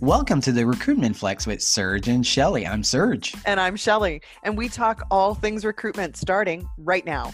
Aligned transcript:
Welcome 0.00 0.40
to 0.42 0.52
the 0.52 0.64
Recruitment 0.64 1.16
Flex 1.16 1.44
with 1.44 1.60
Serge 1.60 2.06
and 2.06 2.24
Shelly. 2.24 2.64
I'm 2.64 2.84
Serge. 2.84 3.34
And 3.44 3.58
I'm 3.58 3.74
Shelly. 3.74 4.22
And 4.44 4.56
we 4.56 4.68
talk 4.68 5.04
all 5.10 5.34
things 5.34 5.64
recruitment 5.64 6.16
starting 6.16 6.68
right 6.78 7.04
now. 7.04 7.32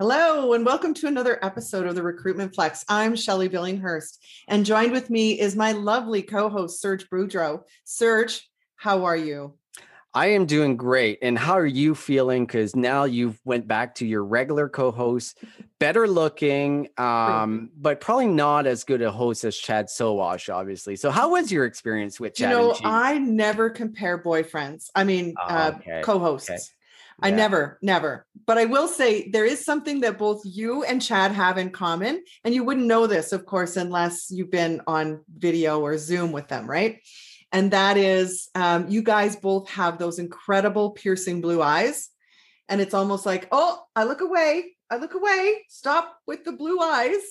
Hello, 0.00 0.52
and 0.52 0.66
welcome 0.66 0.94
to 0.94 1.06
another 1.06 1.38
episode 1.44 1.86
of 1.86 1.94
the 1.94 2.02
Recruitment 2.02 2.52
Flex. 2.56 2.84
I'm 2.88 3.14
Shelly 3.14 3.48
Billinghurst, 3.48 4.18
and 4.48 4.66
joined 4.66 4.90
with 4.90 5.10
me 5.10 5.38
is 5.38 5.54
my 5.54 5.70
lovely 5.70 6.22
co 6.22 6.48
host, 6.48 6.80
Serge 6.80 7.08
Boudreau. 7.08 7.62
Serge, 7.84 8.50
how 8.74 9.04
are 9.04 9.16
you? 9.16 9.54
I 10.14 10.28
am 10.28 10.46
doing 10.46 10.76
great. 10.76 11.18
And 11.22 11.38
how 11.38 11.54
are 11.54 11.66
you 11.66 11.94
feeling? 11.94 12.46
Because 12.46 12.74
now 12.74 13.04
you've 13.04 13.38
went 13.44 13.68
back 13.68 13.96
to 13.96 14.06
your 14.06 14.24
regular 14.24 14.68
co-host, 14.68 15.38
better 15.78 16.08
looking, 16.08 16.88
um, 16.96 17.70
but 17.76 18.00
probably 18.00 18.26
not 18.26 18.66
as 18.66 18.84
good 18.84 19.02
a 19.02 19.12
host 19.12 19.44
as 19.44 19.56
Chad 19.56 19.86
Sowash, 19.86 20.52
obviously. 20.52 20.96
So 20.96 21.10
how 21.10 21.30
was 21.30 21.52
your 21.52 21.66
experience 21.66 22.18
with 22.18 22.34
Chad? 22.34 22.50
You 22.50 22.56
know, 22.56 22.76
I 22.84 23.18
never 23.18 23.70
compare 23.70 24.22
boyfriends. 24.22 24.86
I 24.94 25.04
mean, 25.04 25.34
oh, 25.38 25.46
uh, 25.46 25.72
okay. 25.76 26.00
co-hosts. 26.02 26.50
Okay. 26.50 26.60
I 27.20 27.30
never, 27.30 27.78
never. 27.82 28.26
But 28.46 28.58
I 28.58 28.64
will 28.66 28.86
say 28.86 29.28
there 29.28 29.44
is 29.44 29.64
something 29.64 30.00
that 30.02 30.18
both 30.18 30.40
you 30.44 30.84
and 30.84 31.02
Chad 31.02 31.32
have 31.32 31.58
in 31.58 31.70
common. 31.70 32.22
And 32.44 32.54
you 32.54 32.62
wouldn't 32.62 32.86
know 32.86 33.08
this, 33.08 33.32
of 33.32 33.44
course, 33.44 33.76
unless 33.76 34.30
you've 34.30 34.52
been 34.52 34.80
on 34.86 35.24
video 35.36 35.80
or 35.80 35.98
Zoom 35.98 36.30
with 36.30 36.46
them, 36.46 36.70
right? 36.70 37.00
And 37.52 37.70
that 37.70 37.96
is 37.96 38.48
um, 38.54 38.88
you 38.88 39.02
guys 39.02 39.36
both 39.36 39.68
have 39.70 39.98
those 39.98 40.18
incredible 40.18 40.90
piercing 40.90 41.40
blue 41.40 41.62
eyes. 41.62 42.10
And 42.68 42.80
it's 42.82 42.92
almost 42.92 43.24
like 43.24 43.48
oh 43.50 43.80
i 43.96 44.04
look 44.04 44.20
away 44.20 44.76
i 44.90 44.96
look 44.96 45.14
away. 45.14 45.64
Stop 45.68 46.18
with 46.26 46.44
the 46.44 46.52
blue 46.52 46.80
eyes. 46.80 47.22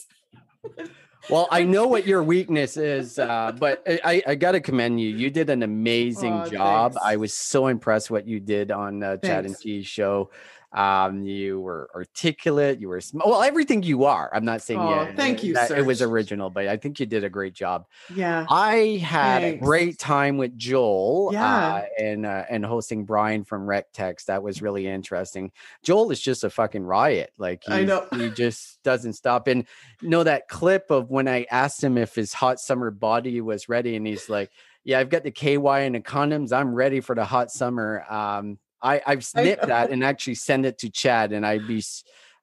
Well 1.31 1.47
i 1.51 1.63
know 1.63 1.87
what 1.87 2.07
your 2.07 2.23
weakness 2.23 2.77
is 2.77 3.19
uh, 3.19 3.51
but 3.51 3.83
i, 3.87 4.21
I 4.25 4.35
got 4.35 4.51
to 4.51 4.61
commend 4.61 5.01
you. 5.01 5.09
You 5.09 5.29
did 5.29 5.49
an 5.49 5.61
amazing 5.63 6.31
oh, 6.31 6.47
job. 6.47 6.93
Thanks. 6.93 7.05
i 7.05 7.15
was 7.17 7.33
so 7.33 7.67
impressed 7.67 8.09
what 8.09 8.27
you 8.27 8.39
did 8.39 8.71
on 8.71 9.03
uh, 9.03 9.17
chad 9.17 9.45
and 9.45 9.59
Cheese 9.59 9.87
show 9.87 10.29
um, 10.77 11.23
you 11.23 11.59
were 11.59 11.89
articulate. 11.95 12.79
You 12.79 12.89
were 12.89 13.01
sm- 13.01 13.21
well, 13.25 13.41
everything 13.41 13.81
you 13.81 14.05
are. 14.05 14.29
I'm 14.31 14.45
not 14.45 14.61
saying 14.61 14.79
oh, 14.79 14.89
yeah. 14.91 15.15
Thank 15.15 15.43
you. 15.43 15.57
It 15.57 15.83
was 15.83 16.03
original, 16.03 16.51
but 16.51 16.67
I 16.67 16.77
think 16.77 16.99
you 16.99 17.07
did 17.07 17.23
a 17.23 17.31
great 17.31 17.55
job. 17.55 17.87
Yeah. 18.13 18.45
I 18.47 19.01
had 19.03 19.41
Thanks. 19.41 19.63
a 19.63 19.65
great 19.65 19.97
time 19.97 20.37
with 20.37 20.55
Joel. 20.55 21.31
Yeah. 21.33 21.65
Uh, 21.65 21.85
and 21.99 22.27
uh, 22.27 22.43
and 22.47 22.63
hosting 22.63 23.05
Brian 23.05 23.43
from 23.43 23.65
RecTex. 23.65 24.25
That 24.25 24.43
was 24.43 24.61
really 24.61 24.85
interesting. 24.85 25.51
Joel 25.81 26.11
is 26.11 26.21
just 26.21 26.43
a 26.43 26.49
fucking 26.51 26.83
riot. 26.83 27.31
Like 27.39 27.63
I 27.67 27.83
know 27.83 28.05
he 28.13 28.29
just 28.35 28.83
doesn't 28.83 29.13
stop. 29.13 29.47
And 29.47 29.65
you 30.03 30.09
know 30.09 30.23
that 30.25 30.47
clip 30.47 30.91
of 30.91 31.09
when 31.09 31.27
I 31.27 31.47
asked 31.49 31.83
him 31.83 31.97
if 31.97 32.13
his 32.13 32.33
hot 32.33 32.59
summer 32.59 32.91
body 32.91 33.41
was 33.41 33.67
ready, 33.67 33.95
and 33.95 34.05
he's 34.05 34.29
like. 34.29 34.51
Yeah, 34.83 34.99
I've 34.99 35.09
got 35.09 35.23
the 35.23 35.31
KY 35.31 35.57
and 35.57 35.95
the 35.95 35.99
condoms. 35.99 36.53
I'm 36.53 36.73
ready 36.73 37.01
for 37.01 37.13
the 37.13 37.25
hot 37.25 37.51
summer. 37.51 38.05
Um, 38.09 38.57
I 38.87 39.01
I've 39.05 39.25
snipped 39.25 39.67
that 39.67 39.91
and 39.91 40.03
actually 40.03 40.35
send 40.35 40.65
it 40.65 40.77
to 40.79 40.89
Chad, 40.89 41.33
and 41.33 41.45
I'd 41.45 41.67
be 41.67 41.83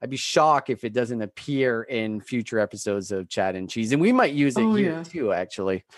I'd 0.02 0.10
be 0.10 0.16
shocked 0.16 0.70
if 0.70 0.84
it 0.84 0.92
doesn't 0.92 1.22
appear 1.22 1.82
in 1.82 2.20
future 2.20 2.58
episodes 2.58 3.10
of 3.10 3.28
Chad 3.28 3.56
and 3.56 3.70
Cheese, 3.70 3.92
and 3.92 4.02
we 4.02 4.12
might 4.12 4.34
use 4.34 4.56
it 4.56 4.62
oh, 4.62 4.74
here 4.74 4.92
yeah. 4.92 5.02
too, 5.02 5.32
actually. 5.32 5.84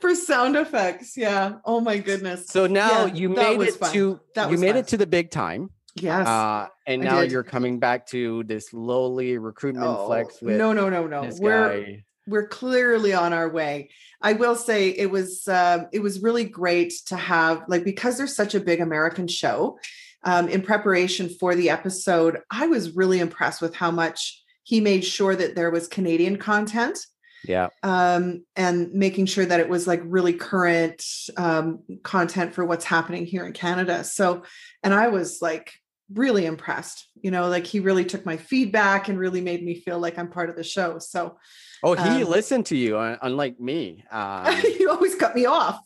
For 0.00 0.14
sound 0.14 0.56
effects, 0.56 1.16
yeah. 1.16 1.56
Oh 1.64 1.80
my 1.80 1.98
goodness. 1.98 2.46
So 2.46 2.66
now 2.66 3.06
yeah, 3.06 3.14
you 3.14 3.28
made 3.28 3.60
it 3.60 3.74
fun. 3.74 3.92
to 3.92 4.20
that 4.34 4.50
you 4.50 4.56
made 4.56 4.70
fun. 4.70 4.76
it 4.78 4.88
to 4.88 4.96
the 4.96 5.06
big 5.06 5.30
time. 5.30 5.70
Yes. 5.94 6.26
Uh, 6.26 6.68
and 6.86 7.02
now 7.02 7.20
you're 7.20 7.42
coming 7.42 7.78
back 7.78 8.06
to 8.08 8.42
this 8.44 8.72
lowly 8.72 9.38
recruitment 9.38 9.86
oh, 9.86 10.06
flex 10.06 10.40
with 10.40 10.56
no, 10.56 10.72
no, 10.72 10.88
no, 10.88 11.06
no. 11.06 11.30
We're 11.38 11.82
guy 11.82 12.04
we're 12.26 12.48
clearly 12.48 13.12
on 13.12 13.32
our 13.32 13.48
way. 13.48 13.90
I 14.20 14.32
will 14.32 14.56
say 14.56 14.90
it 14.90 15.10
was 15.10 15.46
um, 15.48 15.86
it 15.92 16.00
was 16.00 16.22
really 16.22 16.44
great 16.44 16.92
to 17.06 17.16
have 17.16 17.64
like 17.68 17.84
because 17.84 18.16
there's 18.18 18.34
such 18.34 18.54
a 18.54 18.60
big 18.60 18.80
American 18.80 19.28
show. 19.28 19.78
Um, 20.24 20.48
in 20.48 20.62
preparation 20.62 21.28
for 21.28 21.54
the 21.54 21.70
episode, 21.70 22.40
I 22.50 22.66
was 22.66 22.96
really 22.96 23.20
impressed 23.20 23.62
with 23.62 23.76
how 23.76 23.92
much 23.92 24.42
he 24.64 24.80
made 24.80 25.04
sure 25.04 25.36
that 25.36 25.54
there 25.54 25.70
was 25.70 25.86
Canadian 25.86 26.36
content. 26.36 26.98
Yeah. 27.46 27.68
Um, 27.84 28.44
and 28.56 28.92
making 28.92 29.26
sure 29.26 29.46
that 29.46 29.60
it 29.60 29.68
was 29.68 29.86
like 29.86 30.02
really 30.04 30.32
current 30.32 31.04
um, 31.36 31.84
content 32.02 32.54
for 32.54 32.64
what's 32.64 32.84
happening 32.84 33.24
here 33.24 33.46
in 33.46 33.52
Canada. 33.52 34.02
So, 34.02 34.42
and 34.82 34.92
I 34.92 35.08
was 35.08 35.40
like 35.40 35.74
really 36.12 36.46
impressed. 36.46 37.08
You 37.20 37.30
know, 37.30 37.48
like 37.48 37.66
he 37.66 37.80
really 37.80 38.04
took 38.04 38.24
my 38.24 38.36
feedback 38.36 39.08
and 39.08 39.18
really 39.18 39.40
made 39.40 39.64
me 39.64 39.80
feel 39.80 39.98
like 39.98 40.18
I'm 40.18 40.30
part 40.30 40.50
of 40.50 40.56
the 40.56 40.64
show. 40.64 40.98
So, 40.98 41.36
Oh, 41.82 41.94
he 41.94 42.22
um, 42.22 42.30
listened 42.30 42.66
to 42.66 42.76
you, 42.76 42.96
unlike 42.98 43.60
me. 43.60 44.04
Um, 44.16 44.62
you 44.78 44.90
always 44.90 45.14
cut 45.14 45.34
me 45.34 45.44
off. 45.44 45.80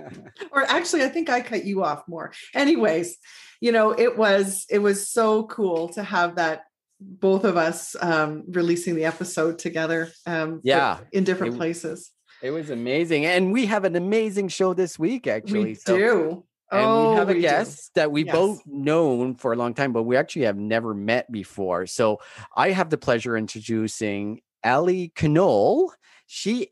or 0.52 0.62
actually, 0.64 1.02
I 1.02 1.08
think 1.08 1.30
I 1.30 1.40
cut 1.40 1.64
you 1.64 1.82
off 1.82 2.02
more. 2.06 2.32
Anyways, 2.54 3.16
you 3.60 3.72
know, 3.72 3.92
it 3.92 4.18
was 4.18 4.66
it 4.68 4.80
was 4.80 5.08
so 5.08 5.44
cool 5.46 5.88
to 5.90 6.02
have 6.02 6.36
that 6.36 6.64
both 7.00 7.44
of 7.44 7.56
us 7.56 7.96
um, 8.00 8.44
releasing 8.48 8.96
the 8.96 9.06
episode 9.06 9.58
together. 9.58 10.10
Um, 10.26 10.60
yeah, 10.62 10.98
in 11.12 11.24
different 11.24 11.54
it, 11.54 11.56
places. 11.56 12.10
It 12.42 12.50
was 12.50 12.70
amazing, 12.70 13.24
and 13.24 13.52
we 13.52 13.66
have 13.66 13.84
an 13.84 13.96
amazing 13.96 14.48
show 14.48 14.74
this 14.74 14.98
week. 14.98 15.26
Actually, 15.26 15.64
we 15.64 15.74
so. 15.74 15.96
do. 15.96 16.44
And 16.72 16.84
oh, 16.84 17.10
we 17.10 17.16
have 17.16 17.30
a 17.30 17.34
we 17.34 17.40
guest 17.40 17.90
do. 17.94 18.00
that 18.00 18.12
we 18.12 18.24
yes. 18.24 18.34
both 18.34 18.62
known 18.66 19.34
for 19.34 19.52
a 19.52 19.56
long 19.56 19.74
time, 19.74 19.92
but 19.92 20.04
we 20.04 20.16
actually 20.16 20.44
have 20.44 20.56
never 20.56 20.94
met 20.94 21.30
before. 21.32 21.86
So 21.86 22.20
I 22.56 22.70
have 22.70 22.90
the 22.90 22.98
pleasure 22.98 23.36
introducing 23.36 24.40
Allie 24.62 25.12
Knull. 25.20 25.92
She 26.26 26.68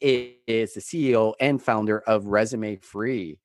is 0.46 0.74
the 0.74 0.80
CEO 0.80 1.34
and 1.40 1.60
founder 1.60 1.98
of 1.98 2.24
ResumeFree. 2.24 3.38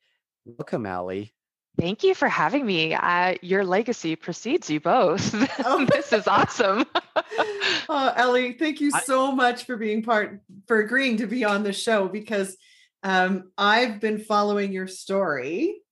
Welcome, 0.45 0.85
Allie. 0.85 1.33
Thank 1.79 2.03
you 2.03 2.13
for 2.13 2.27
having 2.27 2.65
me. 2.65 2.93
Uh, 2.93 3.35
your 3.41 3.65
legacy 3.65 4.15
precedes 4.15 4.69
you 4.69 4.79
both. 4.79 5.33
Oh. 5.65 5.85
this 5.91 6.11
is 6.11 6.27
awesome. 6.27 6.85
oh, 7.89 8.13
Ellie, 8.15 8.53
thank 8.53 8.81
you 8.81 8.91
so 8.91 9.31
much 9.31 9.65
for 9.65 9.77
being 9.77 10.03
part, 10.03 10.41
for 10.67 10.79
agreeing 10.79 11.17
to 11.17 11.27
be 11.27 11.45
on 11.45 11.63
the 11.63 11.73
show 11.73 12.07
because 12.07 12.57
um, 13.01 13.51
I've 13.57 13.99
been 13.99 14.19
following 14.19 14.71
your 14.71 14.87
story 14.87 15.82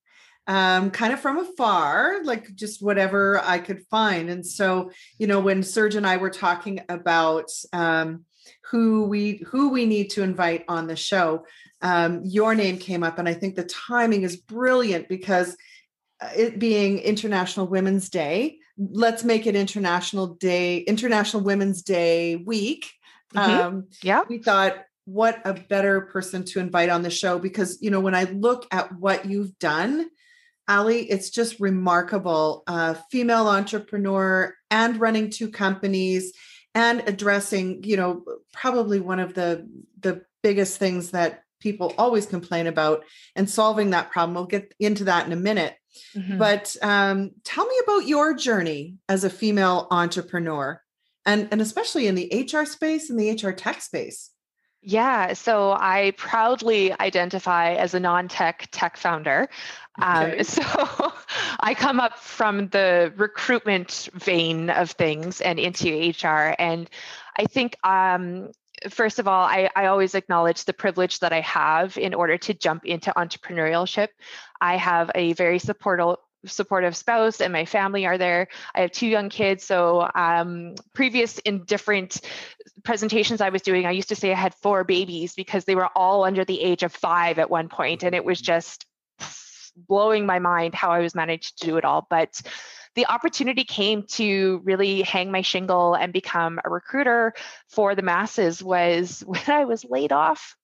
um, 0.47 0.91
kind 0.91 1.13
of 1.13 1.19
from 1.19 1.37
afar, 1.37 2.23
like 2.23 2.53
just 2.55 2.81
whatever 2.81 3.39
I 3.43 3.59
could 3.59 3.85
find. 3.89 4.29
And 4.29 4.45
so, 4.45 4.91
you 5.17 5.27
know, 5.27 5.39
when 5.39 5.63
Serge 5.63 5.95
and 5.95 6.05
I 6.05 6.17
were 6.17 6.29
talking 6.29 6.81
about 6.89 7.49
um, 7.73 8.25
who 8.71 9.03
we 9.03 9.43
who 9.47 9.69
we 9.69 9.85
need 9.85 10.09
to 10.11 10.23
invite 10.23 10.63
on 10.67 10.87
the 10.87 10.95
show 10.95 11.45
um, 11.81 12.21
your 12.23 12.55
name 12.55 12.77
came 12.77 13.03
up 13.03 13.19
and 13.19 13.27
i 13.27 13.33
think 13.33 13.55
the 13.55 13.63
timing 13.63 14.23
is 14.23 14.37
brilliant 14.37 15.07
because 15.09 15.55
uh, 16.21 16.29
it 16.35 16.59
being 16.59 16.99
international 16.99 17.67
women's 17.67 18.09
day 18.09 18.57
let's 18.77 19.23
make 19.23 19.45
it 19.45 19.55
international 19.55 20.27
day 20.35 20.77
international 20.79 21.43
women's 21.43 21.81
day 21.81 22.37
week 22.37 22.91
mm-hmm. 23.35 23.51
um, 23.51 23.87
yeah 24.01 24.23
we 24.27 24.37
thought 24.37 24.75
what 25.05 25.41
a 25.45 25.53
better 25.53 26.01
person 26.01 26.43
to 26.45 26.59
invite 26.59 26.89
on 26.89 27.01
the 27.01 27.09
show 27.09 27.37
because 27.39 27.77
you 27.81 27.91
know 27.91 27.99
when 27.99 28.15
i 28.15 28.23
look 28.23 28.65
at 28.71 28.95
what 28.97 29.25
you've 29.25 29.57
done 29.59 30.07
allie 30.67 31.09
it's 31.09 31.29
just 31.29 31.59
remarkable 31.59 32.63
uh, 32.67 32.93
female 33.11 33.47
entrepreneur 33.47 34.53
and 34.69 34.99
running 34.99 35.29
two 35.29 35.49
companies 35.49 36.33
and 36.73 37.03
addressing 37.07 37.83
you 37.83 37.97
know 37.97 38.23
probably 38.53 38.99
one 38.99 39.19
of 39.19 39.33
the 39.33 39.67
the 39.99 40.21
biggest 40.43 40.77
things 40.77 41.11
that 41.11 41.43
people 41.61 41.93
always 41.97 42.25
complain 42.25 42.67
about 42.67 43.05
and 43.35 43.49
solving 43.49 43.91
that 43.91 44.11
problem. 44.11 44.35
We'll 44.35 44.45
get 44.45 44.73
into 44.79 45.05
that 45.05 45.25
in 45.25 45.31
a 45.31 45.37
minute. 45.37 45.75
Mm-hmm. 46.15 46.37
but 46.37 46.73
um, 46.81 47.31
tell 47.43 47.65
me 47.65 47.75
about 47.83 48.07
your 48.07 48.33
journey 48.33 48.95
as 49.09 49.25
a 49.25 49.29
female 49.29 49.87
entrepreneur 49.91 50.81
and 51.25 51.49
and 51.51 51.59
especially 51.59 52.07
in 52.07 52.15
the 52.15 52.47
hr 52.49 52.63
space 52.63 53.09
and 53.09 53.19
the 53.19 53.33
hr 53.33 53.51
tech 53.51 53.81
space 53.81 54.30
yeah, 54.83 55.33
so 55.33 55.73
I 55.73 56.13
proudly 56.17 56.91
identify 56.99 57.73
as 57.73 57.93
a 57.93 57.99
non 57.99 58.27
tech 58.27 58.67
tech 58.71 58.97
founder. 58.97 59.47
Um, 60.01 60.23
okay. 60.23 60.37
Um, 60.39 60.43
so 60.43 60.63
I 61.59 61.75
come 61.75 61.99
up 61.99 62.17
from 62.17 62.67
the 62.69 63.13
recruitment 63.15 64.09
vein 64.13 64.69
of 64.71 64.91
things 64.91 65.39
and 65.41 65.59
into 65.59 65.87
HR. 66.09 66.55
And 66.57 66.89
I 67.37 67.45
think, 67.45 67.75
um, 67.85 68.51
first 68.89 69.19
of 69.19 69.27
all, 69.27 69.43
I, 69.43 69.69
I 69.75 69.85
always 69.85 70.15
acknowledge 70.15 70.65
the 70.65 70.73
privilege 70.73 71.19
that 71.19 71.31
I 71.31 71.41
have 71.41 71.97
in 71.97 72.15
order 72.15 72.37
to 72.39 72.53
jump 72.55 72.85
into 72.85 73.13
entrepreneurship. 73.15 74.07
I 74.59 74.77
have 74.77 75.11
a 75.13 75.33
very 75.33 75.59
supportive 75.59 76.17
supportive 76.45 76.95
spouse 76.95 77.41
and 77.41 77.53
my 77.53 77.65
family 77.65 78.05
are 78.05 78.17
there. 78.17 78.47
I 78.73 78.81
have 78.81 78.91
two 78.91 79.07
young 79.07 79.29
kids. 79.29 79.63
So, 79.63 80.09
um, 80.13 80.75
previous 80.93 81.37
in 81.39 81.63
different 81.65 82.21
presentations 82.83 83.41
I 83.41 83.49
was 83.49 83.61
doing, 83.61 83.85
I 83.85 83.91
used 83.91 84.09
to 84.09 84.15
say 84.15 84.31
I 84.31 84.35
had 84.35 84.55
four 84.55 84.83
babies 84.83 85.33
because 85.33 85.65
they 85.65 85.75
were 85.75 85.89
all 85.95 86.23
under 86.23 86.45
the 86.45 86.61
age 86.61 86.83
of 86.83 86.93
five 86.93 87.39
at 87.39 87.49
one 87.49 87.69
point, 87.69 88.03
and 88.03 88.15
it 88.15 88.25
was 88.25 88.41
just 88.41 88.85
blowing 89.75 90.25
my 90.25 90.39
mind 90.39 90.75
how 90.75 90.91
I 90.91 90.99
was 90.99 91.15
managed 91.15 91.59
to 91.59 91.67
do 91.67 91.77
it 91.77 91.85
all. 91.85 92.05
But 92.09 92.41
the 92.95 93.07
opportunity 93.07 93.63
came 93.63 94.03
to 94.03 94.61
really 94.63 95.01
hang 95.01 95.31
my 95.31 95.41
shingle 95.41 95.93
and 95.93 96.11
become 96.11 96.59
a 96.63 96.69
recruiter 96.69 97.33
for 97.69 97.95
the 97.95 98.01
masses 98.01 98.61
was 98.61 99.21
when 99.25 99.43
I 99.47 99.65
was 99.65 99.85
laid 99.85 100.11
off, 100.11 100.55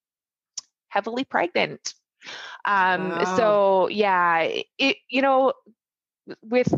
heavily 0.89 1.23
pregnant. 1.23 1.93
Um, 2.65 3.09
wow. 3.09 3.37
So 3.37 3.87
yeah, 3.89 4.49
it 4.77 4.97
you 5.09 5.21
know 5.21 5.53
with 6.41 6.73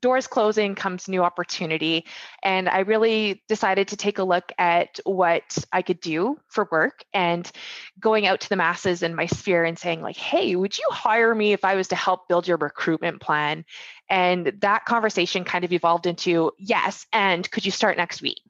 doors 0.00 0.26
closing 0.26 0.74
comes 0.74 1.08
new 1.08 1.22
opportunity. 1.22 2.04
And 2.42 2.68
I 2.68 2.80
really 2.80 3.42
decided 3.48 3.88
to 3.88 3.96
take 3.96 4.18
a 4.18 4.24
look 4.24 4.52
at 4.58 5.00
what 5.04 5.58
I 5.72 5.82
could 5.82 6.00
do 6.00 6.38
for 6.48 6.68
work 6.70 7.04
and 7.12 7.50
going 7.98 8.26
out 8.26 8.40
to 8.40 8.48
the 8.48 8.56
masses 8.56 9.02
in 9.02 9.14
my 9.14 9.26
sphere 9.26 9.64
and 9.64 9.78
saying, 9.78 10.02
like, 10.02 10.16
hey, 10.16 10.56
would 10.56 10.78
you 10.78 10.86
hire 10.90 11.34
me 11.34 11.52
if 11.52 11.64
I 11.64 11.74
was 11.74 11.88
to 11.88 11.96
help 11.96 12.28
build 12.28 12.48
your 12.48 12.56
recruitment 12.56 13.20
plan? 13.20 13.64
And 14.08 14.52
that 14.60 14.84
conversation 14.84 15.44
kind 15.44 15.64
of 15.64 15.72
evolved 15.72 16.06
into, 16.06 16.52
yes, 16.58 17.06
and 17.12 17.48
could 17.50 17.64
you 17.64 17.72
start 17.72 17.96
next 17.96 18.22
week? 18.22 18.42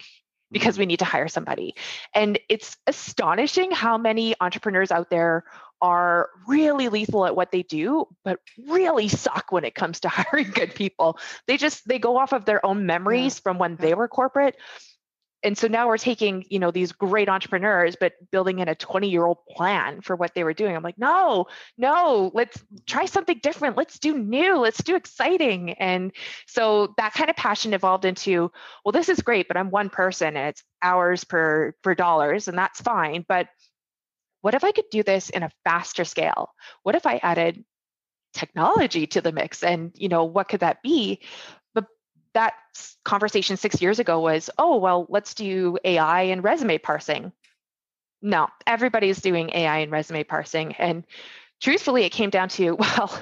because 0.53 0.75
mm-hmm. 0.75 0.81
we 0.81 0.87
need 0.87 0.99
to 0.99 1.05
hire 1.05 1.29
somebody. 1.29 1.75
And 2.15 2.39
it's 2.49 2.77
astonishing 2.87 3.71
how 3.71 3.99
many 3.99 4.35
entrepreneurs 4.41 4.93
out 4.93 5.11
there 5.11 5.45
are 5.83 6.31
really 6.47 6.89
lethal 6.89 7.27
at 7.27 7.35
what 7.35 7.51
they 7.51 7.65
do 7.65 8.07
but 8.25 8.39
really 8.69 9.09
suck 9.09 9.51
when 9.51 9.65
it 9.65 9.75
comes 9.75 10.01
to 10.01 10.09
hiring 10.09 10.51
good 10.51 10.75
people. 10.75 11.19
They 11.47 11.57
just 11.57 11.87
they 11.87 11.99
go 11.99 12.17
off 12.17 12.33
of 12.33 12.45
their 12.45 12.65
own 12.65 12.87
memories 12.87 13.37
yeah. 13.37 13.43
from 13.43 13.59
when 13.59 13.77
they 13.77 13.95
were 13.95 14.09
corporate. 14.09 14.57
And 15.45 15.59
so 15.59 15.67
now 15.67 15.89
we're 15.89 15.99
taking 15.99 16.45
you 16.51 16.61
know 16.61 16.71
these 16.71 16.93
great 16.93 17.29
entrepreneurs 17.29 17.97
but 17.99 18.13
building 18.31 18.61
in 18.61 18.69
a 18.69 18.77
20 18.77 19.11
year 19.11 19.27
old 19.27 19.39
plan 19.51 20.01
for 20.01 20.15
what 20.15 20.35
they 20.35 20.45
were 20.45 20.55
doing. 20.55 20.77
I'm 20.77 20.85
like 20.85 20.99
no 20.99 21.49
no 21.77 22.31
let's 22.33 22.63
try 22.87 23.07
something 23.07 23.41
different. 23.43 23.77
Let's 23.77 23.99
do 23.99 24.17
new. 24.17 24.59
Let's 24.59 24.85
do 24.85 24.95
exciting. 24.95 25.73
And 25.73 26.13
so 26.47 26.95
that 26.97 27.15
kind 27.15 27.29
of 27.29 27.35
passion 27.35 27.75
evolved 27.75 28.05
into 28.05 28.53
well 28.85 28.93
this 28.93 29.09
is 29.09 29.21
great 29.21 29.49
but 29.49 29.57
i'm 29.57 29.71
one 29.71 29.91
person 29.91 30.37
and 30.37 30.51
it's 30.51 30.63
hours 30.81 31.25
per 31.25 31.75
per 31.83 31.97
dollars 31.97 32.47
and 32.47 32.57
that's 32.57 32.81
fine. 32.81 33.25
But 33.27 33.49
what 34.43 34.55
if 34.55 34.65
I 34.65 34.73
could 34.73 34.91
do 34.91 35.03
this 35.03 35.31
in 35.31 35.43
a 35.43 35.51
faster 35.65 36.05
scale? 36.05 36.51
What 36.83 36.97
if 36.97 37.07
I 37.07 37.17
added 37.23 37.65
technology 38.35 39.07
to 39.09 39.21
the 39.21 39.33
mix? 39.33 39.63
And, 39.63 39.93
you 39.95 40.09
know, 40.09 40.25
what 40.25 40.49
could 40.49 40.61
that 40.61 40.83
be? 40.83 41.21
But 41.75 41.87
that 42.35 42.55
conversation 43.05 43.57
six 43.57 43.81
years 43.81 44.01
ago 44.01 44.21
was, 44.21 44.51
oh, 44.59 44.77
well, 44.79 45.07
let's 45.09 45.35
do 45.35 45.79
AI 45.85 46.23
and 46.23 46.45
resume 46.45 46.79
parsing. 46.79 47.33
No, 48.21 48.49
everybody's 48.67 49.21
doing 49.21 49.51
AI 49.55 49.79
and 49.79 49.93
resume 49.93 50.25
parsing. 50.25 50.75
And 50.75 51.05
truthfully, 51.61 52.03
it 52.03 52.11
came 52.11 52.31
down 52.31 52.49
to, 52.51 52.73
well, 52.79 53.17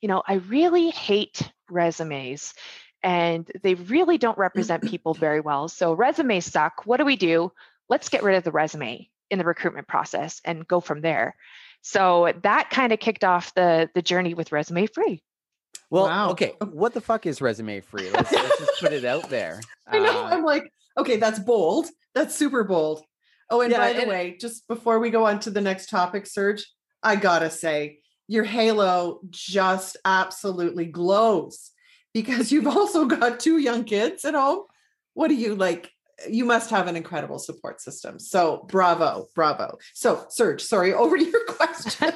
you 0.00 0.08
know, 0.08 0.22
I 0.26 0.34
really 0.34 0.90
hate 0.90 1.42
resumes 1.70 2.54
and 3.02 3.50
they 3.62 3.74
really 3.74 4.16
don't 4.16 4.38
represent 4.38 4.84
people 4.84 5.12
very 5.20 5.40
well. 5.40 5.68
So 5.68 5.92
resumes 5.92 6.46
suck. 6.46 6.86
What 6.86 6.96
do 6.96 7.04
we 7.04 7.16
do? 7.16 7.52
Let's 7.90 8.08
get 8.08 8.22
rid 8.22 8.36
of 8.36 8.44
the 8.44 8.52
resume 8.52 9.10
in 9.32 9.38
the 9.38 9.44
recruitment 9.44 9.88
process 9.88 10.40
and 10.44 10.68
go 10.68 10.78
from 10.78 11.00
there. 11.00 11.34
So 11.80 12.32
that 12.42 12.70
kind 12.70 12.92
of 12.92 13.00
kicked 13.00 13.24
off 13.24 13.54
the 13.54 13.90
the 13.94 14.02
journey 14.02 14.34
with 14.34 14.52
resume 14.52 14.86
free. 14.86 15.22
Well, 15.90 16.04
wow. 16.04 16.30
okay, 16.30 16.52
what 16.70 16.94
the 16.94 17.00
fuck 17.00 17.26
is 17.26 17.42
resume 17.42 17.80
free? 17.80 18.08
Let's, 18.10 18.32
let's 18.32 18.58
just 18.58 18.80
put 18.80 18.92
it 18.92 19.04
out 19.04 19.28
there. 19.28 19.60
I 19.86 19.98
know. 19.98 20.24
Uh, 20.24 20.28
I'm 20.30 20.44
like, 20.44 20.72
okay, 20.96 21.16
that's 21.16 21.38
bold. 21.38 21.86
That's 22.14 22.34
super 22.34 22.64
bold. 22.64 23.02
Oh, 23.50 23.60
and 23.60 23.72
yeah, 23.72 23.78
by 23.78 23.92
the 23.92 24.02
and, 24.02 24.08
way, 24.08 24.36
just 24.40 24.66
before 24.68 25.00
we 25.00 25.10
go 25.10 25.26
on 25.26 25.40
to 25.40 25.50
the 25.50 25.60
next 25.60 25.90
topic, 25.90 26.26
Serge, 26.26 26.64
I 27.02 27.16
gotta 27.16 27.50
say, 27.50 27.98
your 28.28 28.44
halo 28.44 29.20
just 29.28 29.96
absolutely 30.04 30.86
glows 30.86 31.70
because 32.14 32.52
you've 32.52 32.68
also 32.68 33.06
got 33.06 33.40
two 33.40 33.58
young 33.58 33.84
kids 33.84 34.24
at 34.24 34.34
home. 34.34 34.62
What 35.14 35.28
do 35.28 35.34
you 35.34 35.54
like? 35.54 35.90
You 36.28 36.44
must 36.44 36.70
have 36.70 36.86
an 36.86 36.96
incredible 36.96 37.38
support 37.38 37.80
system. 37.80 38.18
So 38.18 38.66
bravo, 38.68 39.28
bravo. 39.34 39.78
So 39.94 40.26
Serge, 40.28 40.62
sorry, 40.62 40.92
over 41.02 41.16
to 41.16 41.24
your 41.24 41.44
question. 41.46 42.12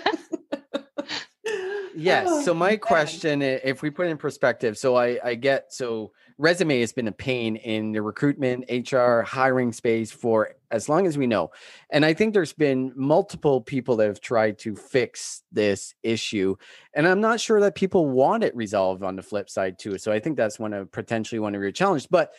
yes. 1.96 2.44
So 2.44 2.54
my 2.54 2.76
question, 2.76 3.42
if 3.42 3.82
we 3.82 3.90
put 3.90 4.06
in 4.06 4.16
perspective, 4.16 4.78
so 4.78 4.96
I, 4.96 5.18
I 5.24 5.34
get 5.34 5.72
so 5.72 6.12
resume 6.38 6.80
has 6.80 6.92
been 6.92 7.08
a 7.08 7.12
pain 7.12 7.56
in 7.56 7.92
the 7.92 8.02
recruitment, 8.02 8.66
HR, 8.70 9.20
hiring 9.22 9.72
space 9.72 10.10
for 10.10 10.50
as 10.70 10.88
long 10.88 11.06
as 11.06 11.16
we 11.16 11.26
know. 11.26 11.50
And 11.90 12.04
I 12.04 12.12
think 12.12 12.34
there's 12.34 12.52
been 12.52 12.92
multiple 12.94 13.60
people 13.60 13.96
that 13.96 14.08
have 14.08 14.20
tried 14.20 14.58
to 14.60 14.76
fix 14.76 15.42
this 15.52 15.94
issue. 16.02 16.56
And 16.94 17.06
I'm 17.06 17.20
not 17.20 17.40
sure 17.40 17.60
that 17.60 17.74
people 17.74 18.08
want 18.08 18.44
it 18.44 18.54
resolved 18.54 19.02
on 19.02 19.16
the 19.16 19.22
flip 19.22 19.48
side 19.48 19.78
too. 19.78 19.96
So 19.98 20.12
I 20.12 20.20
think 20.20 20.36
that's 20.36 20.58
one 20.58 20.72
of 20.72 20.92
potentially 20.92 21.38
one 21.38 21.54
of 21.54 21.62
your 21.62 21.72
challenges. 21.72 22.06
But 22.06 22.32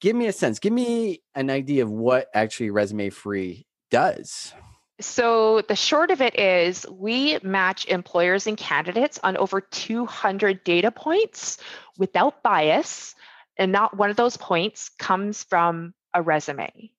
give 0.00 0.16
me 0.16 0.26
a 0.26 0.32
sense. 0.32 0.58
Give 0.58 0.72
me 0.72 1.22
an 1.34 1.50
idea 1.50 1.82
of 1.82 1.90
what 1.90 2.28
actually 2.34 2.70
resume 2.70 3.10
free 3.10 3.66
does. 3.90 4.52
So 5.00 5.62
the 5.62 5.76
short 5.76 6.10
of 6.10 6.20
it 6.20 6.38
is 6.38 6.86
we 6.90 7.38
match 7.42 7.86
employers 7.86 8.46
and 8.46 8.56
candidates 8.56 9.18
on 9.22 9.36
over 9.36 9.60
200 9.60 10.62
data 10.64 10.90
points 10.90 11.58
without 11.96 12.42
bias 12.42 13.14
and 13.56 13.72
not 13.72 13.96
one 13.96 14.10
of 14.10 14.16
those 14.16 14.36
points 14.36 14.90
comes 14.98 15.42
from 15.44 15.94
a 16.12 16.20
resume. 16.20 16.90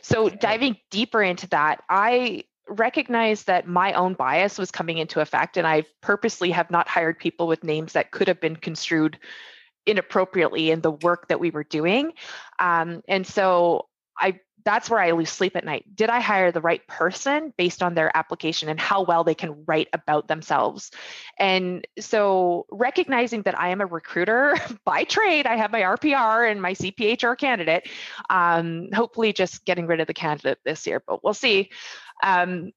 So 0.00 0.28
diving 0.28 0.76
deeper 0.90 1.22
into 1.22 1.48
that 1.48 1.82
i 1.88 2.44
recognize 2.68 3.44
that 3.44 3.66
my 3.66 3.92
own 3.94 4.14
bias 4.14 4.56
was 4.56 4.70
coming 4.70 4.98
into 4.98 5.20
effect 5.20 5.56
and 5.56 5.66
i 5.66 5.82
purposely 6.00 6.50
have 6.50 6.70
not 6.70 6.88
hired 6.88 7.18
people 7.18 7.48
with 7.48 7.64
names 7.64 7.92
that 7.92 8.12
could 8.12 8.28
have 8.28 8.40
been 8.40 8.56
construed 8.56 9.18
inappropriately 9.86 10.70
in 10.70 10.80
the 10.80 10.92
work 10.92 11.28
that 11.28 11.40
we 11.40 11.50
were 11.50 11.64
doing. 11.64 12.12
Um, 12.58 13.02
and 13.08 13.26
so 13.26 13.88
I 14.16 14.40
that's 14.64 14.88
where 14.88 15.00
I 15.00 15.10
lose 15.12 15.30
sleep 15.30 15.56
at 15.56 15.64
night. 15.64 15.84
Did 15.94 16.08
I 16.08 16.20
hire 16.20 16.52
the 16.52 16.60
right 16.60 16.86
person 16.86 17.52
based 17.56 17.82
on 17.82 17.94
their 17.94 18.16
application 18.16 18.68
and 18.68 18.78
how 18.78 19.02
well 19.02 19.24
they 19.24 19.34
can 19.34 19.64
write 19.66 19.88
about 19.92 20.28
themselves? 20.28 20.90
And 21.38 21.86
so 21.98 22.66
recognizing 22.70 23.42
that 23.42 23.58
I 23.58 23.70
am 23.70 23.80
a 23.80 23.86
recruiter 23.86 24.56
by 24.84 25.04
trade, 25.04 25.46
I 25.46 25.56
have 25.56 25.72
my 25.72 25.80
RPR 25.80 26.50
and 26.50 26.62
my 26.62 26.74
CPHR 26.74 27.36
candidate. 27.36 27.88
Um, 28.30 28.88
hopefully, 28.92 29.32
just 29.32 29.64
getting 29.64 29.86
rid 29.86 30.00
of 30.00 30.06
the 30.06 30.14
candidate 30.14 30.58
this 30.64 30.86
year, 30.86 31.02
but 31.06 31.24
we'll 31.24 31.34
see. 31.34 31.70
Um, 32.22 32.72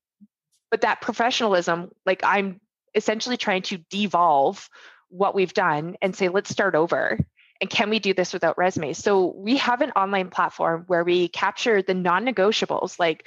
but 0.71 0.81
that 0.81 1.01
professionalism, 1.01 1.91
like 2.05 2.21
I'm 2.23 2.59
essentially 2.95 3.37
trying 3.37 3.61
to 3.63 3.77
devolve 3.89 4.69
what 5.15 5.35
we've 5.35 5.53
done 5.53 5.95
and 6.01 6.15
say, 6.15 6.29
let's 6.29 6.49
start 6.49 6.75
over. 6.75 7.19
And 7.61 7.69
can 7.69 7.89
we 7.89 7.99
do 7.99 8.13
this 8.13 8.33
without 8.33 8.57
resumes? 8.57 8.97
So 8.97 9.33
we 9.35 9.57
have 9.57 9.81
an 9.81 9.91
online 9.91 10.29
platform 10.29 10.83
where 10.87 11.03
we 11.03 11.29
capture 11.29 11.81
the 11.81 11.93
non 11.93 12.25
negotiables 12.25 12.99
like 12.99 13.25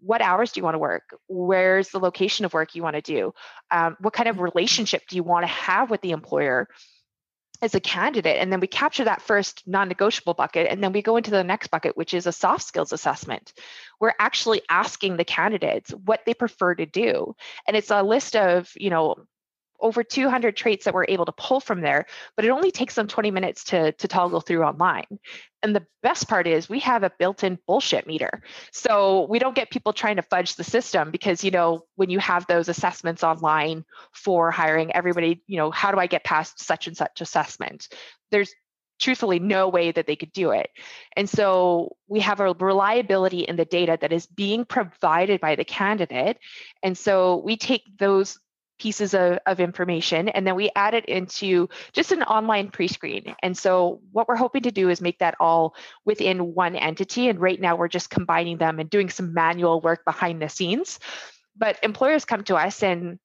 what 0.00 0.22
hours 0.22 0.52
do 0.52 0.60
you 0.60 0.64
want 0.64 0.74
to 0.74 0.78
work? 0.78 1.14
Where's 1.28 1.90
the 1.90 2.00
location 2.00 2.44
of 2.44 2.54
work 2.54 2.74
you 2.74 2.82
want 2.82 2.96
to 2.96 3.02
do? 3.02 3.34
Um, 3.70 3.96
what 4.00 4.14
kind 4.14 4.28
of 4.28 4.36
mm-hmm. 4.36 4.44
relationship 4.44 5.02
do 5.08 5.16
you 5.16 5.22
want 5.22 5.44
to 5.44 5.52
have 5.52 5.90
with 5.90 6.00
the 6.00 6.12
employer? 6.12 6.68
as 7.62 7.74
a 7.74 7.80
candidate 7.80 8.38
and 8.38 8.50
then 8.50 8.60
we 8.60 8.66
capture 8.66 9.04
that 9.04 9.20
first 9.20 9.62
non-negotiable 9.66 10.34
bucket 10.34 10.66
and 10.70 10.82
then 10.82 10.92
we 10.92 11.02
go 11.02 11.16
into 11.16 11.30
the 11.30 11.44
next 11.44 11.68
bucket 11.68 11.96
which 11.96 12.14
is 12.14 12.26
a 12.26 12.32
soft 12.32 12.62
skills 12.62 12.92
assessment 12.92 13.52
we're 14.00 14.14
actually 14.18 14.62
asking 14.70 15.16
the 15.16 15.24
candidates 15.24 15.90
what 15.90 16.20
they 16.24 16.34
prefer 16.34 16.74
to 16.74 16.86
do 16.86 17.34
and 17.66 17.76
it's 17.76 17.90
a 17.90 18.02
list 18.02 18.34
of 18.34 18.70
you 18.76 18.90
know 18.90 19.14
over 19.80 20.02
200 20.02 20.56
traits 20.56 20.84
that 20.84 20.94
we're 20.94 21.06
able 21.08 21.24
to 21.26 21.32
pull 21.32 21.60
from 21.60 21.80
there, 21.80 22.06
but 22.36 22.44
it 22.44 22.50
only 22.50 22.70
takes 22.70 22.94
them 22.94 23.06
20 23.06 23.30
minutes 23.30 23.64
to, 23.64 23.92
to 23.92 24.08
toggle 24.08 24.40
through 24.40 24.62
online. 24.62 25.18
And 25.62 25.76
the 25.76 25.86
best 26.02 26.28
part 26.28 26.46
is 26.46 26.68
we 26.68 26.80
have 26.80 27.02
a 27.02 27.12
built-in 27.18 27.58
bullshit 27.66 28.06
meter. 28.06 28.42
So 28.72 29.26
we 29.28 29.38
don't 29.38 29.54
get 29.54 29.70
people 29.70 29.92
trying 29.92 30.16
to 30.16 30.22
fudge 30.22 30.56
the 30.56 30.64
system 30.64 31.10
because, 31.10 31.44
you 31.44 31.50
know, 31.50 31.84
when 31.96 32.10
you 32.10 32.18
have 32.18 32.46
those 32.46 32.68
assessments 32.68 33.22
online 33.22 33.84
for 34.12 34.50
hiring 34.50 34.94
everybody, 34.94 35.42
you 35.46 35.58
know, 35.58 35.70
how 35.70 35.92
do 35.92 35.98
I 35.98 36.06
get 36.06 36.24
past 36.24 36.60
such 36.64 36.86
and 36.86 36.96
such 36.96 37.20
assessment? 37.20 37.88
There's 38.30 38.54
truthfully 39.00 39.38
no 39.38 39.68
way 39.68 39.90
that 39.90 40.06
they 40.06 40.16
could 40.16 40.32
do 40.32 40.50
it. 40.50 40.70
And 41.16 41.28
so 41.28 41.96
we 42.06 42.20
have 42.20 42.40
a 42.40 42.52
reliability 42.52 43.40
in 43.40 43.56
the 43.56 43.64
data 43.64 43.98
that 44.00 44.12
is 44.12 44.26
being 44.26 44.64
provided 44.64 45.40
by 45.40 45.56
the 45.56 45.64
candidate. 45.64 46.38
And 46.82 46.96
so 46.96 47.38
we 47.38 47.56
take 47.56 47.82
those 47.98 48.38
pieces 48.80 49.14
of, 49.14 49.38
of 49.46 49.60
information 49.60 50.28
and 50.30 50.46
then 50.46 50.56
we 50.56 50.70
add 50.74 50.94
it 50.94 51.04
into 51.04 51.68
just 51.92 52.12
an 52.12 52.22
online 52.22 52.70
pre-screen. 52.70 53.34
And 53.42 53.56
so 53.56 54.00
what 54.10 54.26
we're 54.26 54.36
hoping 54.36 54.62
to 54.62 54.70
do 54.70 54.88
is 54.88 55.00
make 55.00 55.18
that 55.18 55.36
all 55.38 55.74
within 56.04 56.54
one 56.54 56.74
entity 56.74 57.28
and 57.28 57.38
right 57.38 57.60
now 57.60 57.76
we're 57.76 57.88
just 57.88 58.10
combining 58.10 58.56
them 58.56 58.80
and 58.80 58.88
doing 58.88 59.10
some 59.10 59.34
manual 59.34 59.80
work 59.80 60.04
behind 60.04 60.40
the 60.40 60.48
scenes. 60.48 60.98
But 61.56 61.78
employers 61.82 62.24
come 62.24 62.42
to 62.44 62.56
us 62.56 62.82
and 62.82 63.18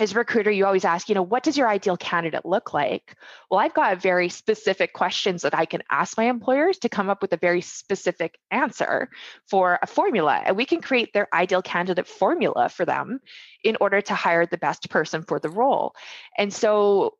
as 0.00 0.12
a 0.12 0.18
recruiter, 0.18 0.50
you 0.50 0.64
always 0.66 0.84
ask, 0.84 1.08
you 1.08 1.14
know, 1.14 1.22
what 1.22 1.42
does 1.42 1.56
your 1.56 1.68
ideal 1.68 1.96
candidate 1.96 2.46
look 2.46 2.72
like? 2.72 3.14
Well, 3.50 3.60
I've 3.60 3.74
got 3.74 4.00
very 4.00 4.28
specific 4.28 4.92
questions 4.94 5.42
that 5.42 5.54
I 5.54 5.66
can 5.66 5.82
ask 5.90 6.16
my 6.16 6.24
employers 6.24 6.78
to 6.78 6.88
come 6.88 7.10
up 7.10 7.20
with 7.20 7.32
a 7.32 7.36
very 7.36 7.60
specific 7.60 8.38
answer 8.50 9.10
for 9.48 9.78
a 9.82 9.86
formula. 9.86 10.42
And 10.44 10.56
we 10.56 10.64
can 10.64 10.80
create 10.80 11.12
their 11.12 11.28
ideal 11.32 11.62
candidate 11.62 12.06
formula 12.06 12.68
for 12.68 12.84
them 12.84 13.20
in 13.62 13.76
order 13.80 14.00
to 14.00 14.14
hire 14.14 14.46
the 14.46 14.58
best 14.58 14.88
person 14.88 15.22
for 15.22 15.38
the 15.38 15.50
role. 15.50 15.94
And 16.38 16.52
so 16.52 17.14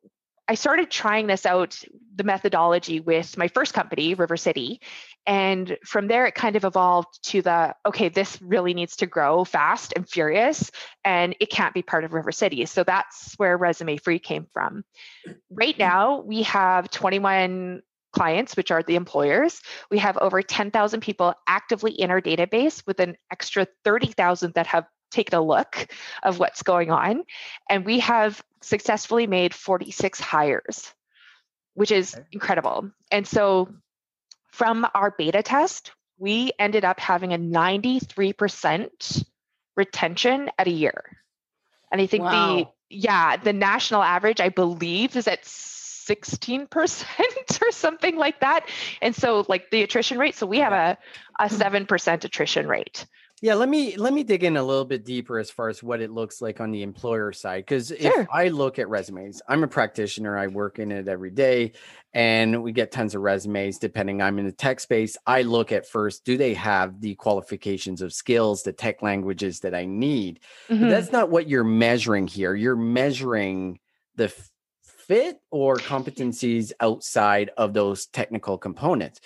I 0.47 0.55
started 0.55 0.91
trying 0.91 1.27
this 1.27 1.45
out, 1.45 1.79
the 2.15 2.23
methodology 2.23 2.99
with 2.99 3.37
my 3.37 3.47
first 3.47 3.73
company, 3.73 4.13
River 4.13 4.35
City. 4.35 4.81
And 5.25 5.77
from 5.85 6.07
there, 6.07 6.25
it 6.25 6.35
kind 6.35 6.55
of 6.55 6.65
evolved 6.65 7.23
to 7.29 7.41
the 7.41 7.75
okay, 7.85 8.09
this 8.09 8.41
really 8.41 8.73
needs 8.73 8.97
to 8.97 9.05
grow 9.05 9.45
fast 9.45 9.93
and 9.95 10.07
furious, 10.07 10.69
and 11.05 11.35
it 11.39 11.49
can't 11.49 11.73
be 11.73 11.81
part 11.81 12.03
of 12.03 12.13
River 12.13 12.31
City. 12.31 12.65
So 12.65 12.83
that's 12.83 13.33
where 13.35 13.57
ResumeFree 13.57 14.21
came 14.21 14.47
from. 14.51 14.83
Right 15.49 15.75
mm-hmm. 15.75 15.81
now, 15.81 16.19
we 16.21 16.43
have 16.43 16.89
21 16.89 17.81
clients, 18.11 18.55
which 18.55 18.71
are 18.71 18.83
the 18.83 18.95
employers. 18.95 19.61
We 19.89 19.97
have 19.99 20.17
over 20.17 20.41
10,000 20.41 21.01
people 21.01 21.33
actively 21.47 21.91
in 21.91 22.11
our 22.11 22.21
database 22.21 22.85
with 22.85 22.99
an 22.99 23.17
extra 23.31 23.67
30,000 23.83 24.53
that 24.53 24.67
have 24.67 24.85
taken 25.11 25.37
a 25.37 25.41
look 25.41 25.87
of 26.21 26.39
what's 26.39 26.63
going 26.63 26.91
on. 26.91 27.23
And 27.69 27.85
we 27.85 27.99
have 27.99 28.43
successfully 28.61 29.27
made 29.27 29.53
46 29.53 30.19
hires, 30.19 30.93
which 31.75 31.91
is 31.91 32.15
incredible. 32.31 32.91
And 33.11 33.25
so 33.27 33.73
from 34.53 34.87
our 34.93 35.09
beta 35.17 35.41
test, 35.41 35.91
we 36.19 36.51
ended 36.59 36.85
up 36.85 36.99
having 36.99 37.33
a 37.33 37.39
93% 37.39 39.25
retention 39.75 40.51
at 40.59 40.67
a 40.67 40.71
year. 40.71 41.03
And 41.91 41.99
I 41.99 42.05
think 42.05 42.23
wow. 42.23 42.57
the 42.57 42.67
yeah, 42.95 43.37
the 43.37 43.53
national 43.53 44.03
average 44.03 44.39
I 44.39 44.49
believe 44.49 45.15
is 45.15 45.27
at 45.27 45.41
16% 45.41 46.71
or 47.63 47.71
something 47.71 48.15
like 48.15 48.41
that. 48.41 48.69
And 49.01 49.15
so 49.15 49.43
like 49.49 49.71
the 49.71 49.81
attrition 49.81 50.19
rate, 50.19 50.35
so 50.35 50.45
we 50.45 50.59
have 50.59 50.73
a 50.73 50.99
a 51.39 51.49
hmm. 51.49 51.55
7% 51.55 52.23
attrition 52.23 52.67
rate. 52.67 53.07
Yeah, 53.43 53.55
let 53.55 53.67
me 53.67 53.97
let 53.97 54.13
me 54.13 54.23
dig 54.23 54.45
in 54.45 54.55
a 54.55 54.63
little 54.63 54.85
bit 54.85 55.03
deeper 55.03 55.37
as 55.37 55.51
far 55.51 55.67
as 55.67 55.83
what 55.83 55.99
it 55.99 56.11
looks 56.11 56.41
like 56.41 56.61
on 56.61 56.71
the 56.71 56.81
employer 56.81 57.33
side. 57.33 57.65
Because 57.65 57.89
sure. 57.89 58.21
if 58.21 58.27
I 58.31 58.47
look 58.47 58.79
at 58.79 58.87
resumes, 58.87 59.41
I'm 59.49 59.65
a 59.65 59.67
practitioner. 59.67 60.37
I 60.37 60.47
work 60.47 60.79
in 60.79 60.93
it 60.93 61.09
every 61.09 61.29
day, 61.29 61.73
and 62.13 62.63
we 62.63 62.71
get 62.71 62.93
tons 62.93 63.15
of 63.15 63.21
resumes. 63.21 63.79
Depending, 63.79 64.21
I'm 64.21 64.39
in 64.39 64.45
the 64.45 64.53
tech 64.53 64.79
space. 64.79 65.17
I 65.27 65.41
look 65.41 65.73
at 65.73 65.85
first, 65.85 66.23
do 66.23 66.37
they 66.37 66.53
have 66.53 67.01
the 67.01 67.15
qualifications 67.15 68.01
of 68.01 68.13
skills, 68.13 68.63
the 68.63 68.71
tech 68.71 69.01
languages 69.01 69.59
that 69.59 69.75
I 69.75 69.83
need? 69.83 70.39
Mm-hmm. 70.69 70.87
that's 70.87 71.11
not 71.11 71.29
what 71.29 71.49
you're 71.49 71.65
measuring 71.65 72.27
here. 72.27 72.55
You're 72.55 72.77
measuring 72.77 73.79
the 74.15 74.33
fit 74.83 75.41
or 75.51 75.75
competencies 75.75 76.71
outside 76.79 77.51
of 77.57 77.73
those 77.73 78.05
technical 78.05 78.57
components. 78.57 79.19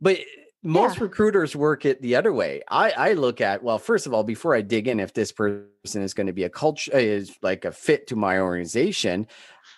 But 0.00 0.18
most 0.66 0.98
yeah. 0.98 1.04
recruiters 1.04 1.54
work 1.54 1.84
it 1.84 2.02
the 2.02 2.16
other 2.16 2.32
way. 2.32 2.62
I, 2.68 2.90
I 2.90 3.12
look 3.12 3.40
at 3.40 3.62
well, 3.62 3.78
first 3.78 4.06
of 4.06 4.12
all, 4.12 4.24
before 4.24 4.54
I 4.54 4.60
dig 4.60 4.88
in, 4.88 5.00
if 5.00 5.14
this 5.14 5.32
person 5.32 6.02
is 6.02 6.12
going 6.12 6.26
to 6.26 6.32
be 6.32 6.44
a 6.44 6.50
culture 6.50 6.96
is 6.96 7.36
like 7.40 7.64
a 7.64 7.72
fit 7.72 8.08
to 8.08 8.16
my 8.16 8.40
organization, 8.40 9.28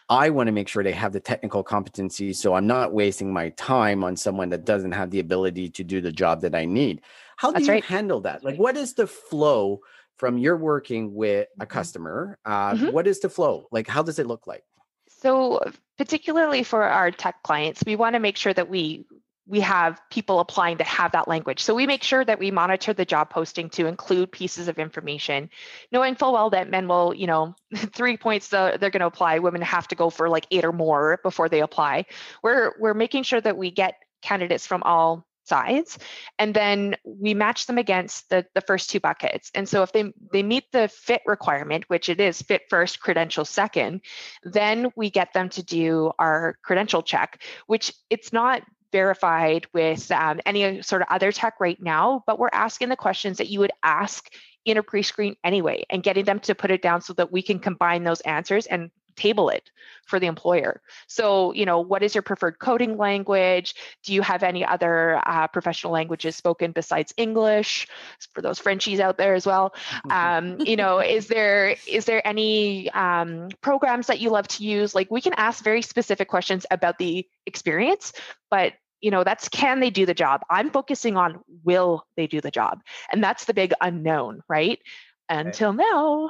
I 0.09 0.31
want 0.31 0.47
to 0.47 0.53
make 0.53 0.69
sure 0.69 0.83
they 0.83 0.93
have 0.93 1.13
the 1.13 1.21
technical 1.21 1.63
competency, 1.63 2.33
so 2.33 2.55
I'm 2.55 2.67
not 2.67 2.93
wasting 2.93 3.33
my 3.33 3.51
time 3.51 4.03
on 4.03 4.17
someone 4.17 4.49
that 4.51 4.65
doesn't 4.65 4.93
have 4.93 5.11
the 5.11 5.21
ability 5.21 5.69
to 5.71 5.85
do 5.85 6.01
the 6.01 6.13
job 6.13 6.41
that 6.41 6.55
I 6.55 6.65
need. 6.65 7.03
How 7.37 7.53
do 7.53 7.63
you 7.63 7.71
right. 7.71 7.85
handle 7.85 8.23
that? 8.23 8.43
Like, 8.43 8.59
what 8.59 8.77
is 8.77 8.95
the 8.95 9.07
flow 9.07 9.81
from 10.17 10.39
you're 10.39 10.57
working 10.57 11.15
with 11.15 11.49
a 11.61 11.65
mm-hmm. 11.65 11.71
customer? 11.71 12.39
Uh, 12.45 12.73
mm-hmm. 12.73 12.91
what 12.91 13.07
is 13.07 13.21
the 13.21 13.29
flow? 13.29 13.69
Like, 13.71 13.87
how 13.87 14.03
does 14.03 14.19
it 14.19 14.27
look 14.27 14.47
like? 14.47 14.65
So, 15.09 15.61
particularly 15.99 16.63
for 16.63 16.83
our 16.83 17.11
tech 17.11 17.43
clients, 17.43 17.83
we 17.87 17.97
want 17.97 18.15
to 18.15 18.21
make 18.21 18.37
sure 18.37 18.55
that 18.55 18.71
we 18.71 19.05
we 19.49 19.61
have 19.61 20.01
people 20.11 20.41
applying 20.41 20.77
that 20.77 20.87
have 20.87 21.13
that 21.13 21.27
language. 21.27 21.63
So 21.63 21.75
we 21.75 21.87
make 21.87 22.03
sure 22.03 22.23
that 22.23 22.39
we 22.39 22.51
monitor 22.51 22.93
the 22.93 23.07
job 23.07 23.31
posting 23.31 23.71
to 23.71 23.87
include 23.87 24.31
pieces 24.31 24.69
of 24.69 24.79
information, 24.79 25.49
knowing 25.91 26.17
full 26.17 26.35
well 26.35 26.51
that 26.51 26.71
men 26.71 26.87
will, 26.87 27.15
you 27.15 27.27
know, 27.27 27.57
three 27.75 28.19
points 28.19 28.49
they're 28.49 28.77
going 28.79 29.01
to 29.01 29.07
apply, 29.07 29.39
women 29.39 29.63
have 29.63 29.89
to 29.89 29.95
go 29.95 30.11
for 30.11 30.29
like 30.29 30.47
eight 30.51 30.67
or 30.67 30.73
more 30.73 31.19
before 31.23 31.49
they 31.49 31.63
apply. 31.63 32.05
We're 32.43 32.75
we're 32.79 32.95
making 32.95 33.23
sure 33.23 33.41
that 33.41 33.57
we 33.57 33.71
get 33.71 33.95
candidates 34.21 34.67
from 34.67 34.83
all 34.83 35.25
sides 35.49 35.99
and 36.39 36.53
then 36.53 36.95
we 37.05 37.33
match 37.33 37.67
them 37.67 37.79
against 37.79 38.29
the, 38.29 38.45
the 38.55 38.61
first 38.61 38.91
two 38.91 39.01
buckets 39.01 39.51
and 39.55 39.67
so 39.67 39.83
if 39.83 39.93
they 39.93 40.13
they 40.31 40.43
meet 40.43 40.65
the 40.73 40.89
fit 40.89 41.23
requirement 41.25 41.85
which 41.89 42.11
it 42.11 42.21
is 42.21 42.43
fit 42.43 42.63
first 42.69 43.01
credential 43.01 43.47
second 43.47 44.03
then 44.43 44.93
we 44.95 45.09
get 45.09 45.33
them 45.33 45.49
to 45.49 45.63
do 45.63 46.13
our 46.19 46.59
credential 46.63 47.03
check 47.03 47.43
which 47.67 47.95
it's 48.11 48.31
not 48.31 48.63
verified 48.93 49.67
with 49.73 50.11
um, 50.11 50.41
any 50.47 50.83
sort 50.83 51.03
of 51.03 51.09
other 51.11 51.33
tech 51.33 51.55
right 51.61 51.81
now, 51.81 52.23
but 52.27 52.39
we're 52.39 52.51
asking 52.53 52.89
the 52.89 52.97
questions 52.97 53.39
that 53.39 53.49
you 53.49 53.61
would 53.61 53.73
ask 53.83 54.33
in 54.65 54.77
a 54.77 54.83
pre-screen 54.83 55.37
anyway 55.45 55.85
and 55.91 56.03
getting 56.03 56.25
them 56.25 56.41
to 56.41 56.55
put 56.55 56.71
it 56.71 56.83
down 56.83 57.01
so 57.01 57.13
that 57.15 57.33
we 57.33 57.43
can 57.43 57.59
combine 57.59 58.05
those 58.05 58.21
answers 58.23 58.67
and 58.67 58.91
table 59.19 59.49
it 59.49 59.71
for 60.07 60.19
the 60.19 60.27
employer. 60.27 60.81
So, 61.07 61.53
you 61.53 61.67
know, 61.67 61.81
what 61.81 62.03
is 62.03 62.15
your 62.15 62.23
preferred 62.23 62.59
coding 62.59 62.97
language? 62.97 63.75
Do 64.05 64.15
you 64.15 64.23
have 64.23 64.43
any 64.43 64.65
other 64.65 65.21
uh, 65.27 65.49
professional 65.49 65.93
languages 65.93 66.35
spoken 66.37 66.73
besides 66.73 67.13
English? 67.17 67.87
For 68.33 68.41
those 68.41 68.59
Frenchies 68.59 69.01
out 69.01 69.19
there 69.19 69.35
as 69.35 69.47
well, 69.47 69.75
um, 70.11 70.57
you 70.61 70.77
know, 70.77 71.01
is 71.01 71.27
there 71.27 71.77
is 71.87 72.07
there 72.07 72.27
any 72.27 72.91
um, 72.93 73.49
programs 73.61 74.07
that 74.07 74.21
you 74.21 74.31
love 74.31 74.49
to 74.49 74.65
use? 74.65 74.95
Like, 74.95 75.11
we 75.11 75.21
can 75.21 75.35
ask 75.35 75.63
very 75.63 75.83
specific 75.83 76.29
questions 76.29 76.65
about 76.71 76.99
the 76.99 77.27
experience, 77.47 78.13
but 78.51 78.73
you 79.01 79.13
know 79.13 79.23
that's 79.23 79.49
can 79.49 79.79
they 79.79 79.91
do 79.91 80.07
the 80.07 80.15
job 80.15 80.41
i'm 80.51 80.71
focusing 80.71 81.17
on 81.17 81.39
will 81.63 82.05
they 82.17 82.27
do 82.27 82.41
the 82.41 82.51
job 82.51 82.81
and 83.13 83.23
that's 83.23 83.45
the 83.45 83.55
big 83.55 83.73
unknown 83.81 84.43
right 84.49 84.81
until 85.29 85.71
okay. 85.71 85.85
now 85.89 86.29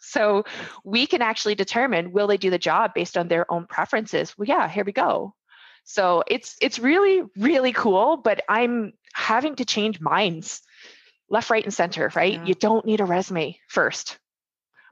so 0.00 0.44
we 0.84 1.06
can 1.06 1.22
actually 1.22 1.54
determine 1.54 2.12
will 2.12 2.26
they 2.26 2.36
do 2.36 2.50
the 2.50 2.58
job 2.58 2.92
based 2.94 3.16
on 3.16 3.28
their 3.28 3.50
own 3.50 3.66
preferences? 3.66 4.36
Well 4.36 4.46
yeah 4.48 4.68
here 4.68 4.84
we 4.84 4.92
go. 4.92 5.34
So 5.84 6.22
it's 6.26 6.56
it's 6.60 6.78
really 6.78 7.22
really 7.36 7.72
cool 7.72 8.18
but 8.18 8.42
i'm 8.48 8.92
having 9.14 9.56
to 9.56 9.64
change 9.64 10.00
minds 10.00 10.60
left 11.30 11.50
right 11.50 11.64
and 11.64 11.74
center 11.74 12.10
right? 12.14 12.34
Yeah. 12.34 12.44
you 12.44 12.54
don't 12.54 12.84
need 12.86 13.00
a 13.00 13.04
resume 13.04 13.58
first. 13.68 14.18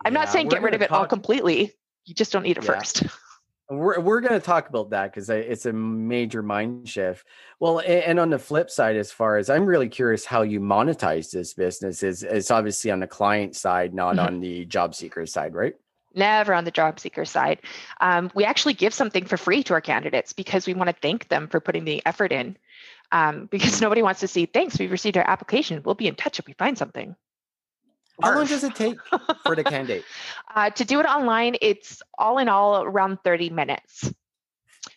I'm 0.04 0.12
yeah, 0.12 0.20
not 0.20 0.28
saying 0.30 0.48
get 0.48 0.62
rid 0.62 0.74
of 0.74 0.82
it 0.82 0.88
talk- 0.88 0.98
all 0.98 1.06
completely. 1.06 1.72
You 2.04 2.14
just 2.14 2.32
don't 2.32 2.42
need 2.42 2.58
it 2.58 2.64
yeah. 2.64 2.74
first 2.74 3.02
We're 3.68 3.98
we're 3.98 4.20
going 4.20 4.38
to 4.38 4.44
talk 4.44 4.68
about 4.68 4.90
that 4.90 5.12
because 5.12 5.28
it's 5.28 5.66
a 5.66 5.72
major 5.72 6.40
mind 6.42 6.88
shift. 6.88 7.26
Well, 7.58 7.80
and 7.80 8.20
on 8.20 8.30
the 8.30 8.38
flip 8.38 8.70
side, 8.70 8.96
as 8.96 9.10
far 9.10 9.38
as 9.38 9.50
I'm 9.50 9.66
really 9.66 9.88
curious 9.88 10.24
how 10.24 10.42
you 10.42 10.60
monetize 10.60 11.32
this 11.32 11.54
business 11.54 12.04
is 12.04 12.22
it's 12.22 12.52
obviously 12.52 12.92
on 12.92 13.00
the 13.00 13.08
client 13.08 13.56
side, 13.56 13.92
not 13.92 14.16
mm-hmm. 14.16 14.26
on 14.26 14.40
the 14.40 14.66
job 14.66 14.94
seeker 14.94 15.26
side, 15.26 15.54
right? 15.54 15.74
Never 16.14 16.54
on 16.54 16.64
the 16.64 16.70
job 16.70 17.00
seeker 17.00 17.24
side. 17.24 17.60
Um, 18.00 18.30
we 18.34 18.44
actually 18.44 18.74
give 18.74 18.94
something 18.94 19.24
for 19.24 19.36
free 19.36 19.64
to 19.64 19.74
our 19.74 19.80
candidates 19.80 20.32
because 20.32 20.66
we 20.66 20.72
want 20.72 20.88
to 20.88 20.96
thank 21.02 21.28
them 21.28 21.48
for 21.48 21.58
putting 21.58 21.84
the 21.84 22.04
effort 22.06 22.30
in. 22.32 22.56
Um, 23.10 23.46
because 23.50 23.80
nobody 23.80 24.02
wants 24.02 24.20
to 24.20 24.28
see 24.28 24.46
thanks. 24.46 24.78
We've 24.78 24.90
received 24.92 25.16
our 25.16 25.28
application. 25.28 25.82
We'll 25.84 25.94
be 25.96 26.06
in 26.06 26.14
touch 26.14 26.38
if 26.38 26.46
we 26.46 26.52
find 26.52 26.78
something. 26.78 27.16
How 28.22 28.34
long 28.34 28.46
does 28.46 28.64
it 28.64 28.74
take 28.74 28.98
for 29.44 29.54
the 29.54 29.64
candidate? 29.64 30.04
uh, 30.54 30.70
to 30.70 30.84
do 30.84 31.00
it 31.00 31.06
online, 31.06 31.56
it's 31.60 32.02
all 32.16 32.38
in 32.38 32.48
all 32.48 32.82
around 32.82 33.18
30 33.24 33.50
minutes. 33.50 34.12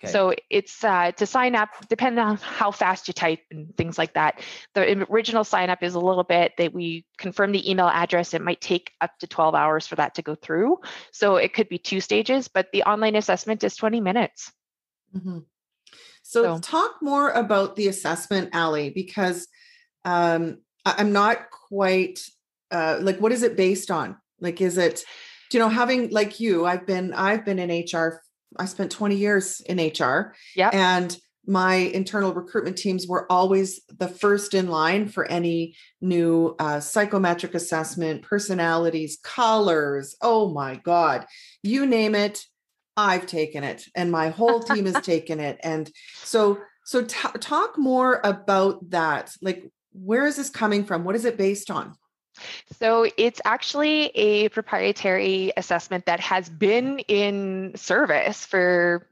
Okay. 0.02 0.12
So 0.14 0.34
it's 0.50 0.84
uh, 0.84 1.12
to 1.14 1.26
sign 1.26 1.56
up, 1.56 1.70
depending 1.90 2.24
on 2.24 2.38
how 2.38 2.72
fast 2.72 3.10
you 3.10 3.14
type 3.14 3.42
and 3.52 3.76
things 3.76 3.98
like 3.98 4.14
that. 4.14 4.42
The 4.74 5.06
original 5.10 5.44
sign 5.44 5.70
up 5.70 5.84
is 5.84 5.96
a 5.96 6.00
little 6.00 6.24
bit 6.24 6.54
that 6.58 6.74
we 6.74 7.06
confirm 7.18 7.52
the 7.52 7.70
email 7.70 7.88
address. 7.88 8.34
It 8.34 8.42
might 8.42 8.62
take 8.62 8.92
up 9.02 9.18
to 9.20 9.28
12 9.28 9.56
hours 9.56 9.88
for 9.88 9.96
that 9.96 10.16
to 10.16 10.22
go 10.22 10.36
through. 10.36 10.80
So 11.12 11.36
it 11.36 11.54
could 11.54 11.68
be 11.68 11.78
two 11.78 12.00
stages, 12.00 12.48
but 12.48 12.72
the 12.72 12.84
online 12.84 13.16
assessment 13.16 13.64
is 13.64 13.76
20 13.76 14.00
minutes. 14.00 14.54
Mm-hmm. 15.14 15.40
So, 16.24 16.44
so, 16.44 16.60
talk 16.60 16.98
more 17.02 17.32
about 17.32 17.76
the 17.76 17.88
assessment, 17.88 18.52
Allie, 18.54 18.92
because 18.92 19.48
um, 20.06 20.60
I'm 20.86 21.12
not 21.12 21.50
quite 21.50 22.20
uh, 22.72 23.00
like 23.02 23.20
what 23.20 23.32
is 23.32 23.44
it 23.44 23.58
based 23.58 23.92
on? 23.92 24.18
Like 24.40 24.62
is 24.62 24.78
it 24.78 25.04
you 25.52 25.60
know 25.60 25.70
having 25.70 26.10
like 26.10 26.40
you 26.40 26.66
i've 26.66 26.86
been 26.86 27.14
i've 27.14 27.44
been 27.44 27.60
in 27.60 27.86
hr 27.92 28.22
i 28.58 28.66
spent 28.66 28.92
20 28.92 29.16
years 29.16 29.62
in 29.62 29.78
hr 29.78 30.34
yeah 30.56 30.70
and 30.72 31.18
my 31.48 31.76
internal 31.76 32.34
recruitment 32.34 32.78
teams 32.78 33.08
were 33.08 33.32
always 33.32 33.82
the 33.98 34.08
first 34.08 34.54
in 34.54 34.68
line 34.68 35.08
for 35.08 35.26
any 35.26 35.76
new 36.02 36.56
uh, 36.60 36.80
psychometric 36.80 37.56
assessment 37.56 38.22
personalities 38.22 39.18
colors 39.24 40.16
oh 40.22 40.54
my 40.54 40.76
god 40.76 41.26
you 41.64 41.86
name 41.86 42.14
it 42.14 42.44
i've 42.96 43.26
taken 43.26 43.64
it 43.64 43.86
and 43.96 44.12
my 44.12 44.30
whole 44.30 44.60
team 44.60 44.86
has 44.86 45.02
taken 45.06 45.40
it. 45.40 45.60
And 45.64 45.90
so 46.24 46.60
so 46.86 47.04
t- 47.04 47.40
talk 47.40 47.78
more 47.78 48.20
about 48.24 48.90
that 48.90 49.32
like 49.42 49.72
where 49.92 50.28
is 50.28 50.36
this 50.36 50.50
coming 50.50 50.84
from? 50.86 51.04
What 51.04 51.16
is 51.16 51.26
it 51.26 51.38
based 51.38 51.72
on 51.72 51.96
so 52.80 53.08
it's 53.18 53.42
actually 53.46 54.08
a 54.16 54.50
proprietary 54.50 55.52
assessment 55.58 56.06
that 56.06 56.20
has 56.20 56.50
been 56.50 57.00
in 57.00 57.74
service 57.76 58.46
for 58.46 59.08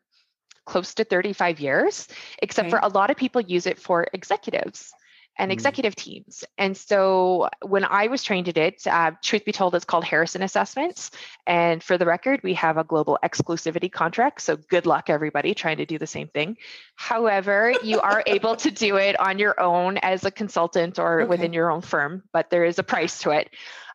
close 0.65 0.93
to 0.95 1.03
35 1.03 1.59
years, 1.59 2.07
except 2.41 2.67
okay. 2.67 2.71
for 2.71 2.79
a 2.83 2.89
lot 2.89 3.09
of 3.09 3.17
people 3.17 3.41
use 3.41 3.65
it 3.65 3.79
for 3.79 4.07
executives. 4.13 4.93
And 5.37 5.51
Mm. 5.51 5.53
executive 5.53 5.95
teams. 5.95 6.43
And 6.57 6.75
so 6.75 7.49
when 7.61 7.85
I 7.85 8.07
was 8.07 8.23
trained 8.23 8.47
in 8.47 8.57
it, 8.57 8.85
uh, 8.87 9.11
truth 9.21 9.45
be 9.45 9.51
told, 9.51 9.75
it's 9.75 9.85
called 9.85 10.03
Harrison 10.03 10.41
Assessments. 10.41 11.11
And 11.45 11.83
for 11.83 11.97
the 11.97 12.05
record, 12.05 12.41
we 12.43 12.53
have 12.55 12.77
a 12.77 12.83
global 12.83 13.17
exclusivity 13.23 13.91
contract. 13.91 14.41
So 14.41 14.57
good 14.57 14.85
luck, 14.85 15.09
everybody, 15.09 15.53
trying 15.53 15.77
to 15.77 15.85
do 15.85 15.97
the 15.97 16.07
same 16.07 16.27
thing. 16.27 16.57
However, 16.95 17.73
you 17.83 17.99
are 18.01 18.23
able 18.27 18.55
to 18.57 18.71
do 18.71 18.97
it 18.97 19.19
on 19.19 19.39
your 19.39 19.59
own 19.59 19.97
as 19.97 20.25
a 20.25 20.31
consultant 20.31 20.99
or 20.99 21.21
Okay. 21.21 21.29
within 21.29 21.53
your 21.53 21.71
own 21.71 21.81
firm, 21.81 22.23
but 22.33 22.49
there 22.49 22.65
is 22.65 22.79
a 22.79 22.83
price 22.83 23.19
to 23.19 23.31
it. 23.31 23.49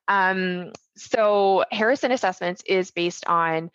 Um, 0.08 0.72
so 0.96 1.64
Harrison 1.72 2.12
Assessments 2.12 2.62
is 2.66 2.90
based 2.90 3.26
on 3.26 3.70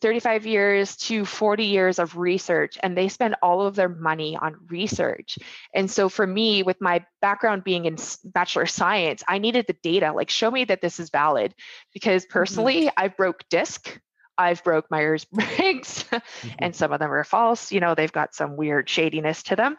35 0.00 0.46
years 0.46 0.96
to 0.96 1.24
40 1.24 1.64
years 1.64 1.98
of 1.98 2.16
research 2.18 2.78
and 2.82 2.96
they 2.96 3.08
spend 3.08 3.36
all 3.42 3.66
of 3.66 3.74
their 3.74 3.88
money 3.88 4.36
on 4.36 4.56
research. 4.68 5.38
And 5.74 5.90
so 5.90 6.08
for 6.08 6.26
me 6.26 6.62
with 6.62 6.80
my 6.80 7.04
background 7.20 7.64
being 7.64 7.86
in 7.86 7.96
bachelor 8.24 8.62
of 8.62 8.70
science 8.70 9.22
i 9.26 9.38
needed 9.38 9.66
the 9.66 9.76
data 9.82 10.12
like 10.12 10.30
show 10.30 10.50
me 10.50 10.64
that 10.64 10.80
this 10.80 11.00
is 11.00 11.10
valid 11.10 11.54
because 11.92 12.24
personally 12.26 12.90
I've 12.96 13.16
broke 13.16 13.44
disc 13.50 14.00
i've 14.36 14.62
broke 14.62 14.90
myers-briggs 14.90 16.04
and 16.58 16.74
some 16.74 16.92
of 16.92 17.00
them 17.00 17.12
are 17.12 17.24
false 17.24 17.72
you 17.72 17.80
know 17.80 17.94
they've 17.94 18.12
got 18.12 18.34
some 18.34 18.56
weird 18.56 18.88
shadiness 18.88 19.42
to 19.44 19.56
them. 19.56 19.76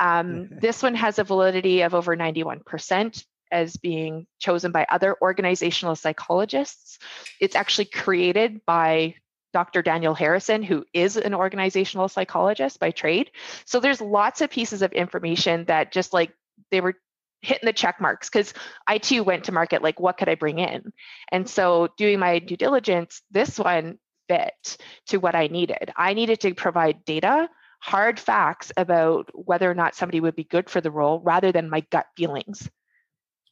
Um, 0.00 0.48
this 0.60 0.82
one 0.82 0.94
has 0.94 1.18
a 1.18 1.24
validity 1.24 1.82
of 1.82 1.94
over 1.94 2.16
91% 2.16 3.24
as 3.50 3.76
being 3.76 4.26
chosen 4.38 4.72
by 4.72 4.86
other 4.88 5.16
organizational 5.20 5.94
psychologists. 5.94 6.98
It's 7.38 7.54
actually 7.54 7.84
created 7.84 8.64
by 8.64 9.16
Dr. 9.52 9.82
Daniel 9.82 10.14
Harrison, 10.14 10.62
who 10.62 10.84
is 10.92 11.16
an 11.16 11.34
organizational 11.34 12.08
psychologist 12.08 12.80
by 12.80 12.90
trade. 12.90 13.30
So 13.64 13.80
there's 13.80 14.00
lots 14.00 14.40
of 14.40 14.50
pieces 14.50 14.82
of 14.82 14.92
information 14.92 15.64
that 15.66 15.92
just 15.92 16.12
like 16.12 16.32
they 16.70 16.80
were 16.80 16.94
hitting 17.42 17.66
the 17.66 17.72
check 17.72 18.00
marks 18.00 18.30
because 18.30 18.54
I 18.86 18.98
too 18.98 19.24
went 19.24 19.44
to 19.44 19.52
market 19.52 19.82
like, 19.82 20.00
what 20.00 20.16
could 20.16 20.28
I 20.28 20.36
bring 20.36 20.58
in? 20.58 20.92
And 21.30 21.48
so 21.48 21.88
doing 21.96 22.18
my 22.18 22.38
due 22.38 22.56
diligence, 22.56 23.20
this 23.30 23.58
one 23.58 23.98
fit 24.28 24.76
to 25.08 25.18
what 25.18 25.34
I 25.34 25.48
needed. 25.48 25.92
I 25.96 26.14
needed 26.14 26.40
to 26.40 26.54
provide 26.54 27.04
data, 27.04 27.48
hard 27.80 28.20
facts 28.20 28.72
about 28.76 29.28
whether 29.34 29.70
or 29.70 29.74
not 29.74 29.96
somebody 29.96 30.20
would 30.20 30.36
be 30.36 30.44
good 30.44 30.70
for 30.70 30.80
the 30.80 30.90
role 30.90 31.20
rather 31.20 31.50
than 31.50 31.68
my 31.68 31.80
gut 31.90 32.06
feelings. 32.16 32.70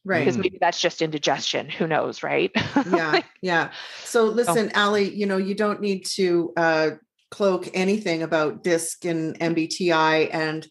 Right. 0.03 0.19
Because 0.19 0.37
maybe 0.37 0.57
that's 0.59 0.81
just 0.81 1.01
indigestion. 1.01 1.69
Who 1.69 1.85
knows, 1.85 2.23
right? 2.23 2.51
yeah 2.91 3.21
yeah 3.41 3.71
so 4.03 4.25
listen 4.25 4.71
allie 4.73 5.13
you 5.13 5.25
know 5.25 5.37
you 5.37 5.55
don't 5.55 5.81
need 5.81 6.05
to 6.05 6.51
uh 6.57 6.89
cloak 7.29 7.69
anything 7.73 8.23
about 8.23 8.63
disc 8.63 9.05
and 9.05 9.39
mbti 9.39 10.29
and 10.33 10.67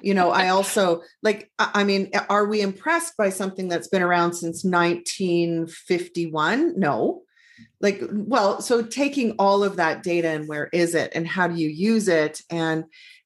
you 0.00 0.14
know 0.14 0.30
i 0.30 0.48
also 0.48 1.02
like 1.22 1.50
i 1.58 1.70
I 1.74 1.84
mean 1.84 2.10
are 2.28 2.46
we 2.46 2.60
impressed 2.60 3.16
by 3.16 3.30
something 3.30 3.68
that's 3.68 3.88
been 3.88 4.02
around 4.02 4.34
since 4.34 4.64
1951 4.64 6.78
no 6.78 7.22
like 7.80 8.02
well 8.10 8.60
so 8.60 8.82
taking 8.82 9.32
all 9.38 9.64
of 9.64 9.76
that 9.76 10.02
data 10.02 10.28
and 10.28 10.48
where 10.48 10.68
is 10.72 10.94
it 10.94 11.12
and 11.14 11.26
how 11.26 11.48
do 11.48 11.54
you 11.54 11.68
use 11.68 12.08
it 12.08 12.42
and 12.50 12.84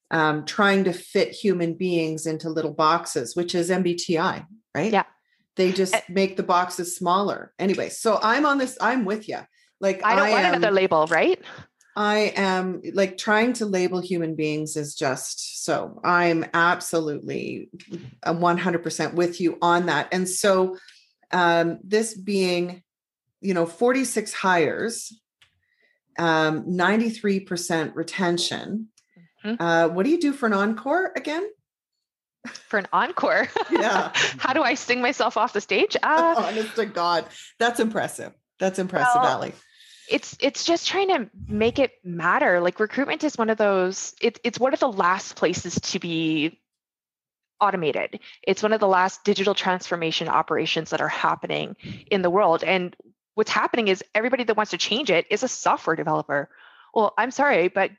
um, 0.09 0.45
trying 0.45 0.85
to 0.85 0.93
fit 0.93 1.31
human 1.31 1.73
beings 1.73 2.25
into 2.25 2.49
little 2.49 2.73
boxes 2.73 3.35
which 3.35 3.53
is 3.53 3.69
mbti 3.69 4.45
right 4.73 4.93
Yeah. 4.93 5.03
They 5.57 5.71
just 5.71 5.93
Eh. 5.93 6.01
make 6.09 6.37
the 6.37 6.43
boxes 6.43 6.95
smaller 6.95 7.53
anyway 7.59 7.89
so 7.89 8.19
i'm 8.23 8.45
on 8.45 8.57
this 8.57 8.77
i'm 8.79 9.03
with 9.05 9.27
you 9.27 9.39
like 9.79 10.03
I 10.03 10.15
don't 10.15 10.31
want 10.31 10.45
am, 10.45 10.55
another 10.55 10.73
label, 10.73 11.05
right? 11.07 11.39
I 11.95 12.33
am 12.35 12.81
like 12.93 13.17
trying 13.17 13.53
to 13.53 13.65
label 13.65 13.99
human 13.99 14.35
beings 14.35 14.75
is 14.75 14.95
just 14.95 15.65
so 15.65 15.99
I'm 16.03 16.45
absolutely 16.53 17.69
a 18.23 18.33
100% 18.33 19.13
with 19.13 19.41
you 19.41 19.57
on 19.61 19.87
that. 19.87 20.07
And 20.11 20.29
so 20.29 20.77
um, 21.31 21.79
this 21.83 22.13
being, 22.13 22.83
you 23.41 23.53
know, 23.53 23.65
46 23.65 24.33
hires, 24.33 25.19
um, 26.19 26.65
93% 26.65 27.95
retention. 27.95 28.87
Mhm. 29.43 29.57
Uh, 29.59 29.89
what 29.89 30.03
do 30.03 30.09
you 30.11 30.19
do 30.19 30.33
for 30.33 30.45
an 30.45 30.53
encore 30.53 31.11
again? 31.15 31.47
For 32.47 32.79
an 32.79 32.87
encore. 32.93 33.47
Yeah. 33.71 34.11
How 34.37 34.53
do 34.53 34.61
I 34.63 34.73
sing 34.75 35.01
myself 35.01 35.37
off 35.37 35.53
the 35.53 35.61
stage? 35.61 35.95
Uh, 36.03 36.35
Honest 36.37 36.75
to 36.75 36.85
God, 36.85 37.25
that's 37.59 37.79
impressive. 37.79 38.33
That's 38.59 38.79
impressive, 38.79 39.21
Well, 39.21 39.25
Allie. 39.31 39.53
it's 40.09 40.35
it's 40.39 40.63
just 40.65 40.87
trying 40.87 41.09
to 41.09 41.29
make 41.47 41.79
it 41.79 41.91
matter. 42.03 42.59
Like 42.61 42.79
recruitment 42.79 43.23
is 43.23 43.37
one 43.37 43.49
of 43.49 43.57
those. 43.57 44.15
It's 44.21 44.39
it's 44.43 44.59
one 44.59 44.73
of 44.73 44.79
the 44.79 44.91
last 44.91 45.35
places 45.35 45.75
to 45.91 45.99
be 45.99 46.59
automated. 47.59 48.19
It's 48.43 48.61
one 48.63 48.73
of 48.73 48.79
the 48.79 48.87
last 48.87 49.23
digital 49.23 49.53
transformation 49.55 50.27
operations 50.27 50.91
that 50.91 51.01
are 51.01 51.07
happening 51.07 51.75
in 52.11 52.21
the 52.21 52.29
world. 52.29 52.63
And 52.63 52.95
what's 53.33 53.51
happening 53.51 53.87
is 53.87 54.03
everybody 54.15 54.43
that 54.45 54.55
wants 54.57 54.71
to 54.71 54.77
change 54.77 55.09
it 55.11 55.25
is 55.29 55.43
a 55.43 55.47
software 55.47 55.95
developer. 55.95 56.49
Well, 56.93 57.13
I'm 57.17 57.31
sorry, 57.31 57.67
but 57.67 57.91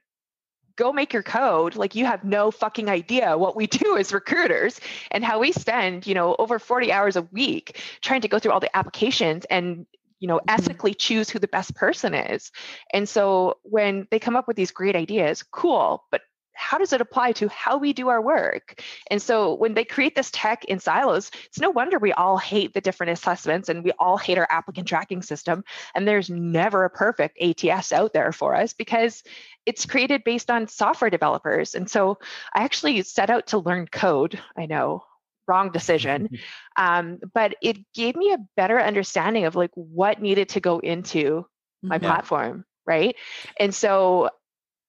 go 0.79 0.93
make 0.93 1.13
your 1.13 1.25
code 1.25 1.75
like 1.77 1.97
you 1.97 2.07
have 2.07 2.25
no 2.25 2.51
fucking 2.53 2.89
idea 2.89 3.37
what 3.37 3.57
we 3.57 3.67
do 3.83 3.97
as 3.99 4.13
recruiters 4.15 4.81
and 5.11 5.25
how 5.25 5.41
we 5.41 5.53
spend 5.53 6.07
you 6.07 6.15
know 6.15 6.37
over 6.39 6.59
40 6.59 6.93
hours 6.93 7.17
a 7.17 7.23
week 7.23 7.81
trying 8.01 8.23
to 8.23 8.29
go 8.29 8.39
through 8.39 8.53
all 8.53 8.61
the 8.61 8.75
applications 8.75 9.45
and 9.51 9.87
you 10.21 10.29
know 10.29 10.39
Mhm. 10.39 10.45
ethically 10.49 10.95
choose 10.95 11.29
who 11.29 11.39
the 11.41 11.49
best 11.49 11.75
person 11.75 12.15
is 12.15 12.53
and 12.93 13.09
so 13.09 13.59
when 13.63 14.07
they 14.11 14.19
come 14.21 14.37
up 14.37 14.47
with 14.47 14.57
these 14.57 14.71
great 14.71 14.97
ideas 14.97 15.43
cool 15.43 16.05
but 16.11 16.23
how 16.59 16.77
does 16.77 16.93
it 16.93 17.01
apply 17.01 17.33
to 17.33 17.49
how 17.49 17.79
we 17.79 17.93
do 17.93 18.09
our 18.09 18.21
work? 18.21 18.83
And 19.11 19.23
so 19.23 19.55
when 19.55 19.75
they 19.75 19.85
create 19.85 20.15
this 20.17 20.31
tech 20.33 20.65
in 20.65 20.81
silos 20.81 21.31
it's 21.47 21.61
no 21.61 21.71
wonder 21.71 21.99
we 21.99 22.13
all 22.13 22.37
hate 22.37 22.75
the 22.75 22.81
different 22.81 23.13
assessments 23.13 23.69
and 23.69 23.85
we 23.85 23.93
all 23.99 24.17
hate 24.17 24.39
our 24.39 24.49
applicant 24.51 24.89
tracking 24.89 25.23
system. 25.23 25.65
And 25.95 26.07
there's 26.07 26.29
never 26.29 26.85
a 26.85 26.91
perfect 26.91 27.39
ats 27.41 27.93
out 27.93 28.13
there 28.13 28.33
for 28.33 28.55
us 28.57 28.73
because 28.73 29.23
it's 29.67 29.87
created 29.87 30.25
based 30.25 30.51
on 30.51 30.67
software 30.69 31.11
developers. 31.11 31.75
And 31.75 31.89
so 31.89 32.19
i 32.55 32.65
actually 32.65 33.03
set 33.03 33.31
out 33.31 33.49
to 33.49 33.59
learn 33.59 33.87
code. 33.87 34.41
I 34.57 34.67
know 34.67 35.05
wrong 35.47 35.71
decision. 35.71 36.29
Um, 36.77 37.19
but 37.35 37.57
it 37.61 37.79
gave 37.93 38.15
me 38.15 38.33
a 38.33 38.39
better 38.57 38.81
understanding 38.81 39.47
of 39.47 39.57
like 39.57 39.73
what 39.75 40.23
needed 40.23 40.51
to 40.51 40.61
go 40.61 40.79
into 40.79 41.45
my 41.83 41.99
Mhm. 41.99 42.03
platform 42.05 42.65
right? 42.89 43.17
And 43.61 43.75
so 43.75 44.31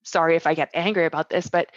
sorry 0.04 0.36
if 0.36 0.48
i 0.48 0.54
get 0.54 0.70
angry 0.74 1.06
about 1.06 1.30
this 1.30 1.50
but 1.50 1.70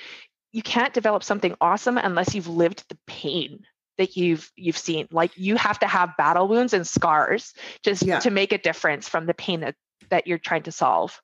you 0.53 0.63
can't 0.63 0.95
develop 0.95 1.25
something 1.25 1.55
awesome 1.61 1.99
unless 1.99 2.35
you've 2.35 2.49
lived 2.49 2.85
the 2.89 2.99
pain 3.07 3.61
that 3.99 4.17
you've 4.17 4.51
you've 4.57 4.79
seen 4.79 5.07
like 5.11 5.31
you 5.37 5.57
have 5.57 5.79
to 5.79 5.87
have 5.87 6.17
battle 6.17 6.49
wounds 6.49 6.73
and 6.73 6.87
scars 6.87 7.55
just 7.85 8.03
Yeah. 8.03 8.21
to 8.21 8.31
make 8.31 8.53
a 8.53 8.59
difference 8.59 9.09
from 9.09 9.27
the 9.27 9.35
pain 9.35 9.61
that 9.61 9.75
that 10.11 10.27
you're 10.27 10.39
trying 10.39 10.63
to 10.65 10.73
solve 10.73 11.21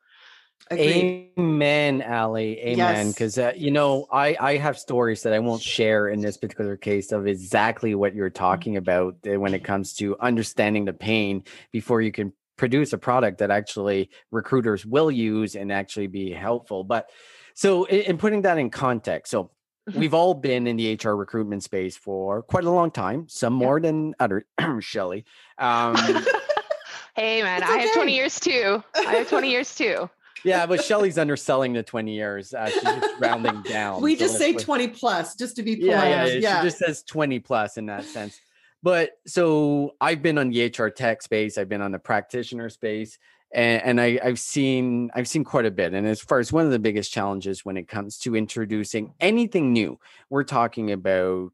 Agreed. 0.70 1.30
Amen, 1.38 2.02
Allie. 2.02 2.58
Amen. 2.61 2.76
Yes. 2.76 3.14
Because 3.14 3.38
uh, 3.38 3.52
you 3.56 3.70
know, 3.70 4.06
I 4.12 4.37
I 4.38 4.56
have 4.56 4.78
stories 4.78 5.22
that 5.22 5.32
I 5.32 5.38
won't 5.38 5.62
share 5.62 6.08
in 6.08 6.20
this 6.20 6.37
particular 6.37 6.76
case 6.76 7.12
of 7.12 7.26
exactly 7.26 7.94
what 7.94 8.14
you're 8.14 8.28
talking 8.28 8.76
about 8.76 9.16
uh, 9.26 9.38
when 9.40 9.54
it 9.54 9.64
comes 9.64 9.94
to 9.94 10.18
understanding 10.18 10.84
the 10.84 10.92
pain 10.92 11.44
before 11.72 12.02
you 12.02 12.12
can 12.12 12.32
produce 12.58 12.92
a 12.92 12.98
product 12.98 13.38
that 13.38 13.50
actually 13.50 14.10
recruiters 14.30 14.84
will 14.84 15.10
use 15.10 15.54
and 15.56 15.72
actually 15.72 16.08
be 16.08 16.30
helpful. 16.30 16.84
But 16.84 17.08
so 17.54 17.84
in, 17.84 18.00
in 18.02 18.18
putting 18.18 18.42
that 18.42 18.58
in 18.58 18.68
context, 18.68 19.30
so 19.30 19.50
Mhm. 19.88 19.94
we've 20.00 20.12
all 20.12 20.34
been 20.34 20.66
in 20.66 20.76
the 20.76 20.92
HR 21.02 21.12
recruitment 21.16 21.62
space 21.62 21.96
for 21.96 22.42
quite 22.42 22.64
a 22.64 22.70
long 22.70 22.90
time, 22.90 23.26
some 23.28 23.54
Yeah. 23.58 23.66
more 23.66 23.80
than 23.80 24.14
other 24.20 24.44
Shelly. 24.80 25.24
Um, 25.56 25.94
hey 27.16 27.42
man 27.42 27.62
It's 27.62 27.70
i 27.70 27.78
have 27.78 27.94
20 27.94 28.14
years 28.14 28.38
too 28.38 28.82
i 28.94 29.14
have 29.14 29.28
20 29.28 29.50
years 29.50 29.74
too 29.74 30.08
yeah, 30.44 30.66
but 30.66 30.84
Shelly's 30.84 31.18
underselling 31.18 31.72
the 31.72 31.82
20 31.82 32.14
years. 32.14 32.54
Uh, 32.54 32.70
she's 32.70 32.80
just 32.80 33.20
rounding 33.20 33.60
down. 33.62 34.00
we 34.00 34.14
So 34.14 34.20
just 34.26 34.38
say 34.38 34.52
20 34.52 34.86
plus 34.88 35.34
just 35.34 35.56
to 35.56 35.64
be 35.64 35.74
polite. 35.74 35.90
yeah, 36.10 36.24
yeah, 36.26 36.32
Yeah. 36.34 36.60
She 36.60 36.66
just 36.68 36.78
says 36.78 37.02
20 37.02 37.40
plus 37.40 37.76
in 37.76 37.86
that 37.86 38.04
sense. 38.04 38.40
But 38.82 39.12
so 39.26 39.94
I've 40.00 40.22
been 40.22 40.38
on 40.38 40.50
the 40.50 40.66
HR 40.66 40.88
tech 40.88 41.22
space, 41.22 41.58
I've 41.58 41.68
been 41.68 41.82
on 41.82 41.92
the 41.92 41.98
practitioner 41.98 42.68
space, 42.68 43.18
and, 43.52 43.82
and 43.82 44.00
I, 44.00 44.20
I've 44.22 44.38
seen 44.38 45.10
I've 45.14 45.28
seen 45.28 45.44
quite 45.44 45.66
a 45.66 45.70
bit. 45.70 45.94
And 45.94 46.06
as 46.06 46.20
far 46.20 46.38
as 46.38 46.52
one 46.52 46.64
of 46.64 46.70
the 46.70 46.78
biggest 46.78 47.12
challenges 47.12 47.64
when 47.64 47.76
it 47.76 47.88
comes 47.88 48.18
to 48.18 48.36
introducing 48.36 49.14
anything 49.20 49.72
new, 49.72 49.98
we're 50.30 50.44
talking 50.44 50.92
about 50.92 51.52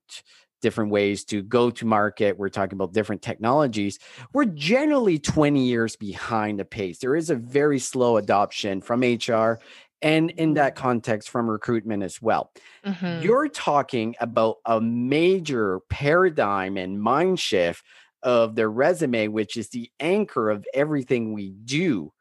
different 0.65 0.91
ways 0.91 1.25
to 1.27 1.43
go 1.43 1.69
to 1.69 1.85
market. 1.85 2.39
We're 2.39 2.49
talking 2.49 2.77
about 2.77 2.95
different 2.95 3.21
technologies. 3.21 3.99
We're 4.33 4.47
generally 4.47 5.19
20 5.19 5.63
years 5.63 5.95
behind 5.95 6.59
the 6.59 6.65
pace. 6.65 6.99
There 6.99 7.15
is 7.15 7.29
a 7.29 7.35
very 7.35 7.79
slow 7.79 8.17
adoption 8.17 8.81
from 8.81 9.03
HR 9.03 9.61
and 10.05 10.31
in 10.33 10.55
that 10.55 10.77
context 10.77 11.29
from 11.31 11.51
recruitment 11.51 12.05
as 12.05 12.23
well. 12.23 12.53
Mhm. 12.87 13.23
You're 13.25 13.49
talking 13.49 14.15
about 14.21 14.59
a 14.67 14.81
major 14.81 15.81
paradigm 15.91 16.77
and 16.77 17.01
mind 17.01 17.41
shift 17.41 17.85
of 18.23 18.55
the 18.55 18.69
resume, 18.69 19.29
which 19.29 19.57
is 19.57 19.71
the 19.71 19.91
anchor 20.01 20.51
of 20.51 20.65
everything 20.75 21.33
we 21.33 21.51
do. 21.51 22.13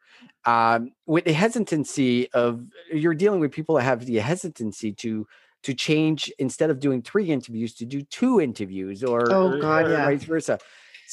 Um, 0.46 0.92
with 1.06 1.26
the 1.26 1.34
hesitancy 1.34 2.30
of 2.34 2.66
you're 2.92 3.14
dealing 3.14 3.40
with 3.40 3.52
people 3.52 3.76
that 3.76 3.84
have 3.84 4.06
the 4.06 4.18
hesitancy 4.18 4.92
to 4.94 5.28
to 5.64 5.74
change 5.74 6.30
instead 6.40 6.70
of 6.70 6.82
doing 6.82 7.02
three 7.02 7.28
interviews 7.32 7.74
to 7.76 7.86
do 7.86 8.02
two 8.02 8.42
interviews 8.42 9.02
or, 9.02 9.32
Oh, 9.32 9.58
God, 9.62 9.86
or 9.88 9.92
yeah. 9.92 10.06
vice 10.06 10.26
versa. 10.26 10.60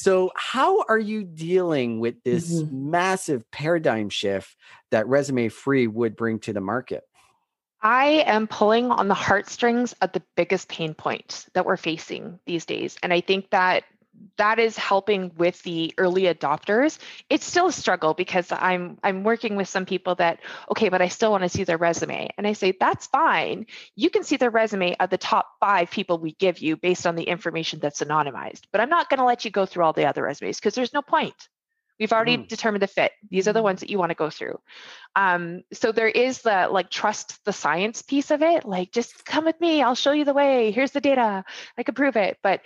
So, 0.01 0.31
how 0.35 0.81
are 0.89 0.97
you 0.97 1.23
dealing 1.23 1.99
with 1.99 2.23
this 2.23 2.63
Mhm. 2.63 2.71
massive 2.71 3.49
paradigm 3.51 4.09
shift 4.09 4.57
that 4.89 5.05
ResumeFree 5.05 5.93
would 5.93 6.15
bring 6.15 6.39
to 6.39 6.53
the 6.53 6.59
market? 6.59 7.03
I 7.83 8.23
am 8.25 8.47
pulling 8.47 8.91
on 8.91 9.07
the 9.07 9.13
heartstrings 9.13 9.93
of 10.01 10.11
the 10.11 10.23
biggest 10.35 10.67
pain 10.67 10.93
point 10.93 11.47
that 11.53 11.65
we're 11.65 11.77
facing 11.77 12.39
these 12.45 12.65
days. 12.65 12.97
And 13.01 13.11
I 13.13 13.21
think 13.21 13.49
that 13.51 13.83
that 14.37 14.59
is 14.59 14.77
helping 14.77 15.31
with 15.35 15.61
the 15.63 15.93
early 15.97 16.23
adopters. 16.23 16.99
It's 17.29 17.45
still 17.45 17.67
a 17.67 17.71
struggle 17.71 18.13
because 18.13 18.51
I'm 18.51 18.97
I'm 19.03 19.23
working 19.23 19.55
with 19.55 19.67
some 19.67 19.85
people 19.85 20.15
that 20.15 20.39
okay, 20.69 20.89
but 20.89 21.01
I 21.01 21.07
still 21.07 21.31
want 21.31 21.43
to 21.43 21.49
see 21.49 21.63
their 21.63 21.77
resume. 21.77 22.29
And 22.37 22.47
I 22.47 22.53
say 22.53 22.73
that's 22.79 23.07
fine. 23.07 23.65
You 23.95 24.09
can 24.09 24.23
see 24.23 24.37
their 24.37 24.49
resume 24.49 24.95
of 24.99 25.09
the 25.09 25.17
top 25.17 25.47
5 25.59 25.91
people 25.91 26.17
we 26.19 26.33
give 26.33 26.59
you 26.59 26.77
based 26.77 27.05
on 27.07 27.15
the 27.15 27.23
information 27.23 27.79
that's 27.79 28.01
anonymized. 28.01 28.61
But 28.71 28.81
I'm 28.81 28.89
not 28.89 29.09
going 29.09 29.19
to 29.19 29.25
let 29.25 29.45
you 29.45 29.51
go 29.51 29.65
through 29.65 29.83
all 29.83 29.93
the 29.93 30.05
other 30.05 30.23
resumes 30.23 30.59
because 30.59 30.75
there's 30.75 30.93
no 30.93 31.01
point. 31.01 31.35
We've 31.99 32.11
already 32.13 32.37
Mm. 32.37 32.47
determined 32.47 32.81
the 32.81 32.87
fit. 32.87 33.11
These 33.29 33.47
are 33.47 33.53
the 33.53 33.61
Mhm. 33.61 33.63
ones 33.63 33.81
that 33.81 33.89
you 33.91 33.99
want 33.99 34.09
to 34.09 34.15
go 34.15 34.29
through. 34.31 34.59
Um, 35.15 35.61
so 35.73 35.91
there 35.91 36.07
is 36.07 36.41
the 36.41 36.67
like 36.71 36.89
trust 36.89 37.43
the 37.45 37.53
science 37.53 38.01
piece 38.01 38.31
of 38.31 38.41
it. 38.41 38.65
Like 38.65 38.91
just 38.91 39.23
come 39.25 39.45
with 39.45 39.59
me. 39.61 39.81
I'll 39.83 39.95
show 39.95 40.11
you 40.11 40.25
the 40.25 40.33
way. 40.33 40.71
Here's 40.71 40.91
the 40.91 41.01
data. 41.01 41.43
I 41.77 41.83
can 41.83 41.93
prove 41.93 42.15
it. 42.15 42.37
But 42.41 42.61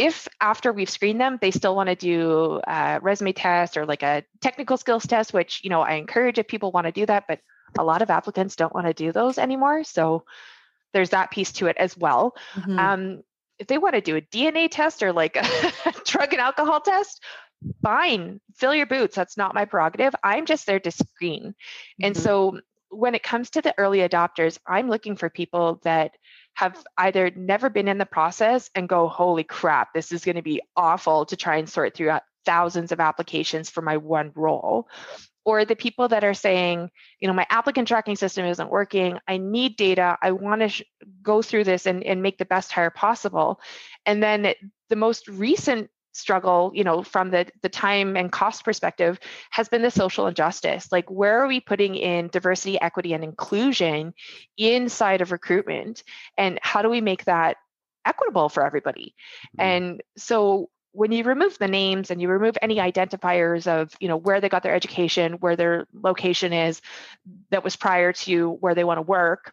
if 0.00 0.26
after 0.40 0.72
we've 0.72 0.88
screened 0.88 1.20
them, 1.20 1.38
they 1.40 1.50
still 1.50 1.76
want 1.76 1.90
to 1.90 1.94
do 1.94 2.60
a 2.66 2.98
resume 3.02 3.32
test 3.32 3.76
or 3.76 3.84
like 3.84 4.02
a 4.02 4.24
technical 4.40 4.78
skills 4.78 5.06
test, 5.06 5.34
which 5.34 5.60
you 5.62 5.68
know 5.70 5.82
I 5.82 5.94
encourage 5.94 6.38
if 6.38 6.48
people 6.48 6.72
want 6.72 6.86
to 6.86 6.92
do 6.92 7.04
that, 7.06 7.24
but 7.28 7.40
a 7.78 7.84
lot 7.84 8.00
of 8.02 8.10
applicants 8.10 8.56
don't 8.56 8.74
want 8.74 8.86
to 8.86 8.94
do 8.94 9.12
those 9.12 9.38
anymore. 9.38 9.84
So 9.84 10.24
there's 10.92 11.10
that 11.10 11.30
piece 11.30 11.52
to 11.52 11.66
it 11.66 11.76
as 11.76 11.96
well. 11.96 12.34
Mhm. 12.56 12.78
Um, 12.78 13.22
if 13.58 13.66
they 13.66 13.78
want 13.78 13.94
to 13.94 14.00
do 14.00 14.16
a 14.16 14.22
DNA 14.22 14.68
test 14.68 15.02
or 15.02 15.12
like 15.12 15.36
a 15.36 15.44
drug 16.06 16.32
and 16.32 16.40
alcohol 16.40 16.80
test, 16.80 17.22
fine, 17.82 18.40
fill 18.56 18.74
your 18.74 18.86
boots. 18.86 19.14
That's 19.14 19.36
not 19.36 19.54
my 19.54 19.66
prerogative. 19.66 20.14
I'm 20.24 20.46
just 20.46 20.66
there 20.66 20.80
to 20.80 20.90
screen. 20.90 21.54
And 22.02 22.16
Mhm. 22.16 22.22
so 22.22 22.58
when 22.88 23.14
it 23.14 23.22
comes 23.22 23.50
to 23.50 23.62
the 23.62 23.74
early 23.78 23.98
adopters, 23.98 24.58
I'm 24.66 24.88
looking 24.88 25.16
for 25.16 25.28
people 25.30 25.80
that 25.84 26.12
have 26.54 26.82
either 26.98 27.30
never 27.34 27.70
been 27.70 27.88
in 27.88 27.98
the 27.98 28.06
process 28.06 28.70
and 28.74 28.88
go, 28.88 29.08
holy 29.08 29.44
crap, 29.44 29.94
this 29.94 30.12
is 30.12 30.24
going 30.24 30.36
to 30.36 30.42
be 30.42 30.60
awful 30.76 31.24
to 31.26 31.36
try 31.36 31.56
and 31.56 31.68
sort 31.68 31.94
through 31.94 32.10
uh, 32.10 32.20
thousands 32.44 32.92
of 32.92 33.00
applications 33.00 33.70
for 33.70 33.82
my 33.82 33.96
one 33.96 34.32
role. 34.34 34.88
Or 35.44 35.64
the 35.64 35.76
people 35.76 36.08
that 36.08 36.22
are 36.22 36.34
saying, 36.34 36.90
you 37.18 37.26
know, 37.26 37.34
my 37.34 37.46
applicant 37.48 37.88
tracking 37.88 38.16
system 38.16 38.44
isn't 38.44 38.70
working. 38.70 39.18
I 39.26 39.38
need 39.38 39.76
data. 39.76 40.18
I 40.20 40.32
want 40.32 40.60
to 40.60 40.68
sh- 40.68 40.82
go 41.22 41.40
through 41.40 41.64
this 41.64 41.86
and, 41.86 42.04
and 42.04 42.22
make 42.22 42.36
the 42.36 42.44
best 42.44 42.72
hire 42.72 42.90
possible. 42.90 43.58
And 44.04 44.22
then 44.22 44.52
the 44.90 44.96
most 44.96 45.28
recent 45.28 45.90
struggle, 46.12 46.72
you 46.74 46.84
know, 46.84 47.02
from 47.02 47.30
the, 47.30 47.46
the 47.62 47.68
time 47.68 48.16
and 48.16 48.32
cost 48.32 48.64
perspective 48.64 49.18
has 49.50 49.68
been 49.68 49.82
the 49.82 49.90
social 49.90 50.26
injustice. 50.26 50.90
Like, 50.90 51.10
where 51.10 51.40
are 51.40 51.46
we 51.46 51.60
putting 51.60 51.94
in 51.94 52.28
diversity, 52.28 52.80
equity, 52.80 53.12
and 53.12 53.24
inclusion 53.24 54.14
inside 54.56 55.20
of 55.20 55.32
recruitment? 55.32 56.02
And 56.36 56.58
how 56.62 56.82
do 56.82 56.88
we 56.88 57.00
make 57.00 57.24
that 57.24 57.56
equitable 58.04 58.48
for 58.48 58.64
everybody? 58.64 59.14
Mm. 59.58 59.64
And 59.64 60.02
so 60.16 60.70
when 60.92 61.12
you 61.12 61.22
remove 61.22 61.56
the 61.58 61.68
names 61.68 62.10
and 62.10 62.20
you 62.20 62.28
remove 62.28 62.58
any 62.60 62.76
identifiers 62.76 63.66
of 63.66 63.94
you 64.00 64.08
know 64.08 64.16
where 64.16 64.40
they 64.40 64.48
got 64.48 64.62
their 64.62 64.74
education 64.74 65.34
where 65.34 65.54
their 65.54 65.86
location 65.92 66.52
is 66.52 66.82
that 67.50 67.62
was 67.62 67.76
prior 67.76 68.12
to 68.12 68.50
where 68.54 68.74
they 68.74 68.82
want 68.82 68.98
to 68.98 69.02
work 69.02 69.52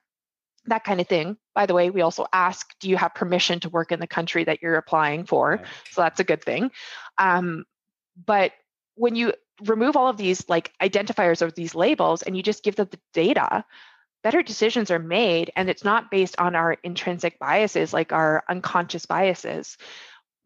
that 0.67 0.83
kind 0.83 1.01
of 1.01 1.07
thing. 1.07 1.37
By 1.55 1.65
the 1.65 1.73
way 1.73 1.89
we 1.89 2.01
also 2.01 2.27
ask 2.31 2.73
do 2.79 2.89
you 2.89 2.97
have 2.97 3.15
permission 3.15 3.59
to 3.61 3.69
work 3.69 3.91
in 3.91 3.99
the 3.99 4.07
country 4.07 4.43
that 4.43 4.61
you're 4.61 4.75
applying 4.75 5.25
for? 5.25 5.61
So 5.91 6.01
that's 6.01 6.19
a 6.19 6.23
good 6.23 6.43
thing. 6.43 6.71
Um, 7.17 7.65
but 8.25 8.51
when 8.95 9.15
you 9.15 9.33
remove 9.65 9.95
all 9.95 10.07
of 10.07 10.17
these 10.17 10.47
like 10.49 10.71
identifiers 10.81 11.41
or 11.41 11.51
these 11.51 11.75
labels 11.75 12.21
and 12.21 12.37
you 12.37 12.43
just 12.43 12.63
give 12.63 12.75
them 12.75 12.87
the 12.91 12.99
data 13.13 13.65
better 14.23 14.41
decisions 14.41 14.91
are 14.91 14.99
made 14.99 15.51
and 15.55 15.69
it's 15.69 15.83
not 15.83 16.11
based 16.11 16.35
on 16.39 16.55
our 16.55 16.73
intrinsic 16.83 17.39
biases 17.39 17.93
like 17.93 18.11
our 18.11 18.43
unconscious 18.49 19.05
biases 19.05 19.77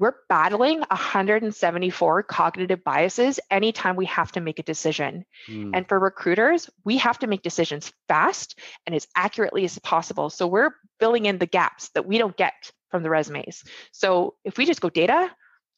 we're 0.02 0.16
battling 0.28 0.80
174 0.80 2.24
cognitive 2.24 2.84
biases 2.84 3.40
anytime 3.52 3.96
we 3.96 4.08
have 4.08 4.32
to 4.32 4.42
make 4.42 4.58
a 4.58 4.64
decision. 4.64 5.24
Mm. 5.48 5.72
And 5.76 5.88
for 5.88 6.00
recruiters, 6.00 6.72
we 6.84 6.98
have 6.98 7.20
to 7.20 7.28
make 7.28 7.44
decisions 7.44 7.94
fast 8.08 8.58
and 8.88 8.96
as 8.96 9.08
accurately 9.16 9.64
as 9.64 9.78
possible. 9.78 10.32
So 10.32 10.48
we're 10.48 10.72
filling 11.00 11.28
in 11.28 11.38
the 11.38 11.46
gaps 11.46 11.90
that 11.94 12.08
we 12.08 12.18
don't 12.18 12.36
get 12.36 12.72
from 12.90 13.04
the 13.04 13.12
resumes. 13.12 13.64
So 13.92 14.34
if 14.44 14.58
we 14.58 14.66
just 14.66 14.82
go 14.82 14.90
data, 14.90 15.30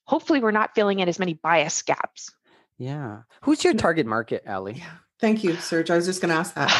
hopefully 0.05 0.39
we're 0.39 0.51
not 0.51 0.73
filling 0.73 1.01
in 1.01 1.09
as 1.09 1.19
many 1.19 1.33
bias 1.33 1.81
gaps. 1.81 2.31
yeah. 2.77 3.23
Who's 3.41 3.61
your 3.61 3.73
target 3.73 4.05
market, 4.05 4.43
Allie? 4.45 4.75
Yeah. 4.77 4.91
Thank 5.19 5.43
you, 5.43 5.55
Serge. 5.57 5.91
I 5.91 5.97
was 5.97 6.05
just 6.05 6.21
going 6.21 6.29
to 6.29 6.35
ask 6.35 6.53
that. 6.55 6.73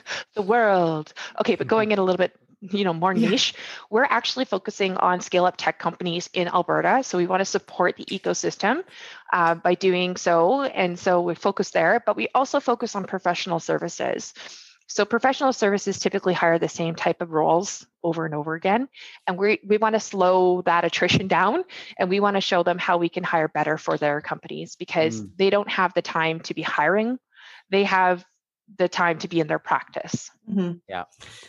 the 0.34 0.42
world. 0.42 1.12
Okay, 1.40 1.56
but 1.56 1.66
going 1.66 1.90
in 1.92 1.98
a 1.98 2.02
little 2.02 2.18
bit, 2.18 2.34
you 2.60 2.84
know, 2.84 2.92
more 2.92 3.14
Yeah. 3.14 3.30
niche, 3.30 3.54
we're 3.90 4.04
actually 4.04 4.44
focusing 4.44 4.96
on 4.96 5.20
scale 5.20 5.46
up 5.46 5.56
tech 5.56 5.78
companies 5.78 6.28
in 6.32 6.48
Alberta. 6.48 7.02
So 7.02 7.18
we 7.18 7.26
want 7.26 7.40
to 7.40 7.44
support 7.46 7.96
the 7.96 8.04
ecosystem 8.06 8.84
uh, 9.32 9.54
by 9.54 9.74
doing 9.74 10.16
so. 10.16 10.62
And 10.62 10.98
so 10.98 11.22
we 11.22 11.34
focus 11.34 11.70
there, 11.70 12.02
but 12.04 12.16
we 12.16 12.28
also 12.34 12.60
focus 12.60 12.94
on 12.94 13.04
professional 13.04 13.60
services. 13.60 14.34
So 14.88 15.04
professional 15.04 15.52
services 15.52 16.00
typically 16.00 16.34
hire 16.34 16.58
the 16.58 16.68
same 16.68 16.96
type 16.96 17.22
of 17.22 17.30
roles 17.30 17.86
over 18.02 18.24
and 18.26 18.34
over 18.34 18.54
again. 18.54 18.88
And 19.26 19.38
we, 19.38 19.60
we 19.64 19.78
want 19.78 19.94
to 19.94 20.00
slow 20.00 20.62
that 20.62 20.84
attrition 20.84 21.28
down 21.28 21.64
and 21.98 22.10
we 22.10 22.20
want 22.20 22.36
to 22.36 22.40
show 22.40 22.62
them 22.64 22.78
how 22.78 22.98
we 22.98 23.08
can 23.08 23.22
hire 23.22 23.48
better 23.48 23.78
for 23.78 23.96
their 23.96 24.20
companies 24.20 24.76
because 24.76 25.22
Mm. 25.22 25.30
they 25.36 25.50
don't 25.50 25.70
have 25.70 25.94
the 25.94 26.02
time 26.02 26.40
to 26.40 26.54
be 26.54 26.62
hiring. 26.62 27.18
They 27.70 27.84
have 27.84 28.24
the 28.78 28.88
time 28.88 29.18
to 29.18 29.28
be 29.28 29.40
in 29.40 29.46
their 29.46 29.58
practice. 29.58 30.30
Mhm. 30.50 30.80
Yeah. 30.88 31.04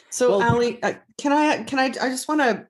So, 0.10 0.32
Well- 0.32 0.42
Allie, 0.44 0.82
uh, 0.84 0.94
can 1.18 1.32
I? 1.32 1.64
Can 1.64 1.80
I? 1.80 1.86
I 1.86 2.10
just 2.10 2.28
want 2.28 2.42
to 2.42 2.68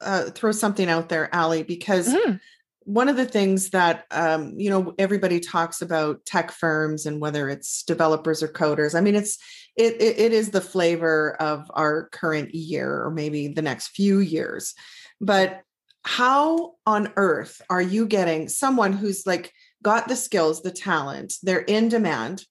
uh, 0.00 0.24
throw 0.30 0.52
something 0.52 0.88
out 0.88 1.08
there, 1.08 1.34
Allie, 1.34 1.62
because 1.62 2.08
Mhm. 2.08 2.38
one 2.80 3.08
of 3.08 3.16
the 3.16 3.24
things 3.24 3.70
that 3.70 4.04
um, 4.10 4.54
you 4.58 4.68
know 4.68 4.94
everybody 4.98 5.40
talks 5.40 5.80
about 5.80 6.24
tech 6.26 6.50
firms 6.50 7.06
and 7.06 7.20
whether 7.20 7.48
it's 7.48 7.82
developers 7.84 8.42
or 8.42 8.48
coders. 8.48 8.94
I 8.94 9.00
mean, 9.00 9.14
it's 9.14 9.38
it, 9.76 9.94
it 10.00 10.18
it 10.18 10.32
is 10.32 10.50
the 10.50 10.60
flavor 10.60 11.36
of 11.40 11.70
our 11.74 12.08
current 12.10 12.54
year 12.54 13.02
or 13.04 13.10
maybe 13.10 13.48
the 13.48 13.62
next 13.62 13.88
few 13.88 14.18
years. 14.18 14.74
But 15.20 15.62
how 16.02 16.74
on 16.84 17.10
earth 17.16 17.62
are 17.70 17.80
you 17.80 18.06
getting 18.06 18.48
someone 18.50 18.92
who's 18.92 19.26
like 19.26 19.52
got 19.82 20.06
the 20.08 20.16
skills, 20.16 20.60
the 20.62 20.70
talent, 20.70 21.34
they're 21.42 21.60
in 21.60 21.88
demand? 21.88 22.44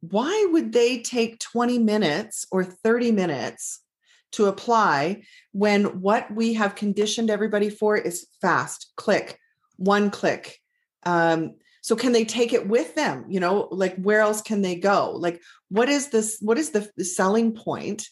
Why 0.00 0.48
would 0.52 0.72
they 0.72 1.02
take 1.02 1.38
20 1.40 1.78
minutes 1.78 2.46
or 2.50 2.64
30 2.64 3.12
minutes 3.12 3.80
to 4.32 4.46
apply 4.46 5.22
when 5.52 6.00
what 6.00 6.30
we 6.34 6.54
have 6.54 6.74
conditioned 6.74 7.30
everybody 7.30 7.70
for 7.70 7.96
is 7.96 8.26
fast, 8.40 8.92
click, 8.96 9.38
one 9.76 10.10
click? 10.10 10.60
Um, 11.04 11.54
so 11.80 11.94
can 11.94 12.12
they 12.12 12.24
take 12.24 12.52
it 12.52 12.68
with 12.68 12.94
them? 12.96 13.26
You 13.28 13.40
know, 13.40 13.68
like 13.70 13.96
where 13.96 14.20
else 14.20 14.42
can 14.42 14.60
they 14.62 14.74
go? 14.74 15.12
Like 15.12 15.40
what 15.68 15.88
is 15.88 16.08
this? 16.08 16.38
What 16.40 16.58
is 16.58 16.70
the, 16.70 16.90
selling 17.04 17.52
point 17.52 18.08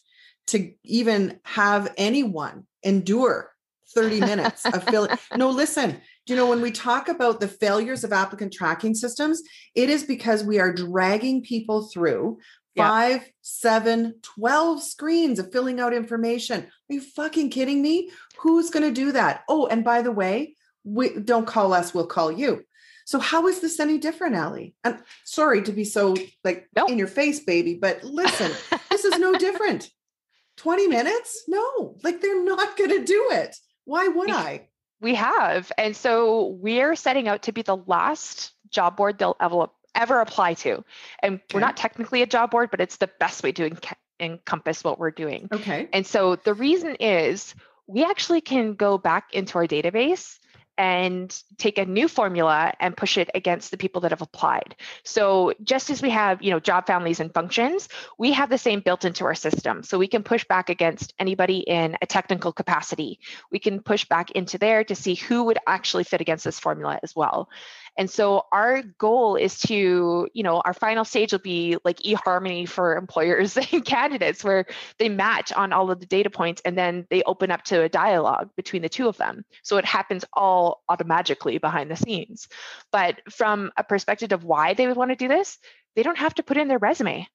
to 0.47 0.71
even 0.83 1.39
have 1.43 1.93
anyone 1.97 2.65
endure 2.83 3.51
30 3.93 4.21
minutes 4.21 4.65
of 4.65 4.83
filling? 4.85 5.17
No, 5.35 5.49
listen, 5.49 5.99
you 6.27 6.35
know, 6.35 6.47
when 6.49 6.61
we 6.61 6.71
talk 6.71 7.07
about 7.07 7.39
the 7.39 7.47
failures 7.47 8.03
of 8.03 8.11
applicant 8.13 8.53
tracking 8.53 8.95
systems, 8.95 9.41
it 9.75 9.89
is 9.89 10.03
because 10.03 10.43
we 10.43 10.59
are 10.59 10.73
dragging 10.73 11.43
people 11.43 11.87
through 11.87 12.39
Yeah. 12.75 12.87
five, 12.89 13.29
seven, 13.41 14.15
12 14.21 14.81
screens 14.83 15.39
of 15.39 15.51
filling 15.51 15.79
out 15.79 15.93
information. 15.93 16.63
Are 16.63 16.93
you 16.93 17.01
fucking 17.01 17.49
kidding 17.51 17.81
me? 17.81 18.09
Who's 18.39 18.69
going 18.69 18.83
to 18.83 18.91
do 18.91 19.11
that? 19.13 19.43
Oh, 19.47 19.67
and 19.67 19.83
by 19.83 20.01
the 20.01 20.11
way, 20.11 20.55
we 20.83 21.09
don't 21.19 21.47
call 21.47 21.73
us, 21.73 21.93
we'll 21.93 22.07
call 22.07 22.31
you. 22.31 22.63
So 23.05 23.19
how 23.19 23.47
is 23.47 23.59
this 23.59 23.79
any 23.79 23.99
different, 23.99 24.35
Allie? 24.35 24.73
And 24.83 24.97
sorry 25.25 25.61
to 25.63 25.71
be 25.71 25.83
so 25.85 26.15
like 26.43 26.67
Nope. 26.75 26.89
in 26.89 26.97
your 26.97 27.07
face, 27.07 27.39
baby, 27.41 27.75
but 27.79 28.03
listen, 28.03 28.51
this 28.89 29.05
is 29.05 29.19
no 29.19 29.33
different. 29.33 29.89
20 30.57 30.87
minutes? 30.87 31.43
No, 31.47 31.97
like 32.03 32.19
they're 32.21 32.43
not 32.43 32.77
going 32.77 32.89
to 32.91 33.03
do 33.03 33.29
it. 33.31 33.55
Why 33.83 34.07
would 34.07 34.31
I? 34.31 34.69
We 35.01 35.15
have. 35.15 35.71
And 35.77 35.95
so 35.95 36.47
we're 36.59 36.95
setting 36.95 37.27
out 37.27 37.43
to 37.43 37.51
be 37.51 37.61
the 37.61 37.77
last 37.77 38.53
job 38.69 38.97
board 38.97 39.17
they'll 39.17 39.37
ever, 39.39 39.67
ever 39.93 40.19
apply 40.19 40.55
to. 40.55 40.83
And 41.19 41.39
we're 41.53 41.59
not 41.59 41.77
technically 41.77 42.21
a 42.21 42.25
job 42.25 42.51
board, 42.51 42.71
but 42.71 42.81
it's 42.81 42.97
the 42.97 43.09
best 43.19 43.43
way 43.43 43.51
to 43.53 43.69
enc- 43.69 43.93
encompass 44.19 44.83
what 44.83 44.99
we're 44.99 45.11
doing. 45.11 45.49
Okay. 45.51 45.89
And 45.93 46.05
so 46.05 46.35
the 46.35 46.53
reason 46.53 46.95
is 46.99 47.55
we 47.87 48.03
actually 48.03 48.41
can 48.41 48.73
go 48.73 48.97
back 48.97 49.33
into 49.33 49.57
our 49.57 49.67
database 49.67 50.39
and 50.77 51.41
take 51.57 51.77
a 51.77 51.85
new 51.85 52.07
formula 52.07 52.73
and 52.79 52.97
push 52.97 53.17
it 53.17 53.29
against 53.33 53.71
the 53.71 53.77
people 53.77 54.01
that 54.01 54.11
have 54.11 54.21
applied. 54.21 54.75
So 55.03 55.53
just 55.63 55.89
as 55.89 56.01
we 56.01 56.09
have, 56.09 56.41
you 56.41 56.51
know, 56.51 56.59
job 56.59 56.87
families 56.87 57.19
and 57.19 57.33
functions, 57.33 57.87
we 58.17 58.33
have 58.33 58.49
the 58.49 58.57
same 58.57 58.81
built 58.81 59.05
into 59.05 59.25
our 59.25 59.35
system. 59.35 59.83
So 59.83 59.97
we 59.97 60.07
can 60.07 60.23
push 60.23 60.45
back 60.45 60.69
against 60.69 61.13
anybody 61.19 61.59
in 61.59 61.97
a 62.01 62.05
technical 62.05 62.51
capacity. 62.51 63.19
We 63.51 63.59
can 63.59 63.81
push 63.81 64.05
back 64.05 64.31
into 64.31 64.57
there 64.57 64.83
to 64.83 64.95
see 64.95 65.15
who 65.15 65.43
would 65.45 65.59
actually 65.67 66.03
fit 66.03 66.21
against 66.21 66.43
this 66.43 66.59
formula 66.59 66.99
as 67.03 67.15
well. 67.15 67.49
And 67.97 68.09
so 68.09 68.45
our 68.51 68.81
goal 68.97 69.35
is 69.37 69.57
to, 69.59 70.27
you 70.33 70.43
know, 70.43 70.61
our 70.65 70.73
final 70.73 71.05
stage 71.05 71.31
will 71.31 71.39
be 71.39 71.77
like 71.85 71.99
eHarmony 71.99 72.67
for 72.67 72.97
employers 72.97 73.57
and 73.71 73.85
candidates 73.85 74.43
where 74.43 74.65
they 74.99 75.09
match 75.09 75.53
on 75.53 75.71
all 75.71 75.89
of 75.91 75.99
the 75.99 76.05
data 76.05 76.29
points 76.29 76.61
and 76.65 76.77
then 76.77 77.07
they 77.09 77.23
open 77.23 77.51
up 77.51 77.63
to 77.63 77.83
a 77.83 77.89
dialogue 77.89 78.49
between 78.57 78.81
the 78.81 78.89
two 78.89 79.07
of 79.07 79.17
them. 79.17 79.45
So 79.63 79.77
it 79.77 79.85
happens 79.85 80.25
all 80.33 80.64
automatically 80.89 81.57
behind 81.57 81.89
the 81.89 81.95
scenes. 81.95 82.47
But 82.91 83.21
from 83.29 83.71
a 83.77 83.83
perspective 83.83 84.31
of 84.31 84.43
why 84.43 84.73
they 84.73 84.87
would 84.87 84.97
want 84.97 85.11
to 85.11 85.15
do 85.15 85.27
this, 85.27 85.57
they 85.95 86.03
don't 86.03 86.17
have 86.17 86.35
to 86.35 86.43
put 86.43 86.57
in 86.57 86.67
their 86.67 86.77
resume. 86.77 87.27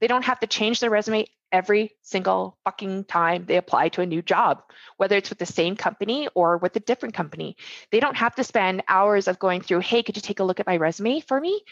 They 0.00 0.06
don't 0.06 0.24
have 0.24 0.40
to 0.40 0.46
change 0.46 0.80
their 0.80 0.90
resume 0.90 1.26
every 1.50 1.92
single 2.02 2.58
fucking 2.64 3.04
time 3.04 3.44
they 3.46 3.56
apply 3.56 3.88
to 3.88 4.02
a 4.02 4.06
new 4.06 4.22
job, 4.22 4.62
whether 4.96 5.16
it's 5.16 5.30
with 5.30 5.38
the 5.38 5.46
same 5.46 5.76
company 5.76 6.28
or 6.34 6.58
with 6.58 6.76
a 6.76 6.80
different 6.80 7.14
company. 7.14 7.56
They 7.90 8.00
don't 8.00 8.16
have 8.16 8.34
to 8.36 8.44
spend 8.44 8.82
hours 8.88 9.28
of 9.28 9.38
going 9.38 9.62
through, 9.62 9.80
hey, 9.80 10.02
could 10.02 10.16
you 10.16 10.22
take 10.22 10.40
a 10.40 10.44
look 10.44 10.60
at 10.60 10.66
my 10.66 10.76
resume 10.76 11.20
for 11.20 11.40
me? 11.40 11.62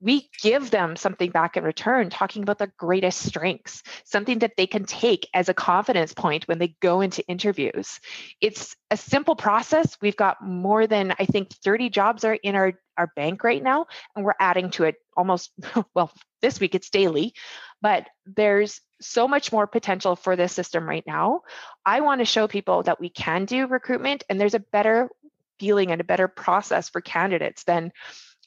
We 0.00 0.28
give 0.40 0.70
them 0.70 0.96
something 0.96 1.30
back 1.30 1.56
in 1.56 1.64
return, 1.64 2.10
talking 2.10 2.42
about 2.42 2.58
their 2.58 2.72
greatest 2.76 3.22
strengths, 3.22 3.82
something 4.04 4.40
that 4.40 4.56
they 4.56 4.66
can 4.66 4.84
take 4.84 5.28
as 5.34 5.48
a 5.48 5.54
confidence 5.54 6.12
point 6.12 6.46
when 6.46 6.58
they 6.58 6.76
go 6.80 7.00
into 7.00 7.26
interviews. 7.26 8.00
It's 8.40 8.76
a 8.90 8.96
simple 8.96 9.34
process. 9.34 9.96
We've 10.00 10.16
got 10.16 10.42
more 10.42 10.86
than, 10.86 11.14
I 11.18 11.24
think, 11.26 11.52
30 11.64 11.90
jobs 11.90 12.24
are 12.24 12.34
in 12.34 12.54
our, 12.54 12.74
our 12.96 13.10
bank 13.16 13.44
right 13.44 13.62
now, 13.62 13.86
and 14.14 14.24
we're 14.24 14.34
adding 14.38 14.70
to 14.70 14.84
it 14.84 14.96
almost, 15.16 15.52
well, 15.94 16.12
this 16.42 16.60
week 16.60 16.74
it's 16.74 16.90
daily, 16.90 17.34
but 17.80 18.06
there's 18.26 18.80
so 19.00 19.28
much 19.28 19.52
more 19.52 19.66
potential 19.66 20.16
for 20.16 20.36
this 20.36 20.52
system 20.52 20.88
right 20.88 21.04
now. 21.06 21.42
I 21.84 22.00
want 22.00 22.20
to 22.20 22.24
show 22.24 22.48
people 22.48 22.82
that 22.84 23.00
we 23.00 23.10
can 23.10 23.44
do 23.44 23.66
recruitment 23.66 24.24
and 24.28 24.40
there's 24.40 24.54
a 24.54 24.60
better 24.60 25.10
feeling 25.58 25.90
and 25.90 26.00
a 26.00 26.04
better 26.04 26.28
process 26.28 26.88
for 26.88 27.00
candidates 27.00 27.64
than 27.64 27.92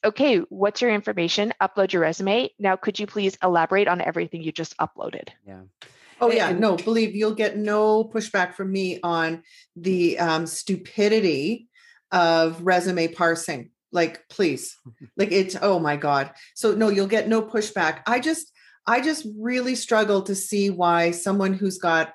okay, 0.04 0.38
what's 0.50 0.82
your 0.82 0.92
information? 0.92 1.54
Upload 1.62 1.92
your 1.92 2.04
resume. 2.04 2.52
Now, 2.60 2.76
could 2.76 3.00
you 3.00 3.08
please 3.08 3.38
elaborate 3.44 3.88
on 3.88 4.00
everything 4.00 4.44
you 4.44 4.52
just 4.52 4.78
uploaded? 4.78 5.30
Yeah. 5.46 5.62
Oh 6.20 6.32
yeah, 6.32 6.52
no, 6.52 6.76
believe 6.76 7.16
you'll 7.16 7.36
get 7.36 7.58
no 7.58 8.04
pushback 8.04 8.56
from 8.56 8.72
me 8.72 9.00
on 9.04 9.44
the 9.76 10.18
um, 10.18 10.48
stupidity 10.48 11.68
of 12.12 12.62
resume 12.62 13.08
parsing. 13.10 13.70
Like, 13.91 14.28
please, 14.30 14.76
like 15.17 15.32
it's 15.32 15.56
oh 15.62 15.80
my 15.80 15.97
god. 15.97 16.32
So 16.56 16.73
no, 16.73 16.89
you'll 16.89 17.08
get 17.08 17.28
no 17.28 17.41
pushback. 17.41 18.02
I 18.08 18.19
just 18.19 18.52
I 18.86 19.02
just 19.02 19.28
really 19.38 19.76
struggle 19.76 20.21
to 20.23 20.36
see 20.36 20.69
why 20.69 21.12
someone 21.12 21.54
who's 21.54 21.78
got 21.78 22.13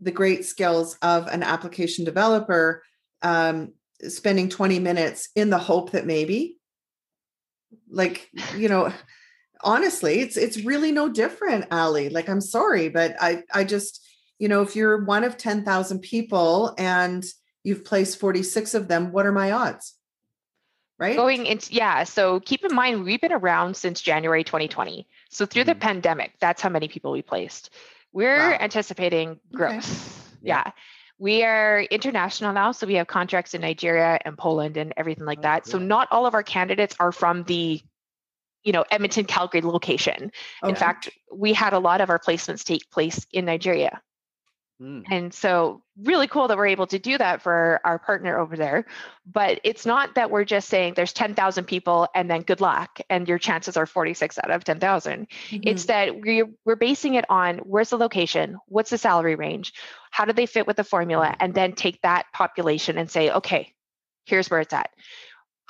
the 0.00 0.10
great 0.10 0.44
skills 0.44 0.96
of 1.02 1.26
an 1.28 1.42
application 1.42 2.04
developer 2.04 2.82
um, 3.22 3.72
spending 4.08 4.48
20 4.48 4.78
minutes 4.78 5.28
in 5.36 5.50
the 5.50 5.58
hope 5.58 5.92
that 5.92 6.06
maybe 6.06 6.56
like 7.90 8.28
you 8.56 8.68
know 8.68 8.92
honestly 9.62 10.20
it's 10.20 10.36
it's 10.36 10.64
really 10.64 10.90
no 10.90 11.08
different 11.08 11.66
allie 11.70 12.08
like 12.08 12.28
i'm 12.28 12.40
sorry 12.40 12.88
but 12.88 13.14
i 13.20 13.42
i 13.52 13.62
just 13.62 14.06
you 14.38 14.48
know 14.48 14.62
if 14.62 14.74
you're 14.74 15.04
one 15.04 15.22
of 15.22 15.36
10,000 15.36 16.00
people 16.00 16.74
and 16.78 17.24
you've 17.62 17.84
placed 17.84 18.18
46 18.18 18.74
of 18.74 18.88
them 18.88 19.12
what 19.12 19.26
are 19.26 19.32
my 19.32 19.52
odds 19.52 19.94
right 21.00 21.16
going 21.16 21.46
into 21.46 21.72
yeah 21.74 22.04
so 22.04 22.38
keep 22.38 22.64
in 22.64 22.72
mind 22.72 23.02
we've 23.02 23.20
been 23.20 23.32
around 23.32 23.76
since 23.76 24.00
january 24.00 24.44
2020 24.44 25.08
so 25.30 25.46
through 25.46 25.62
mm-hmm. 25.62 25.68
the 25.68 25.74
pandemic, 25.76 26.32
that's 26.40 26.60
how 26.60 26.68
many 26.68 26.88
people 26.88 27.12
we 27.12 27.22
placed. 27.22 27.70
We're 28.12 28.50
wow. 28.50 28.58
anticipating 28.60 29.38
growth. 29.52 30.28
Okay. 30.32 30.48
Yeah. 30.48 30.64
yeah. 30.66 30.72
We 31.18 31.44
are 31.44 31.82
international 31.82 32.52
now, 32.52 32.72
so 32.72 32.86
we 32.86 32.94
have 32.94 33.06
contracts 33.06 33.54
in 33.54 33.60
Nigeria 33.60 34.18
and 34.24 34.36
Poland 34.36 34.76
and 34.76 34.92
everything 34.96 35.24
like 35.26 35.38
oh, 35.38 35.42
that. 35.42 35.66
So 35.66 35.78
not 35.78 36.08
all 36.10 36.26
of 36.26 36.34
our 36.34 36.42
candidates 36.42 36.96
are 36.98 37.12
from 37.12 37.44
the 37.44 37.80
you 38.64 38.72
know 38.72 38.84
Edmonton 38.90 39.26
Calgary 39.26 39.60
location. 39.60 40.32
Okay. 40.62 40.70
In 40.70 40.74
fact, 40.74 41.10
we 41.32 41.52
had 41.52 41.72
a 41.72 41.78
lot 41.78 42.00
of 42.00 42.10
our 42.10 42.18
placements 42.18 42.64
take 42.64 42.90
place 42.90 43.26
in 43.32 43.44
Nigeria. 43.44 44.00
Mm. 44.80 45.04
And 45.10 45.34
so, 45.34 45.82
really 46.02 46.26
cool 46.26 46.48
that 46.48 46.56
we're 46.56 46.68
able 46.68 46.86
to 46.86 46.98
do 46.98 47.18
that 47.18 47.42
for 47.42 47.80
our 47.84 47.98
partner 47.98 48.38
over 48.38 48.56
there. 48.56 48.86
But 49.30 49.60
it's 49.62 49.84
not 49.84 50.14
that 50.14 50.30
we're 50.30 50.44
just 50.44 50.68
saying 50.68 50.94
there's 50.94 51.12
10,000 51.12 51.64
people 51.64 52.08
and 52.14 52.30
then 52.30 52.40
good 52.40 52.62
luck 52.62 53.00
and 53.10 53.28
your 53.28 53.38
chances 53.38 53.76
are 53.76 53.84
46 53.84 54.38
out 54.38 54.50
of 54.50 54.64
10,000. 54.64 55.28
Mm-hmm. 55.28 55.68
It's 55.68 55.84
that 55.86 56.18
we're, 56.18 56.48
we're 56.64 56.76
basing 56.76 57.14
it 57.14 57.26
on 57.28 57.58
where's 57.58 57.90
the 57.90 57.98
location? 57.98 58.56
What's 58.66 58.90
the 58.90 58.98
salary 58.98 59.34
range? 59.34 59.74
How 60.10 60.24
do 60.24 60.32
they 60.32 60.46
fit 60.46 60.66
with 60.66 60.76
the 60.76 60.84
formula? 60.84 61.36
And 61.38 61.54
then 61.54 61.74
take 61.74 62.00
that 62.00 62.26
population 62.32 62.96
and 62.96 63.10
say, 63.10 63.30
okay, 63.30 63.74
here's 64.24 64.50
where 64.50 64.60
it's 64.60 64.72
at. 64.72 64.90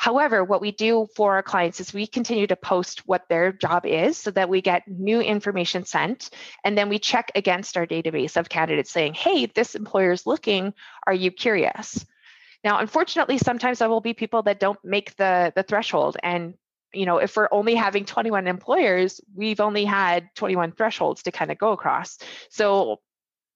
However, 0.00 0.42
what 0.42 0.62
we 0.62 0.72
do 0.72 1.08
for 1.14 1.34
our 1.34 1.42
clients 1.42 1.78
is 1.78 1.92
we 1.92 2.06
continue 2.06 2.46
to 2.46 2.56
post 2.56 3.06
what 3.06 3.28
their 3.28 3.52
job 3.52 3.84
is 3.84 4.16
so 4.16 4.30
that 4.30 4.48
we 4.48 4.62
get 4.62 4.88
new 4.88 5.20
information 5.20 5.84
sent. 5.84 6.30
And 6.64 6.76
then 6.76 6.88
we 6.88 6.98
check 6.98 7.30
against 7.34 7.76
our 7.76 7.86
database 7.86 8.38
of 8.38 8.48
candidates 8.48 8.90
saying, 8.90 9.12
hey, 9.12 9.44
this 9.44 9.74
employer 9.74 10.12
is 10.12 10.26
looking. 10.26 10.72
Are 11.06 11.12
you 11.12 11.30
curious? 11.30 12.06
Now, 12.64 12.78
unfortunately, 12.78 13.36
sometimes 13.36 13.80
there 13.80 13.90
will 13.90 14.00
be 14.00 14.14
people 14.14 14.42
that 14.44 14.58
don't 14.58 14.82
make 14.82 15.16
the, 15.16 15.52
the 15.54 15.64
threshold. 15.64 16.16
And 16.22 16.54
you 16.94 17.04
know, 17.04 17.18
if 17.18 17.36
we're 17.36 17.48
only 17.52 17.74
having 17.74 18.06
21 18.06 18.46
employers, 18.46 19.20
we've 19.34 19.60
only 19.60 19.84
had 19.84 20.30
21 20.34 20.72
thresholds 20.72 21.24
to 21.24 21.30
kind 21.30 21.52
of 21.52 21.58
go 21.58 21.72
across. 21.72 22.16
So 22.48 23.00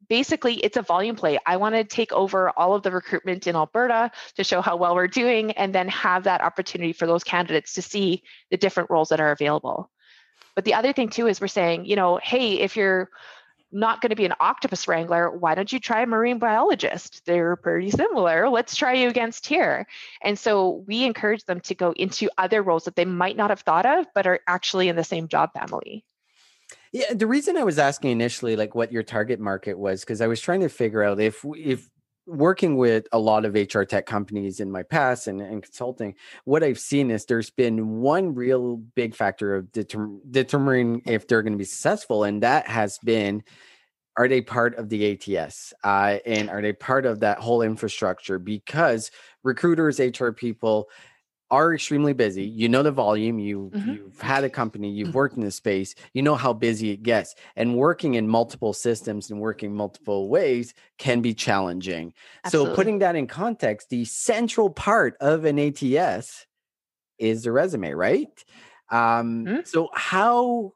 basically 0.08 0.54
it's 0.56 0.76
a 0.76 0.82
volume 0.82 1.16
play. 1.16 1.38
I 1.46 1.56
want 1.56 1.74
to 1.74 1.84
take 1.84 2.12
over 2.12 2.50
all 2.50 2.74
of 2.74 2.82
the 2.82 2.90
recruitment 2.90 3.46
in 3.46 3.56
Alberta 3.56 4.10
to 4.36 4.44
show 4.44 4.60
how 4.60 4.76
well 4.76 4.94
we're 4.94 5.08
doing 5.08 5.52
and 5.52 5.74
then 5.74 5.88
have 5.88 6.24
that 6.24 6.40
opportunity 6.40 6.92
for 6.92 7.06
those 7.06 7.24
candidates 7.24 7.74
to 7.74 7.82
see 7.82 8.22
the 8.50 8.56
different 8.56 8.90
roles 8.90 9.08
that 9.10 9.20
are 9.20 9.32
available. 9.32 9.90
But 10.54 10.64
the 10.64 10.74
other 10.74 10.92
thing 10.92 11.08
too 11.08 11.26
is 11.26 11.40
we're 11.40 11.48
saying, 11.48 11.86
you 11.86 11.96
know, 11.96 12.18
hey, 12.22 12.60
if 12.60 12.76
you're 12.76 13.10
not 13.72 14.00
going 14.00 14.10
to 14.10 14.16
be 14.16 14.24
an 14.24 14.34
octopus 14.38 14.86
wrangler, 14.86 15.30
why 15.30 15.56
don't 15.56 15.72
you 15.72 15.80
try 15.80 16.02
a 16.02 16.06
marine 16.06 16.38
biologist? 16.38 17.22
They're 17.26 17.56
pretty 17.56 17.90
similar. 17.90 18.48
Let's 18.48 18.76
try 18.76 18.92
you 18.94 19.08
against 19.08 19.46
here. 19.46 19.86
And 20.22 20.38
so 20.38 20.84
we 20.86 21.04
encourage 21.04 21.44
them 21.44 21.60
to 21.62 21.74
go 21.74 21.92
into 21.92 22.30
other 22.38 22.62
roles 22.62 22.84
that 22.84 22.94
they 22.94 23.04
might 23.04 23.36
not 23.36 23.50
have 23.50 23.60
thought 23.60 23.84
of, 23.84 24.06
but 24.14 24.28
are 24.28 24.40
actually 24.46 24.88
in 24.88 24.96
the 24.96 25.02
same 25.02 25.26
job 25.26 25.50
family. 25.52 26.04
Yeah, 26.94 27.12
the 27.12 27.26
reason 27.26 27.56
I 27.56 27.64
was 27.64 27.80
asking 27.80 28.12
initially, 28.12 28.54
like 28.54 28.76
what 28.76 28.92
your 28.92 29.02
target 29.02 29.40
market 29.40 29.76
was, 29.76 30.02
because 30.02 30.20
I 30.20 30.28
was 30.28 30.40
trying 30.40 30.60
to 30.60 30.68
figure 30.68 31.02
out 31.02 31.18
if 31.18 31.44
if 31.56 31.90
working 32.24 32.76
with 32.76 33.08
a 33.10 33.18
lot 33.18 33.44
of 33.44 33.54
HR 33.54 33.82
tech 33.82 34.06
companies 34.06 34.60
in 34.60 34.70
my 34.70 34.84
past 34.84 35.26
and, 35.26 35.40
and 35.42 35.64
consulting, 35.64 36.14
what 36.44 36.62
I've 36.62 36.78
seen 36.78 37.10
is 37.10 37.24
there's 37.24 37.50
been 37.50 38.00
one 38.00 38.32
real 38.32 38.76
big 38.76 39.16
factor 39.16 39.56
of 39.56 39.66
determ- 39.72 40.20
determining 40.30 41.02
if 41.04 41.26
they're 41.26 41.42
going 41.42 41.54
to 41.54 41.58
be 41.58 41.64
successful, 41.64 42.22
and 42.22 42.44
that 42.44 42.68
has 42.68 42.98
been 42.98 43.42
are 44.16 44.28
they 44.28 44.40
part 44.40 44.76
of 44.76 44.88
the 44.88 45.36
ATS 45.36 45.72
uh, 45.82 46.18
and 46.24 46.48
are 46.48 46.62
they 46.62 46.72
part 46.72 47.06
of 47.06 47.18
that 47.18 47.40
whole 47.40 47.62
infrastructure? 47.62 48.38
Because 48.38 49.10
recruiters, 49.42 49.98
HR 49.98 50.30
people, 50.30 50.88
are 51.50 51.74
extremely 51.74 52.12
busy. 52.12 52.44
You 52.44 52.68
know 52.68 52.82
the 52.82 52.90
volume. 52.90 53.38
You 53.38 53.70
mm-hmm. 53.74 53.90
you've 53.90 54.20
had 54.20 54.44
a 54.44 54.50
company. 54.50 54.90
You've 54.90 55.08
mm-hmm. 55.08 55.16
worked 55.16 55.36
in 55.36 55.42
the 55.42 55.50
space. 55.50 55.94
You 56.12 56.22
know 56.22 56.34
how 56.34 56.52
busy 56.52 56.90
it 56.90 57.02
gets. 57.02 57.34
And 57.56 57.76
working 57.76 58.14
in 58.14 58.28
multiple 58.28 58.72
systems 58.72 59.30
and 59.30 59.40
working 59.40 59.74
multiple 59.74 60.28
ways 60.28 60.74
can 60.98 61.20
be 61.20 61.34
challenging. 61.34 62.12
Absolutely. 62.44 62.72
So 62.72 62.76
putting 62.76 62.98
that 63.00 63.16
in 63.16 63.26
context, 63.26 63.90
the 63.90 64.04
central 64.04 64.70
part 64.70 65.16
of 65.20 65.44
an 65.44 65.58
ATS 65.58 66.46
is 67.18 67.44
the 67.44 67.52
resume, 67.52 67.92
right? 67.92 68.44
Um, 68.90 69.44
mm-hmm. 69.44 69.60
So 69.64 69.90
how 69.92 70.74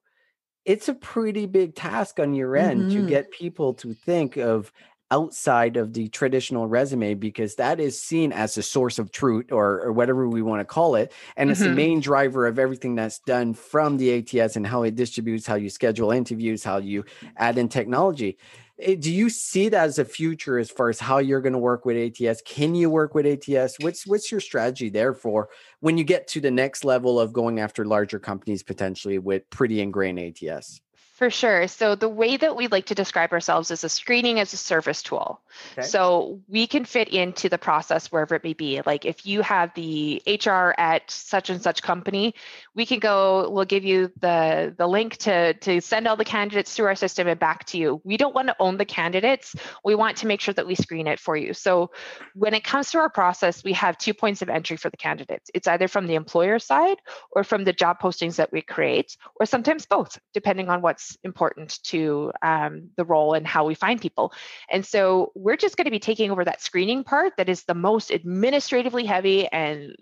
it's 0.64 0.88
a 0.88 0.94
pretty 0.94 1.46
big 1.46 1.74
task 1.74 2.20
on 2.20 2.34
your 2.34 2.56
end 2.56 2.90
to 2.90 2.98
mm-hmm. 2.98 3.08
get 3.08 3.30
people 3.30 3.74
to 3.74 3.94
think 3.94 4.36
of 4.36 4.70
outside 5.10 5.76
of 5.76 5.94
the 5.94 6.08
traditional 6.08 6.66
resume 6.66 7.14
because 7.14 7.54
that 7.54 7.80
is 7.80 8.00
seen 8.00 8.32
as 8.32 8.56
a 8.58 8.62
source 8.62 8.98
of 8.98 9.10
truth 9.10 9.50
or, 9.52 9.80
or 9.82 9.92
whatever 9.92 10.28
we 10.28 10.42
want 10.42 10.60
to 10.60 10.64
call 10.64 10.94
it. 10.94 11.12
And 11.36 11.46
mm-hmm. 11.46 11.52
it's 11.52 11.60
the 11.60 11.66
mm-hmm. 11.66 11.76
main 11.76 12.00
driver 12.00 12.46
of 12.46 12.58
everything 12.58 12.94
that's 12.94 13.18
done 13.20 13.54
from 13.54 13.96
the 13.96 14.18
ATS 14.18 14.56
and 14.56 14.66
how 14.66 14.82
it 14.82 14.94
distributes, 14.94 15.46
how 15.46 15.54
you 15.54 15.70
schedule 15.70 16.10
interviews, 16.10 16.62
how 16.62 16.78
you 16.78 17.04
add 17.36 17.58
in 17.58 17.68
technology. 17.68 18.38
Eh, 18.80 18.96
do 18.98 19.12
you 19.12 19.30
see 19.30 19.68
that 19.70 19.86
as 19.86 19.98
a 19.98 20.04
future 20.04 20.58
as 20.58 20.70
far 20.70 20.88
as 20.88 21.00
how 21.00 21.18
you're 21.18 21.40
going 21.40 21.52
to 21.52 21.58
work 21.58 21.84
with 21.84 21.96
ATS? 21.96 22.42
Can 22.42 22.74
you 22.74 22.90
work 22.90 23.14
with 23.14 23.26
ATS? 23.26 23.76
What's 23.80 24.06
what's 24.06 24.30
your 24.30 24.40
strategy 24.40 24.88
there 24.88 25.14
for 25.14 25.48
when 25.80 25.98
you 25.98 26.04
get 26.04 26.28
to 26.28 26.40
the 26.40 26.50
next 26.50 26.84
level 26.84 27.18
of 27.18 27.32
going 27.32 27.58
after 27.58 27.84
larger 27.84 28.18
companies 28.18 28.62
potentially 28.62 29.18
with 29.18 29.48
pretty 29.50 29.80
ingrained 29.80 30.18
ATS? 30.18 30.80
For 31.18 31.30
sure. 31.30 31.66
So 31.66 31.96
the 31.96 32.08
way 32.08 32.36
that 32.36 32.54
we 32.54 32.68
like 32.68 32.86
to 32.86 32.94
describe 32.94 33.32
ourselves 33.32 33.72
is 33.72 33.82
a 33.82 33.88
screening 33.88 34.38
as 34.38 34.52
a 34.52 34.56
service 34.56 35.02
tool. 35.02 35.40
Okay. 35.72 35.84
So 35.84 36.38
we 36.46 36.68
can 36.68 36.84
fit 36.84 37.08
into 37.08 37.48
the 37.48 37.58
process 37.58 38.12
wherever 38.12 38.36
it 38.36 38.44
may 38.44 38.52
be. 38.52 38.80
Like 38.86 39.04
if 39.04 39.26
you 39.26 39.42
have 39.42 39.74
the 39.74 40.22
HR 40.28 40.76
at 40.78 41.10
such 41.10 41.50
and 41.50 41.60
such 41.60 41.82
company, 41.82 42.36
we 42.76 42.86
can 42.86 43.00
go, 43.00 43.50
we'll 43.50 43.64
give 43.64 43.84
you 43.84 44.12
the, 44.20 44.72
the 44.78 44.86
link 44.86 45.16
to, 45.16 45.54
to 45.54 45.80
send 45.80 46.06
all 46.06 46.14
the 46.14 46.24
candidates 46.24 46.72
through 46.72 46.86
our 46.86 46.94
system 46.94 47.26
and 47.26 47.40
back 47.40 47.64
to 47.66 47.78
you. 47.78 48.00
We 48.04 48.16
don't 48.16 48.32
want 48.32 48.46
to 48.46 48.56
own 48.60 48.76
the 48.76 48.84
candidates. 48.84 49.56
We 49.84 49.96
want 49.96 50.18
to 50.18 50.28
make 50.28 50.40
sure 50.40 50.54
that 50.54 50.68
we 50.68 50.76
screen 50.76 51.08
it 51.08 51.18
for 51.18 51.36
you. 51.36 51.52
So 51.52 51.90
when 52.34 52.54
it 52.54 52.62
comes 52.62 52.92
to 52.92 52.98
our 52.98 53.10
process, 53.10 53.64
we 53.64 53.72
have 53.72 53.98
two 53.98 54.14
points 54.14 54.40
of 54.40 54.48
entry 54.48 54.76
for 54.76 54.88
the 54.88 54.96
candidates. 54.96 55.50
It's 55.52 55.66
either 55.66 55.88
from 55.88 56.06
the 56.06 56.14
employer 56.14 56.60
side 56.60 56.98
or 57.32 57.42
from 57.42 57.64
the 57.64 57.72
job 57.72 57.98
postings 58.00 58.36
that 58.36 58.52
we 58.52 58.62
create, 58.62 59.16
or 59.40 59.46
sometimes 59.46 59.84
both, 59.84 60.16
depending 60.32 60.68
on 60.68 60.80
what's 60.80 61.07
important 61.22 61.82
to 61.84 62.32
um, 62.42 62.90
the 62.96 63.04
role 63.04 63.34
and 63.34 63.46
how 63.46 63.64
we 63.64 63.74
find 63.74 64.00
people. 64.00 64.32
And 64.70 64.84
so 64.84 65.32
we're 65.34 65.56
just 65.56 65.76
going 65.76 65.86
to 65.86 65.90
be 65.90 65.98
taking 65.98 66.30
over 66.30 66.44
that 66.44 66.60
screening 66.60 67.04
part 67.04 67.34
that 67.36 67.48
is 67.48 67.64
the 67.64 67.74
most 67.74 68.10
administratively 68.10 69.04
heavy 69.04 69.46
and 69.48 69.94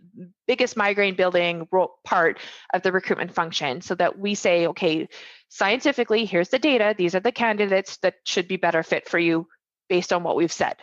biggest 0.47 0.77
migraine 0.77 1.15
building 1.15 1.69
part 2.05 2.39
of 2.73 2.83
the 2.83 2.93
recruitment 2.93 3.35
function 3.35 3.81
so 3.81 3.95
that 3.95 4.19
we 4.19 4.35
say, 4.35 4.67
okay, 4.69 5.09
scientifically, 5.49 6.25
here's 6.25 6.49
the 6.49 6.59
data. 6.59 6.95
These 6.97 7.15
are 7.15 7.21
the 7.21 7.33
candidates 7.33 7.99
that 7.99 8.15
should 8.25 8.49
be 8.49 8.57
better 8.57 8.83
fit 8.83 9.09
for 9.09 9.19
you 9.19 9.47
based 9.89 10.13
on 10.13 10.23
what 10.23 10.37
we've 10.37 10.53
said. 10.53 10.77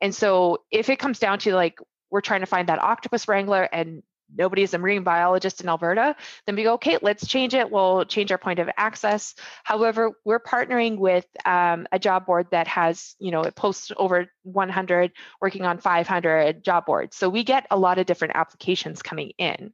And 0.00 0.14
so 0.14 0.62
if 0.70 0.88
it 0.88 0.98
comes 0.98 1.18
down 1.18 1.38
to 1.40 1.54
like, 1.54 1.78
we're 2.10 2.20
trying 2.20 2.40
to 2.40 2.46
find 2.46 2.68
that 2.68 2.82
octopus 2.82 3.26
wrangler 3.26 3.62
and 3.62 4.02
nobody's 4.32 4.74
a 4.74 4.78
marine 4.78 5.02
biologist 5.02 5.60
in 5.60 5.68
Alberta, 5.68 6.16
then 6.46 6.56
we 6.56 6.62
go, 6.62 6.74
okay, 6.74 6.98
let's 7.02 7.26
change 7.26 7.54
it. 7.54 7.70
We'll 7.70 8.04
change 8.04 8.32
our 8.32 8.38
point 8.38 8.58
of 8.58 8.68
access. 8.76 9.34
However, 9.62 10.12
we're 10.24 10.40
partnering 10.40 10.98
with 10.98 11.26
um, 11.44 11.86
a 11.92 11.98
job 11.98 12.26
board 12.26 12.48
that 12.50 12.66
has, 12.68 13.14
you 13.18 13.30
know, 13.30 13.42
it 13.42 13.54
posts 13.54 13.92
over 13.96 14.26
100, 14.42 15.12
working 15.40 15.64
on 15.64 15.78
500 15.78 16.64
job 16.64 16.86
boards. 16.86 17.16
So 17.16 17.28
we 17.28 17.44
get 17.44 17.66
a 17.70 17.78
lot 17.78 17.98
of 17.98 18.06
different 18.06 18.36
applications 18.36 19.02
coming 19.02 19.32
in. 19.38 19.72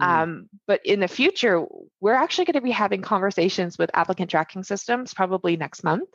Mm. 0.00 0.06
Um, 0.06 0.48
but 0.66 0.84
in 0.84 1.00
the 1.00 1.08
future, 1.08 1.64
we're 2.00 2.14
actually 2.14 2.46
going 2.46 2.54
to 2.54 2.60
be 2.60 2.70
having 2.70 3.02
conversations 3.02 3.78
with 3.78 3.90
applicant 3.94 4.30
tracking 4.30 4.62
systems 4.62 5.14
probably 5.14 5.56
next 5.56 5.84
month, 5.84 6.08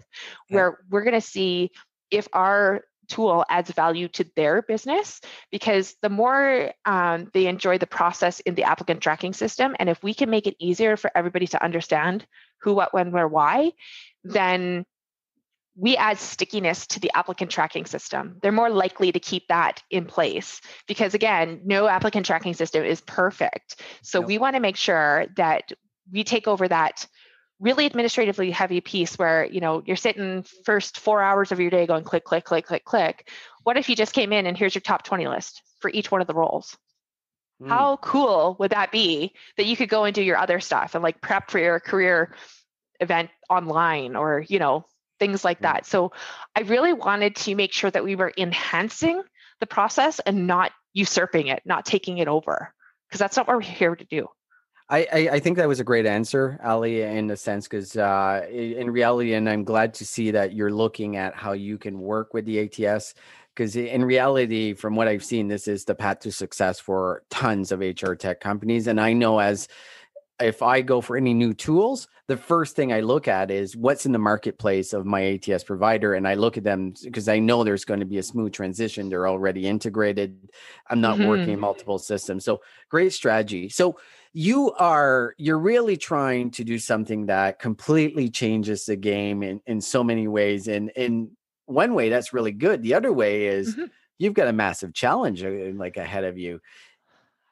where 0.50 0.80
we're 0.90 1.04
going 1.04 1.14
to 1.14 1.22
see 1.22 1.72
if 2.12 2.28
our 2.34 2.84
tool 3.12 3.46
adds 3.50 3.70
value 3.72 4.08
to 4.08 4.26
their 4.36 4.62
business 4.62 5.22
because 5.52 5.96
the 6.02 6.10
more 6.10 6.72
um, 6.86 7.30
they 7.34 7.46
enjoy 7.48 7.78
the 7.78 7.86
process 7.86 8.40
in 8.40 8.56
the 8.56 8.64
applicant 8.64 9.02
tracking 9.02 9.34
system, 9.34 9.76
and 9.80 9.90
if 9.90 10.02
we 10.02 10.14
can 10.14 10.30
make 10.30 10.48
it 10.48 10.56
easier 10.60 10.98
for 10.98 11.12
everybody 11.14 11.48
to 11.48 11.64
understand 11.64 12.26
who, 12.62 12.74
what, 12.74 12.94
when, 12.94 13.12
where, 13.12 13.28
why, 13.28 13.72
then 14.24 14.86
we 15.76 15.98
add 15.98 16.18
stickiness 16.18 16.86
to 16.86 17.00
the 17.00 17.12
applicant 17.16 17.50
tracking 17.50 17.86
system. 17.86 18.38
They're 18.42 18.52
more 18.52 18.70
likely 18.70 19.12
to 19.12 19.20
keep 19.20 19.48
that 19.48 19.82
in 19.90 20.06
place 20.06 20.62
because, 20.88 21.14
again, 21.14 21.62
no 21.66 21.88
applicant 21.88 22.26
tracking 22.26 22.54
system 22.54 22.84
is 22.84 23.02
perfect. 23.02 23.82
So 24.04 24.22
we 24.22 24.38
want 24.38 24.56
to 24.56 24.60
make 24.60 24.76
sure 24.76 25.26
that 25.38 25.72
we 26.12 26.24
take 26.24 26.48
over 26.48 26.68
that 26.68 27.08
really 27.62 27.86
administratively 27.86 28.50
heavy 28.52 28.82
piece 28.82 29.18
where 29.18 29.46
you 29.46 29.62
know 29.62 29.82
you're 29.86 29.96
sitting 29.96 30.44
first 30.66 31.00
four 31.00 31.22
hours 31.22 31.52
of 31.52 31.60
your 31.60 31.70
day 31.70 31.86
going 31.86 32.04
click 32.04 32.26
click 32.26 32.44
click 32.44 32.66
click 32.66 32.84
click 32.84 33.30
what 33.64 33.78
if 33.78 33.88
you 33.88 33.96
just 33.96 34.14
came 34.14 34.34
in 34.34 34.48
and 34.48 34.58
here's 34.58 34.76
your 34.76 34.82
top 34.82 35.04
20 35.04 35.28
list 35.28 35.62
for 35.80 35.90
each 35.92 36.12
one 36.12 36.20
of 36.20 36.28
the 36.28 36.34
roles 36.34 36.76
mm. 37.62 37.70
how 37.70 37.98
cool 37.98 38.58
would 38.60 38.72
that 38.72 38.92
be 38.92 39.34
that 39.58 39.66
you 39.66 39.78
could 39.78 39.90
go 39.90 40.04
and 40.04 40.16
do 40.16 40.24
your 40.24 40.38
other 40.38 40.60
stuff 40.60 40.96
and 40.96 41.04
like 41.04 41.22
prep 41.22 41.52
for 41.52 41.60
your 41.60 41.80
career 41.80 42.36
event 43.00 43.30
online 43.50 44.16
or 44.16 44.44
you 44.50 44.60
know 44.60 44.84
things 45.20 45.46
like 45.46 45.60
mm. 45.60 45.64
that 45.64 45.86
so 45.86 46.12
i 46.56 46.62
really 46.62 46.94
wanted 46.94 47.36
to 47.36 47.56
make 47.56 47.72
sure 47.72 47.92
that 47.92 48.04
we 48.04 48.16
were 48.16 48.34
enhancing 48.38 49.22
the 49.60 49.68
process 49.68 50.20
and 50.20 50.48
not 50.48 50.72
usurping 50.94 51.48
it 51.48 51.62
not 51.64 51.86
taking 51.86 52.18
it 52.18 52.28
over 52.28 52.74
because 53.08 53.20
that's 53.20 53.38
not 53.38 53.48
what 53.48 53.58
we're 53.58 53.62
here 53.62 53.96
to 53.96 54.06
do 54.06 54.28
I, 54.92 55.08
I, 55.12 55.30
I 55.34 55.40
think 55.40 55.56
that 55.56 55.70
was 55.70 55.80
a 55.80 55.86
great 55.86 56.06
answer, 56.06 56.60
Allie, 56.62 57.02
in 57.02 57.32
a 57.32 57.38
sense, 57.38 57.66
because 57.66 57.96
uh, 57.96 58.46
in 58.52 58.92
reality, 58.92 59.34
and 59.34 59.50
I'm 59.50 59.64
glad 59.64 59.94
to 59.96 60.06
see 60.06 60.32
that 60.32 60.54
you're 60.54 60.72
looking 60.72 61.16
at 61.16 61.34
how 61.34 61.54
you 61.54 61.78
can 61.78 61.98
work 62.02 62.34
with 62.34 62.46
the 62.46 62.60
ATS. 62.60 63.14
Because 63.56 63.78
in 63.78 64.04
reality, 64.04 64.74
from 64.74 64.96
what 64.96 65.08
I've 65.08 65.24
seen, 65.24 65.48
this 65.48 65.68
is 65.68 65.86
the 65.86 65.96
path 65.96 66.20
to 66.20 66.32
success 66.32 66.80
for 66.80 67.24
tons 67.30 67.72
of 67.72 67.80
HR 67.80 68.14
tech 68.14 68.42
companies. 68.42 68.88
And 68.88 69.00
I 69.00 69.14
know 69.14 69.40
as 69.40 69.70
if 70.42 70.62
I 70.62 70.82
go 70.82 71.00
for 71.00 71.16
any 71.16 71.34
new 71.34 71.54
tools, 71.54 72.08
the 72.28 72.38
first 72.38 72.76
thing 72.76 72.92
I 72.92 73.02
look 73.02 73.28
at 73.28 73.52
is 73.52 73.76
what's 73.76 74.06
in 74.06 74.12
the 74.12 74.20
marketplace 74.20 74.94
of 74.94 75.06
my 75.06 75.22
ATS 75.22 75.64
provider. 75.64 76.14
And 76.14 76.28
I 76.28 76.34
look 76.34 76.58
at 76.58 76.64
them 76.64 76.94
because 77.04 77.28
I 77.30 77.40
know 77.40 77.64
there's 77.64 77.86
going 77.86 78.00
to 78.00 78.06
be 78.06 78.18
a 78.18 78.24
smooth 78.24 78.54
transition. 78.54 79.10
They're 79.10 79.28
already 79.28 79.68
integrated. 79.68 80.50
I'm 80.90 81.02
not 81.02 81.18
mm-hmm. 81.18 81.28
working 81.28 81.60
multiple 81.60 82.00
systems. 82.00 82.44
So 82.44 82.62
great 82.90 83.14
strategy. 83.14 83.70
So 83.70 83.98
you 84.34 84.72
are 84.74 85.34
you're 85.38 85.60
really 85.60 85.98
trying 85.98 86.52
to 86.52 86.64
do 86.64 86.80
something 86.80 87.26
that 87.26 87.60
completely 87.60 88.30
changes 88.30 88.86
the 88.86 88.96
game 88.96 89.44
in 89.44 89.62
in 89.66 89.82
so 89.82 90.04
many 90.04 90.28
ways 90.28 90.68
and 90.68 90.90
in 90.96 91.30
one 91.66 91.94
way 91.94 92.10
that's 92.10 92.34
really 92.34 92.52
good 92.52 92.82
the 92.82 92.94
other 92.94 93.12
way 93.12 93.48
is 93.48 93.76
mm-hmm. 93.76 93.86
you've 94.18 94.34
got 94.34 94.48
a 94.48 94.54
massive 94.54 94.94
challenge 94.94 95.44
uh, 95.44 95.50
like 95.74 95.98
ahead 95.98 96.24
of 96.24 96.38
you 96.38 96.60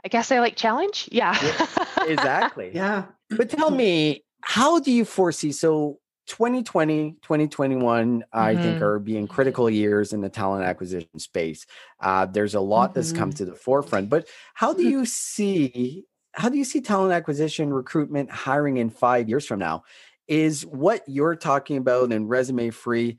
i 0.05 0.07
guess 0.07 0.31
i 0.31 0.39
like 0.39 0.55
challenge 0.55 1.09
yeah, 1.11 1.37
yeah 1.43 1.85
exactly 2.07 2.71
yeah 2.73 3.05
but 3.31 3.49
tell 3.49 3.71
me 3.71 4.23
how 4.41 4.79
do 4.79 4.91
you 4.91 5.03
foresee 5.03 5.51
so 5.51 5.99
2020 6.27 7.17
2021 7.21 8.19
mm-hmm. 8.19 8.23
i 8.31 8.55
think 8.55 8.75
mm-hmm. 8.75 8.83
are 8.83 8.99
being 8.99 9.27
critical 9.27 9.69
years 9.69 10.13
in 10.13 10.21
the 10.21 10.29
talent 10.29 10.63
acquisition 10.63 11.19
space 11.19 11.65
uh, 12.01 12.25
there's 12.25 12.55
a 12.55 12.61
lot 12.61 12.91
mm-hmm. 12.91 12.99
that's 12.99 13.11
come 13.11 13.31
mm-hmm. 13.31 13.37
to 13.37 13.45
the 13.45 13.55
forefront 13.55 14.09
but 14.09 14.27
how 14.53 14.73
do 14.73 14.83
you 14.83 15.05
see 15.05 16.05
how 16.33 16.49
do 16.49 16.57
you 16.57 16.63
see 16.63 16.81
talent 16.81 17.13
acquisition, 17.13 17.73
recruitment, 17.73 18.29
hiring 18.29 18.77
in 18.77 18.89
five 18.89 19.29
years 19.29 19.45
from 19.45 19.59
now? 19.59 19.83
Is 20.27 20.65
what 20.65 21.01
you're 21.07 21.35
talking 21.35 21.77
about 21.77 22.11
and 22.11 22.29
ResumeFree, 22.29 23.17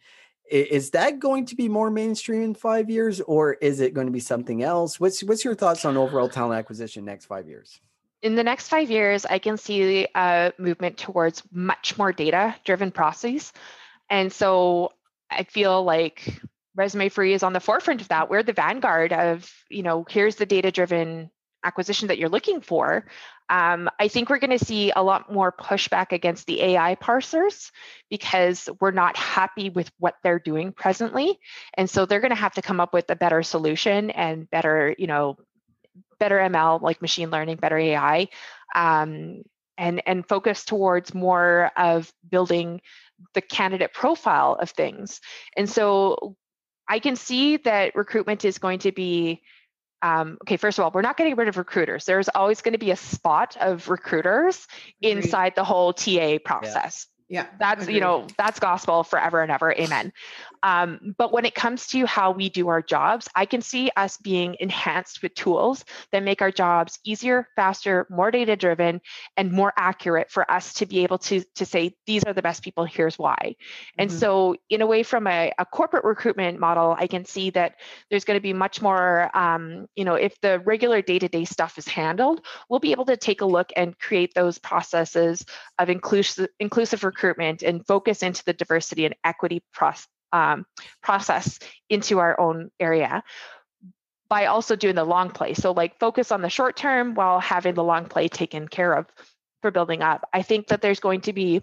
is 0.50 0.90
that 0.90 1.18
going 1.18 1.46
to 1.46 1.56
be 1.56 1.68
more 1.68 1.90
mainstream 1.90 2.42
in 2.42 2.54
five 2.54 2.90
years 2.90 3.20
or 3.20 3.54
is 3.54 3.80
it 3.80 3.94
going 3.94 4.06
to 4.06 4.12
be 4.12 4.20
something 4.20 4.62
else? 4.62 4.98
What's 4.98 5.22
what's 5.22 5.44
your 5.44 5.54
thoughts 5.54 5.84
on 5.84 5.96
overall 5.96 6.28
talent 6.28 6.58
acquisition 6.58 7.04
next 7.04 7.26
five 7.26 7.48
years? 7.48 7.80
In 8.22 8.34
the 8.34 8.44
next 8.44 8.68
five 8.68 8.90
years, 8.90 9.24
I 9.24 9.38
can 9.38 9.56
see 9.56 10.06
a 10.14 10.52
movement 10.58 10.98
towards 10.98 11.42
much 11.52 11.96
more 11.96 12.12
data 12.12 12.54
driven 12.64 12.90
processes. 12.90 13.52
And 14.10 14.32
so 14.32 14.92
I 15.30 15.44
feel 15.44 15.82
like 15.84 16.40
ResumeFree 16.76 17.32
is 17.32 17.42
on 17.42 17.52
the 17.52 17.60
forefront 17.60 18.02
of 18.02 18.08
that. 18.08 18.28
We're 18.28 18.42
the 18.42 18.52
vanguard 18.52 19.12
of, 19.12 19.50
you 19.68 19.82
know, 19.82 20.04
here's 20.08 20.36
the 20.36 20.46
data 20.46 20.70
driven 20.70 21.30
acquisition 21.64 22.08
that 22.08 22.18
you're 22.18 22.28
looking 22.28 22.60
for, 22.60 23.06
um, 23.48 23.90
I 23.98 24.08
think 24.08 24.30
we're 24.30 24.38
going 24.38 24.56
to 24.56 24.64
see 24.64 24.92
a 24.94 25.02
lot 25.02 25.32
more 25.32 25.50
pushback 25.50 26.12
against 26.12 26.46
the 26.46 26.62
AI 26.62 26.94
parsers 26.94 27.70
because 28.08 28.68
we're 28.80 28.92
not 28.92 29.16
happy 29.16 29.70
with 29.70 29.90
what 29.98 30.14
they're 30.22 30.38
doing 30.38 30.72
presently. 30.72 31.38
And 31.74 31.90
so 31.90 32.06
they're 32.06 32.20
going 32.20 32.30
to 32.30 32.36
have 32.36 32.54
to 32.54 32.62
come 32.62 32.80
up 32.80 32.94
with 32.94 33.10
a 33.10 33.16
better 33.16 33.42
solution 33.42 34.10
and 34.10 34.48
better, 34.50 34.94
you 34.98 35.08
know, 35.08 35.36
better 36.20 36.38
ML, 36.38 36.80
like 36.80 37.02
machine 37.02 37.30
learning, 37.30 37.56
better 37.56 37.78
AI, 37.78 38.28
um, 38.74 39.42
and, 39.76 40.02
and 40.06 40.28
focus 40.28 40.64
towards 40.64 41.12
more 41.12 41.72
of 41.76 42.12
building 42.30 42.80
the 43.34 43.40
candidate 43.40 43.92
profile 43.92 44.56
of 44.60 44.70
things. 44.70 45.20
And 45.56 45.68
so 45.68 46.36
I 46.88 46.98
can 46.98 47.16
see 47.16 47.56
that 47.58 47.96
recruitment 47.96 48.44
is 48.44 48.58
going 48.58 48.80
to 48.80 48.92
be 48.92 49.42
um, 50.02 50.38
okay, 50.42 50.56
first 50.56 50.78
of 50.78 50.84
all, 50.84 50.90
we're 50.92 51.02
not 51.02 51.16
getting 51.16 51.36
rid 51.36 51.48
of 51.48 51.56
recruiters. 51.56 52.04
There's 52.04 52.28
always 52.28 52.62
going 52.62 52.72
to 52.72 52.78
be 52.78 52.90
a 52.90 52.96
spot 52.96 53.56
of 53.60 53.88
recruiters 53.88 54.66
inside 55.00 55.54
the 55.54 55.64
whole 55.64 55.92
TA 55.92 56.38
process. 56.44 57.06
Yeah. 57.30 57.46
That's, 57.60 57.84
Agreed. 57.84 57.94
you 57.94 58.00
know, 58.00 58.26
that's 58.36 58.58
gospel 58.58 59.04
forever 59.04 59.40
and 59.40 59.52
ever. 59.52 59.72
Amen. 59.72 60.12
Um, 60.64 61.14
but 61.16 61.32
when 61.32 61.44
it 61.44 61.54
comes 61.54 61.86
to 61.88 62.04
how 62.04 62.32
we 62.32 62.48
do 62.48 62.68
our 62.68 62.82
jobs, 62.82 63.28
I 63.36 63.46
can 63.46 63.62
see 63.62 63.88
us 63.96 64.16
being 64.16 64.56
enhanced 64.58 65.22
with 65.22 65.34
tools 65.34 65.84
that 66.10 66.24
make 66.24 66.42
our 66.42 66.50
jobs 66.50 66.98
easier, 67.04 67.46
faster, 67.54 68.06
more 68.10 68.32
data 68.32 68.56
driven, 68.56 69.00
and 69.36 69.52
more 69.52 69.72
accurate 69.76 70.28
for 70.28 70.50
us 70.50 70.74
to 70.74 70.86
be 70.86 71.04
able 71.04 71.18
to, 71.18 71.42
to 71.54 71.64
say, 71.64 71.94
these 72.04 72.24
are 72.24 72.32
the 72.32 72.42
best 72.42 72.64
people, 72.64 72.84
here's 72.84 73.16
why. 73.16 73.36
Mm-hmm. 73.40 74.00
And 74.00 74.12
so, 74.12 74.56
in 74.68 74.82
a 74.82 74.86
way, 74.86 75.04
from 75.04 75.28
a, 75.28 75.52
a, 75.56 75.64
corporate 75.64 76.04
recruitment 76.04 76.58
model, 76.58 76.96
I 76.98 77.06
can 77.06 77.24
see 77.24 77.50
that 77.50 77.76
there's 78.10 78.24
going 78.24 78.36
to 78.36 78.42
be 78.42 78.52
much 78.52 78.82
more, 78.82 79.34
um, 79.36 79.86
you 79.94 80.04
know, 80.04 80.16
if 80.16 80.38
the 80.40 80.58
regular 80.58 81.00
day 81.00 81.20
to 81.20 81.28
day 81.28 81.44
stuff 81.44 81.78
is 81.78 81.86
handled, 81.86 82.44
we'll 82.68 82.80
be 82.80 82.90
able 82.90 83.06
to 83.06 83.16
take 83.16 83.40
a 83.40 83.46
look 83.46 83.70
and 83.76 83.96
create 83.98 84.34
those 84.34 84.58
processes 84.58 85.44
of 85.78 85.88
inclusive, 85.88 86.48
inclusive 86.58 87.04
recruitment 87.04 87.19
recruitment 87.20 87.62
and 87.62 87.86
focus 87.86 88.22
into 88.22 88.44
the 88.44 88.52
diversity 88.52 89.04
and 89.04 89.14
equity 89.24 89.62
process, 89.72 90.08
um, 90.32 90.64
process 91.02 91.58
into 91.88 92.18
our 92.18 92.38
own 92.38 92.70
area 92.78 93.22
by 94.28 94.46
also 94.46 94.76
doing 94.76 94.94
the 94.94 95.04
long 95.04 95.30
play. 95.30 95.54
So, 95.54 95.72
like, 95.72 95.98
focus 95.98 96.30
on 96.30 96.40
the 96.40 96.48
short 96.48 96.76
term 96.76 97.14
while 97.14 97.40
having 97.40 97.74
the 97.74 97.84
long 97.84 98.06
play 98.06 98.28
taken 98.28 98.68
care 98.68 98.92
of 98.92 99.06
for 99.60 99.70
building 99.70 100.02
up. 100.02 100.28
I 100.32 100.42
think 100.42 100.68
that 100.68 100.80
there's 100.80 101.00
going 101.00 101.22
to 101.22 101.32
be 101.32 101.62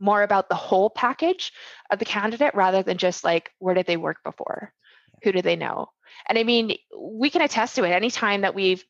more 0.00 0.22
about 0.22 0.48
the 0.48 0.54
whole 0.54 0.90
package 0.90 1.52
of 1.90 1.98
the 1.98 2.04
candidate 2.04 2.54
rather 2.54 2.82
than 2.82 2.98
just 2.98 3.22
like 3.22 3.50
where 3.58 3.74
did 3.74 3.86
they 3.86 3.96
work 3.96 4.16
before 4.24 4.72
who 5.22 5.30
do 5.30 5.40
they 5.40 5.54
know 5.54 5.88
and 6.28 6.36
i 6.36 6.42
mean 6.42 6.76
we 6.98 7.30
can 7.30 7.40
attest 7.40 7.76
to 7.76 7.84
it 7.84 7.90
anytime 7.90 8.40
that 8.40 8.56
we've 8.56 8.84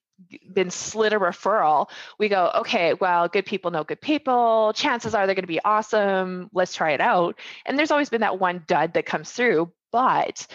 been 0.53 0.71
slid 0.71 1.13
a 1.13 1.17
referral 1.17 1.89
we 2.19 2.29
go 2.29 2.51
okay 2.55 2.95
well 2.95 3.27
good 3.27 3.45
people 3.45 3.71
know 3.71 3.83
good 3.83 4.01
people 4.01 4.73
chances 4.75 5.15
are 5.15 5.27
they're 5.27 5.35
going 5.35 5.43
to 5.43 5.49
be 5.49 5.65
awesome 5.65 6.49
let's 6.53 6.75
try 6.75 6.93
it 6.93 7.01
out 7.01 7.39
and 7.67 7.79
there's 7.79 7.91
always 7.91 8.11
been 8.11 8.21
that 8.21 8.39
one 8.39 8.63
dud 8.67 8.95
that 8.95 9.07
comes 9.07 9.31
through 9.33 9.71
but 9.91 10.47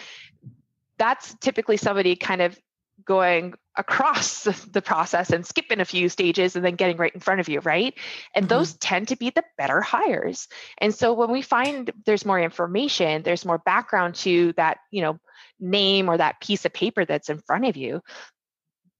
that's 0.98 1.34
typically 1.40 1.76
somebody 1.76 2.16
kind 2.16 2.42
of 2.42 2.58
going 3.04 3.54
across 3.76 4.44
the 4.72 4.82
process 4.82 5.30
and 5.30 5.46
skipping 5.46 5.80
a 5.80 5.84
few 5.84 6.08
stages 6.08 6.56
and 6.56 6.64
then 6.64 6.76
getting 6.76 6.96
right 6.96 7.14
in 7.14 7.20
front 7.20 7.40
of 7.40 7.48
you, 7.48 7.60
right? 7.60 7.94
And 8.34 8.44
mm-hmm. 8.44 8.58
those 8.58 8.74
tend 8.74 9.08
to 9.08 9.16
be 9.16 9.30
the 9.30 9.44
better 9.56 9.80
hires. 9.80 10.48
And 10.78 10.94
so 10.94 11.14
when 11.14 11.30
we 11.30 11.42
find 11.42 11.90
there's 12.04 12.26
more 12.26 12.40
information, 12.40 13.22
there's 13.22 13.44
more 13.44 13.58
background 13.58 14.16
to 14.16 14.52
that, 14.56 14.78
you 14.90 15.02
know, 15.02 15.18
name 15.58 16.08
or 16.08 16.16
that 16.16 16.40
piece 16.40 16.64
of 16.64 16.72
paper 16.72 17.04
that's 17.04 17.30
in 17.30 17.38
front 17.38 17.66
of 17.66 17.76
you, 17.76 18.02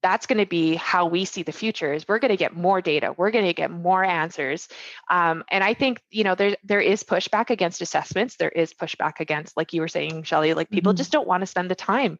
that's 0.02 0.26
going 0.26 0.38
to 0.38 0.46
be 0.46 0.74
how 0.76 1.06
we 1.06 1.24
see 1.24 1.42
the 1.42 1.52
future 1.52 1.92
is 1.92 2.06
we're 2.08 2.18
going 2.18 2.30
to 2.30 2.36
get 2.36 2.56
more 2.56 2.80
data 2.80 3.14
we're 3.16 3.30
going 3.30 3.44
to 3.44 3.52
get 3.52 3.70
more 3.70 4.04
answers. 4.04 4.68
Um, 5.08 5.44
and 5.50 5.62
i 5.62 5.74
think 5.74 6.00
you 6.10 6.24
know 6.24 6.34
there 6.34 6.56
there 6.64 6.80
is 6.80 7.02
pushback 7.02 7.50
against 7.50 7.82
assessments 7.82 8.36
there 8.36 8.48
is 8.48 8.74
pushback 8.74 9.20
against 9.20 9.56
like 9.56 9.72
you 9.72 9.80
were 9.80 9.88
saying 9.88 10.22
shelly 10.24 10.54
like 10.54 10.70
people 10.70 10.92
mm-hmm. 10.92 10.98
just 10.98 11.12
don't 11.12 11.28
want 11.28 11.42
to 11.42 11.46
spend 11.46 11.70
the 11.70 11.74
time. 11.74 12.18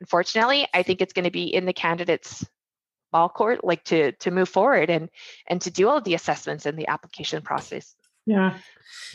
Unfortunately 0.00 0.66
i 0.74 0.82
think 0.82 1.00
it's 1.00 1.12
going 1.12 1.24
to 1.24 1.30
be 1.30 1.44
in 1.44 1.64
the 1.64 1.72
candidates 1.72 2.44
ball 3.12 3.28
court 3.28 3.62
like 3.62 3.84
to 3.84 4.12
to 4.12 4.30
move 4.30 4.48
forward 4.48 4.90
and 4.90 5.08
and 5.46 5.60
to 5.60 5.70
do 5.70 5.88
all 5.88 6.00
the 6.00 6.14
assessments 6.14 6.66
in 6.66 6.76
the 6.76 6.88
application 6.88 7.42
process. 7.42 7.94
Yeah. 8.26 8.58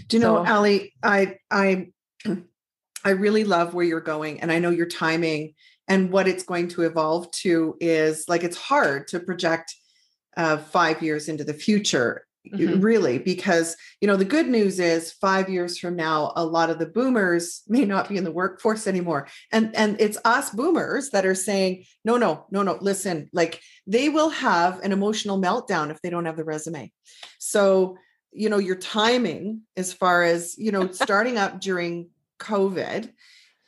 Do 0.07 0.18
you 0.18 0.22
know 0.22 0.45
allie 0.45 0.93
i 1.03 1.38
i 1.51 1.88
i 3.03 3.09
really 3.09 3.43
love 3.43 3.74
where 3.74 3.86
you're 3.86 3.99
going 3.99 4.41
and 4.41 4.51
i 4.51 4.59
know 4.59 4.70
your 4.70 4.86
timing 4.86 5.55
and 5.88 6.11
what 6.11 6.27
it's 6.27 6.43
going 6.43 6.67
to 6.69 6.83
evolve 6.83 7.31
to 7.31 7.75
is 7.79 8.25
like 8.27 8.43
it's 8.43 8.57
hard 8.57 9.07
to 9.09 9.19
project 9.19 9.73
uh, 10.35 10.57
five 10.57 11.01
years 11.01 11.29
into 11.29 11.43
the 11.43 11.53
future 11.53 12.27
mm-hmm. 12.53 12.79
really 12.81 13.17
because 13.17 13.75
you 14.01 14.07
know 14.07 14.15
the 14.15 14.25
good 14.25 14.47
news 14.47 14.79
is 14.79 15.11
five 15.11 15.49
years 15.49 15.77
from 15.77 15.95
now 15.95 16.31
a 16.35 16.45
lot 16.45 16.69
of 16.69 16.79
the 16.79 16.85
boomers 16.85 17.63
may 17.67 17.85
not 17.85 18.09
be 18.09 18.17
in 18.17 18.23
the 18.23 18.31
workforce 18.31 18.88
anymore 18.88 19.27
and 19.51 19.75
and 19.75 19.99
it's 19.99 20.17
us 20.25 20.49
boomers 20.51 21.09
that 21.11 21.25
are 21.25 21.35
saying 21.35 21.83
no 22.05 22.17
no 22.17 22.45
no 22.51 22.63
no 22.63 22.77
listen 22.81 23.29
like 23.33 23.61
they 23.85 24.09
will 24.09 24.29
have 24.29 24.79
an 24.81 24.91
emotional 24.91 25.39
meltdown 25.39 25.89
if 25.89 26.01
they 26.01 26.09
don't 26.09 26.25
have 26.25 26.38
the 26.38 26.43
resume 26.43 26.91
so 27.39 27.97
you 28.31 28.49
know 28.49 28.59
your 28.59 28.75
timing 28.75 29.61
as 29.75 29.93
far 29.93 30.23
as 30.23 30.55
you 30.57 30.71
know 30.71 30.88
starting 30.91 31.38
up 31.38 31.59
during 31.59 32.09
covid 32.39 33.11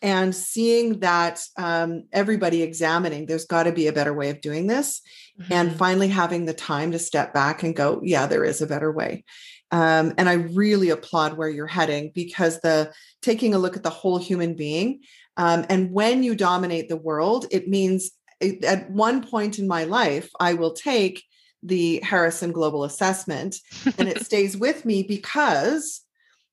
and 0.02 0.34
seeing 0.34 1.00
that 1.00 1.41
um, 1.58 2.04
everybody 2.12 2.62
examining 2.62 3.26
there's 3.26 3.45
got 3.45 3.64
to 3.64 3.72
be 3.72 3.88
a 3.88 3.93
better 3.93 4.14
way 4.14 4.30
of 4.30 4.41
doing 4.41 4.68
this 4.68 5.02
mm-hmm. 5.39 5.52
and 5.52 5.76
finally 5.76 6.08
having 6.08 6.45
the 6.45 6.54
time 6.54 6.91
to 6.91 7.00
step 7.00 7.34
back 7.34 7.64
and 7.64 7.76
go 7.76 8.00
yeah 8.04 8.26
there 8.26 8.43
is 8.43 8.62
a 8.62 8.68
better 8.68 8.91
way 8.91 9.24
um, 9.72 10.14
and 10.18 10.30
i 10.30 10.34
really 10.34 10.89
applaud 10.89 11.38
where 11.38 11.50
you're 11.50 11.68
heading 11.68 12.12
because 12.14 12.60
the 12.62 12.91
taking 13.22 13.54
a 13.54 13.60
look 13.60 13.76
at 13.76 13.84
the 13.84 13.89
whole 13.89 14.18
human 14.18 14.56
being 14.56 15.00
um, 15.38 15.66
and 15.70 15.91
when 15.91 16.24
you 16.24 16.36
dominate 16.36 16.89
the 16.89 16.97
world 16.97 17.45
it 17.52 17.68
means 17.68 18.12
it, 18.39 18.64
at 18.64 18.89
one 18.89 19.26
point 19.26 19.60
in 19.60 19.68
my 19.68 19.84
life 19.84 20.30
i 20.39 20.54
will 20.54 20.74
take 20.74 21.24
the 21.62 22.00
harrison 22.04 22.52
global 22.52 22.86
assessment 22.86 23.58
and 23.97 24.08
it 24.08 24.24
stays 24.26 24.56
with 24.56 24.86
me 24.86 25.04
because 25.04 26.06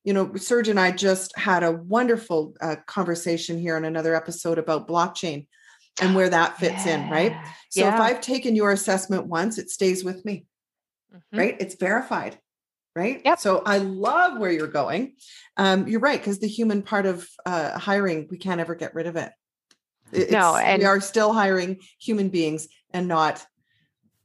you 0.07 0.13
know, 0.13 0.33
Serge 0.37 0.69
and 0.69 0.79
I 0.79 0.91
just 0.91 1.37
had 1.37 1.63
a 1.63 1.71
wonderful 1.73 2.55
uh, 2.61 2.77
conversation 2.85 3.59
here 3.59 3.75
on 3.75 3.83
another 3.83 4.15
episode 4.15 4.57
about 4.57 4.87
blockchain 4.87 5.47
and 5.99 6.15
where 6.15 6.29
that 6.29 6.57
fits 6.59 6.85
yeah. 6.85 7.03
in, 7.03 7.09
right? 7.09 7.35
So 7.69 7.81
yeah. 7.81 7.93
if 7.93 7.99
I've 7.99 8.21
taken 8.21 8.55
your 8.55 8.71
assessment 8.71 9.27
once, 9.27 9.57
it 9.57 9.69
stays 9.69 10.05
with 10.05 10.23
me, 10.23 10.45
mm-hmm. 11.13 11.37
right? 11.37 11.57
It's 11.59 11.75
verified, 11.75 12.39
right? 12.95 13.21
Yep. 13.25 13.39
So 13.39 13.61
I 13.65 13.79
love 13.79 14.37
where 14.37 14.49
you're 14.49 14.67
going. 14.67 15.15
Um, 15.57 15.89
you're 15.89 15.99
right, 15.99 16.17
because 16.17 16.39
the 16.39 16.47
human 16.47 16.83
part 16.83 17.05
of 17.05 17.27
uh, 17.45 17.77
hiring, 17.77 18.29
we 18.31 18.37
can't 18.37 18.61
ever 18.61 18.75
get 18.75 18.95
rid 18.95 19.07
of 19.07 19.17
it. 19.17 19.33
It's, 20.13 20.31
no, 20.31 20.55
and 20.55 20.83
we 20.83 20.85
are 20.85 21.01
still 21.01 21.33
hiring 21.33 21.81
human 21.99 22.29
beings 22.29 22.69
and 22.91 23.09
not 23.09 23.45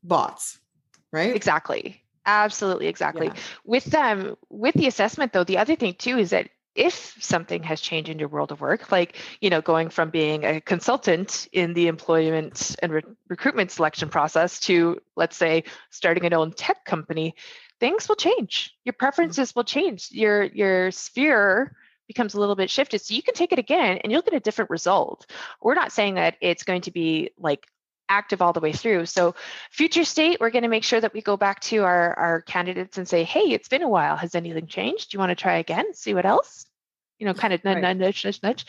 bots, 0.05 0.61
right? 1.11 1.35
Exactly. 1.35 2.02
Absolutely, 2.25 2.87
exactly. 2.87 3.27
Yeah. 3.27 3.41
With 3.65 3.85
them, 3.85 4.21
um, 4.21 4.37
with 4.49 4.75
the 4.75 4.87
assessment 4.87 5.33
though, 5.33 5.45
the 5.45 5.59
other 5.59 5.77
thing 5.77 5.95
too 5.95 6.19
is 6.19 6.31
that 6.31 6.49
if 6.75 7.17
something 7.21 7.63
has 7.65 7.81
changed 7.81 8.09
in 8.09 8.19
your 8.19 8.29
world 8.29 8.51
of 8.51 8.61
work, 8.61 8.91
like 8.91 9.17
you 9.41 9.51
know, 9.51 9.61
going 9.61 9.91
from 9.91 10.11
being 10.11 10.45
a 10.45 10.61
consultant 10.61 11.49
in 11.53 11.75
the 11.75 11.89
employment 11.89 12.77
and 12.83 12.93
re- 12.93 13.03
recruitment 13.29 13.71
selection 13.71 14.09
process 14.09 14.61
to, 14.61 15.01
let's 15.17 15.37
say, 15.37 15.65
starting 15.91 16.25
an 16.25 16.33
own 16.33 16.53
tech 16.53 16.85
company, 16.85 17.35
things 17.81 18.09
will 18.09 18.17
change. 18.17 18.75
Your 18.85 18.93
mm-hmm. 18.93 18.99
preferences 18.99 19.51
mm-hmm. 19.51 19.59
will 19.59 19.65
change. 19.65 20.09
Your 20.13 20.45
your 20.45 20.91
sphere 20.93 21.77
becomes 22.09 22.35
a 22.35 22.41
little 22.41 22.57
bit 22.57 22.71
shifted. 22.71 23.01
So 23.01 23.15
you 23.15 23.23
can 23.23 23.35
take 23.35 23.53
it 23.53 23.59
again 23.59 23.99
and 23.99 24.13
you'll 24.13 24.23
get 24.23 24.35
a 24.35 24.41
different 24.41 24.71
result. 24.71 25.31
We're 25.61 25.75
not 25.75 25.93
saying 25.93 26.15
that 26.15 26.37
it's 26.41 26.65
going 26.65 26.83
to 26.83 26.91
be 26.91 27.31
like 27.39 27.67
active 28.13 28.43
all 28.43 28.53
the 28.53 28.61
way 28.61 28.73
through. 28.73 29.07
So 29.07 29.35
future 29.71 30.05
state, 30.05 30.39
we're 30.39 30.51
going 30.51 30.63
to 30.65 30.69
make 30.69 30.85
sure 30.85 31.01
that 31.01 31.15
we 31.15 31.23
go 31.23 31.37
back 31.37 31.61
to 31.63 31.79
our, 31.85 32.19
our 32.19 32.43
candidates 32.43 32.99
and 32.99 33.09
say, 33.09 33.25
hey, 33.25 33.51
it's 33.51 33.69
been 33.69 33.83
a 33.83 33.89
while. 33.89 34.17
Has 34.17 34.35
anything 34.35 34.67
changed? 34.67 35.11
Do 35.11 35.17
you 35.17 35.19
want 35.19 35.31
to 35.31 35.35
try 35.35 35.57
again? 35.57 35.95
See 35.95 36.13
what 36.13 36.27
else? 36.27 36.67
You 37.19 37.27
know, 37.27 37.35
kind 37.35 37.55
of 37.55 37.65
nudge, 37.65 37.83
right. 37.83 37.97
nudge, 37.97 38.25
nudge, 38.25 38.43
nudge. 38.43 38.67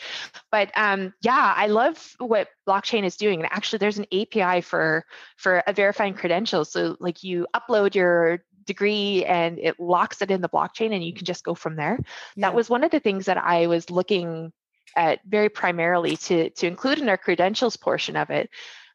But 0.50 0.70
um, 0.76 1.12
yeah, 1.20 1.54
I 1.56 1.66
love 1.66 2.14
what 2.18 2.48
blockchain 2.68 3.04
is 3.04 3.16
doing. 3.16 3.40
And 3.40 3.52
actually, 3.52 3.78
there's 3.78 3.98
an 3.98 4.06
API 4.12 4.60
for 4.60 5.04
for 5.36 5.62
a 5.66 5.72
verifying 5.72 6.14
credentials. 6.14 6.70
So 6.70 6.96
like 7.00 7.24
you 7.24 7.48
upload 7.52 7.96
your 7.96 8.44
degree 8.64 9.24
and 9.24 9.58
it 9.58 9.80
locks 9.80 10.22
it 10.22 10.30
in 10.30 10.40
the 10.40 10.48
blockchain 10.48 10.94
and 10.94 11.04
you 11.04 11.12
can 11.12 11.24
just 11.24 11.44
go 11.44 11.54
from 11.54 11.74
there. 11.74 11.98
Yeah. 12.00 12.46
That 12.46 12.54
was 12.54 12.70
one 12.70 12.84
of 12.84 12.92
the 12.92 13.00
things 13.00 13.26
that 13.26 13.38
I 13.38 13.66
was 13.66 13.90
looking 13.90 14.52
at 14.96 15.18
very 15.26 15.48
primarily 15.48 16.16
to 16.16 16.50
to 16.50 16.66
include 16.66 17.00
in 17.00 17.08
our 17.08 17.18
credentials 17.18 17.76
portion 17.76 18.16
of 18.16 18.30
it 18.30 18.50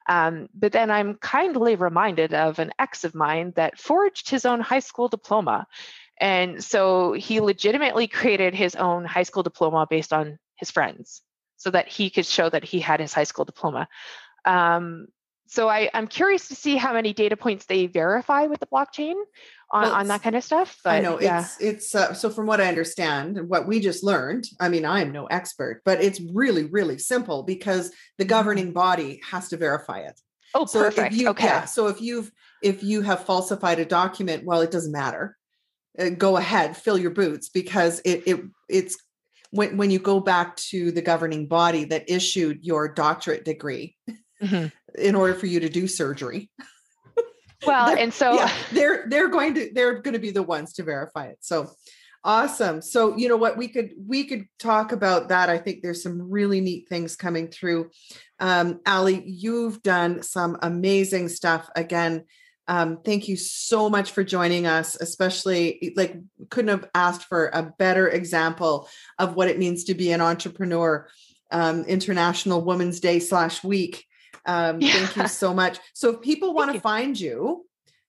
um, 0.08 0.50
but 0.54 0.72
then 0.72 0.90
I'm 0.90 1.16
kindly 1.16 1.76
reminded 1.76 2.34
of 2.34 2.60
an 2.60 2.72
ex 2.80 3.04
of 3.04 3.16
mine 3.16 3.54
that 3.56 3.78
forged 3.78 4.30
his 4.30 4.46
own 4.46 4.60
high 4.60 4.80
school 4.80 5.08
diploma. 5.08 5.68
And 6.20 6.64
so 6.64 7.14
he 7.14 7.40
legitimately 7.40 8.08
created 8.08 8.54
his 8.54 8.76
own 8.76 9.06
high 9.06 9.24
school 9.24 9.44
diploma 9.44 9.88
based 9.90 10.12
on 10.12 10.38
his 10.58 10.72
friends 10.72 11.22
so 11.58 11.70
that 11.70 11.88
he 11.88 12.10
could 12.10 12.26
show 12.26 12.50
that 12.50 12.64
he 12.64 12.80
had 12.80 13.00
his 13.00 13.14
high 13.14 13.24
school 13.24 13.46
diploma. 13.46 13.88
Um, 14.46 15.08
so 15.50 15.68
I, 15.68 15.90
I'm 15.96 16.08
curious 16.08 16.48
to 16.50 16.56
see 16.56 16.76
how 16.76 16.94
many 16.94 17.12
data 17.12 17.36
points 17.36 17.66
they 17.66 17.88
verify 17.88 18.44
with 18.44 18.60
the 18.60 18.68
blockchain 18.68 19.16
on, 19.72 19.82
well, 19.82 19.94
on 19.94 20.08
that 20.10 20.22
kind 20.22 20.36
of 20.36 20.44
stuff. 20.44 20.78
But, 20.84 20.92
I 20.92 21.00
know 21.00 21.20
yeah. 21.20 21.42
it's 21.42 21.60
it's 21.60 21.96
uh, 21.96 22.14
so 22.14 22.30
from 22.30 22.46
what 22.46 22.62
I 22.62 22.68
understand, 22.68 23.50
what 23.50 23.68
we 23.68 23.80
just 23.80 24.04
learned. 24.04 24.46
I 24.60 24.70
mean, 24.70 24.86
I 24.86 25.02
am 25.02 25.12
no 25.12 25.26
expert, 25.26 25.82
but 25.86 26.04
it's 26.04 26.22
really 26.22 26.66
really 26.66 27.00
simple 27.00 27.42
because 27.42 27.90
the 28.20 28.24
mm-hmm. 28.26 28.30
governing 28.30 28.74
body 28.74 29.22
has 29.28 29.50
to 29.50 29.58
verify 29.58 30.02
it. 30.02 30.22
Oh, 30.54 30.66
so 30.66 30.84
perfect. 30.84 31.16
You, 31.16 31.30
okay. 31.30 31.46
Yeah, 31.46 31.66
so 31.66 31.88
if 31.88 32.00
you've 32.00 32.32
if 32.62 32.84
you 32.84 33.02
have 33.02 33.26
falsified 33.26 33.80
a 33.80 33.86
document, 33.86 34.46
well, 34.46 34.62
it 34.62 34.70
doesn't 34.70 34.92
matter. 34.92 35.36
Uh, 35.98 36.10
go 36.10 36.38
ahead, 36.38 36.78
fill 36.78 36.98
your 37.00 37.12
boots 37.12 37.50
because 37.50 38.02
it 38.06 38.22
it 38.28 38.42
it's 38.70 38.98
when 39.50 39.78
when 39.78 39.90
you 39.90 39.98
go 39.98 40.20
back 40.20 40.58
to 40.58 40.92
the 40.92 41.02
governing 41.02 41.48
body 41.48 41.86
that 41.86 42.08
issued 42.08 42.64
your 42.64 42.88
doctorate 42.88 43.46
degree. 43.46 43.96
Mm-hmm 44.42 44.68
in 44.98 45.16
order 45.16 45.34
for 45.34 45.46
you 45.46 45.60
to 45.60 45.70
do 45.70 45.88
surgery. 45.88 46.50
Well, 47.68 47.94
and 47.94 48.14
so 48.14 48.36
yeah, 48.36 48.54
they're 48.72 49.04
they're 49.10 49.28
going 49.28 49.54
to 49.56 49.70
they're 49.74 50.02
going 50.02 50.14
to 50.14 50.20
be 50.20 50.32
the 50.32 50.42
ones 50.42 50.72
to 50.76 50.84
verify 50.84 51.26
it. 51.26 51.40
So 51.42 51.70
awesome. 52.24 52.82
So 52.82 53.18
you 53.18 53.28
know 53.28 53.36
what 53.36 53.58
we 53.58 53.68
could 53.68 53.90
we 54.08 54.24
could 54.24 54.46
talk 54.60 54.94
about 54.94 55.28
that. 55.28 55.50
I 55.50 55.58
think 55.58 55.82
there's 55.84 56.02
some 56.02 56.32
really 56.32 56.62
neat 56.62 56.88
things 56.88 57.18
coming 57.18 57.50
through. 57.50 57.90
Um, 58.40 58.80
Allie, 58.86 59.26
you've 59.26 59.84
done 59.84 60.24
some 60.24 60.58
amazing 60.62 61.28
stuff 61.28 61.70
again. 61.76 62.24
Um, 62.70 63.00
thank 63.04 63.28
you 63.28 63.36
so 63.36 63.90
much 63.90 64.12
for 64.12 64.24
joining 64.24 64.66
us, 64.66 64.96
especially 64.96 65.92
like 65.98 66.16
couldn't 66.50 66.70
have 66.70 66.90
asked 66.96 67.26
for 67.26 67.50
a 67.50 67.74
better 67.78 68.08
example 68.08 68.88
of 69.18 69.36
what 69.36 69.50
it 69.50 69.60
means 69.60 69.84
to 69.84 69.96
be 69.96 70.14
an 70.14 70.22
entrepreneur. 70.22 71.10
Um, 71.52 71.84
International 71.84 72.64
Women's 72.64 73.02
Day 73.02 73.20
slash 73.20 73.66
week 73.66 74.06
um, 74.50 74.82
yeah. 74.82 74.92
Thank 74.94 75.16
you 75.16 75.28
so 75.28 75.54
much. 75.54 75.80
So 75.94 76.10
if 76.10 76.22
people 76.22 76.54
want 76.54 76.74
to 76.74 76.80
find 76.80 77.20
you, 77.20 77.66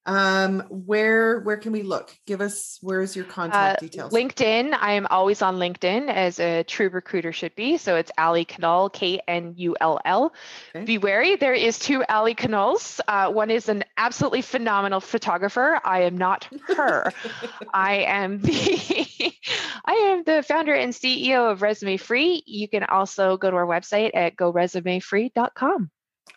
um 0.06 0.64
where 0.70 1.40
where 1.40 1.58
can 1.58 1.72
we 1.72 1.82
look? 1.82 2.16
Give 2.26 2.40
us 2.40 2.78
where's 2.80 3.14
your 3.14 3.26
contact 3.26 3.82
uh, 3.82 3.86
details? 3.86 4.12
Linkedin 4.14 4.74
i 4.80 4.92
am 4.92 5.06
always 5.10 5.42
on 5.42 5.56
linkedin 5.56 6.08
as 6.08 6.40
a 6.40 6.64
true 6.64 6.88
recruiter 6.88 7.32
should 7.32 7.54
be 7.54 7.76
so 7.76 7.96
it's 7.96 8.10
allie 8.16 8.46
knull 8.58 8.88
k-n-u-l-l 8.88 10.32
okay. 10.74 10.84
be 10.86 10.96
wary 10.96 11.36
there 11.36 11.52
is 11.52 11.78
two 11.78 12.02
allie 12.08 12.34
knulls 12.34 13.00
uh, 13.08 13.30
one 13.30 13.50
is 13.50 13.68
an 13.68 13.84
absolutely 13.98 14.40
phenomenal 14.40 15.00
photographer. 15.00 15.78
I 15.84 16.02
am 16.02 16.16
not 16.16 16.48
her. 16.68 17.12
I 17.74 17.96
am 18.06 18.40
the 18.40 19.34
i 19.84 19.92
am 19.92 20.22
the 20.24 20.42
founder 20.42 20.74
and 20.74 20.94
ceo 20.94 21.52
of 21.52 21.60
ResumeFree. 21.60 22.42
You 22.46 22.68
can 22.68 22.84
also 22.84 23.36
go 23.36 23.50
to 23.50 23.56
our 23.56 23.66
website 23.66 24.12
at 24.14 24.36
goresumefree.com 24.36 25.90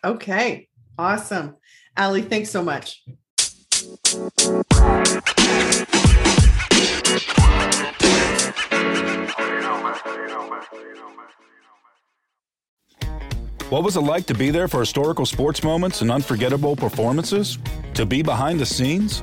okay 0.04 0.68
awesome 0.98 1.56
allie 1.96 2.22
thanks 2.22 2.50
so 2.50 2.62
much 2.62 3.02
what 13.70 13.82
was 13.82 13.96
it 13.96 14.00
like 14.00 14.26
to 14.26 14.34
be 14.34 14.50
there 14.50 14.68
for 14.68 14.80
historical 14.80 15.26
sports 15.26 15.64
moments 15.64 16.02
and 16.02 16.10
unforgettable 16.10 16.76
performances? 16.76 17.58
To 17.94 18.06
be 18.06 18.22
behind 18.22 18.60
the 18.60 18.66
scenes? 18.66 19.22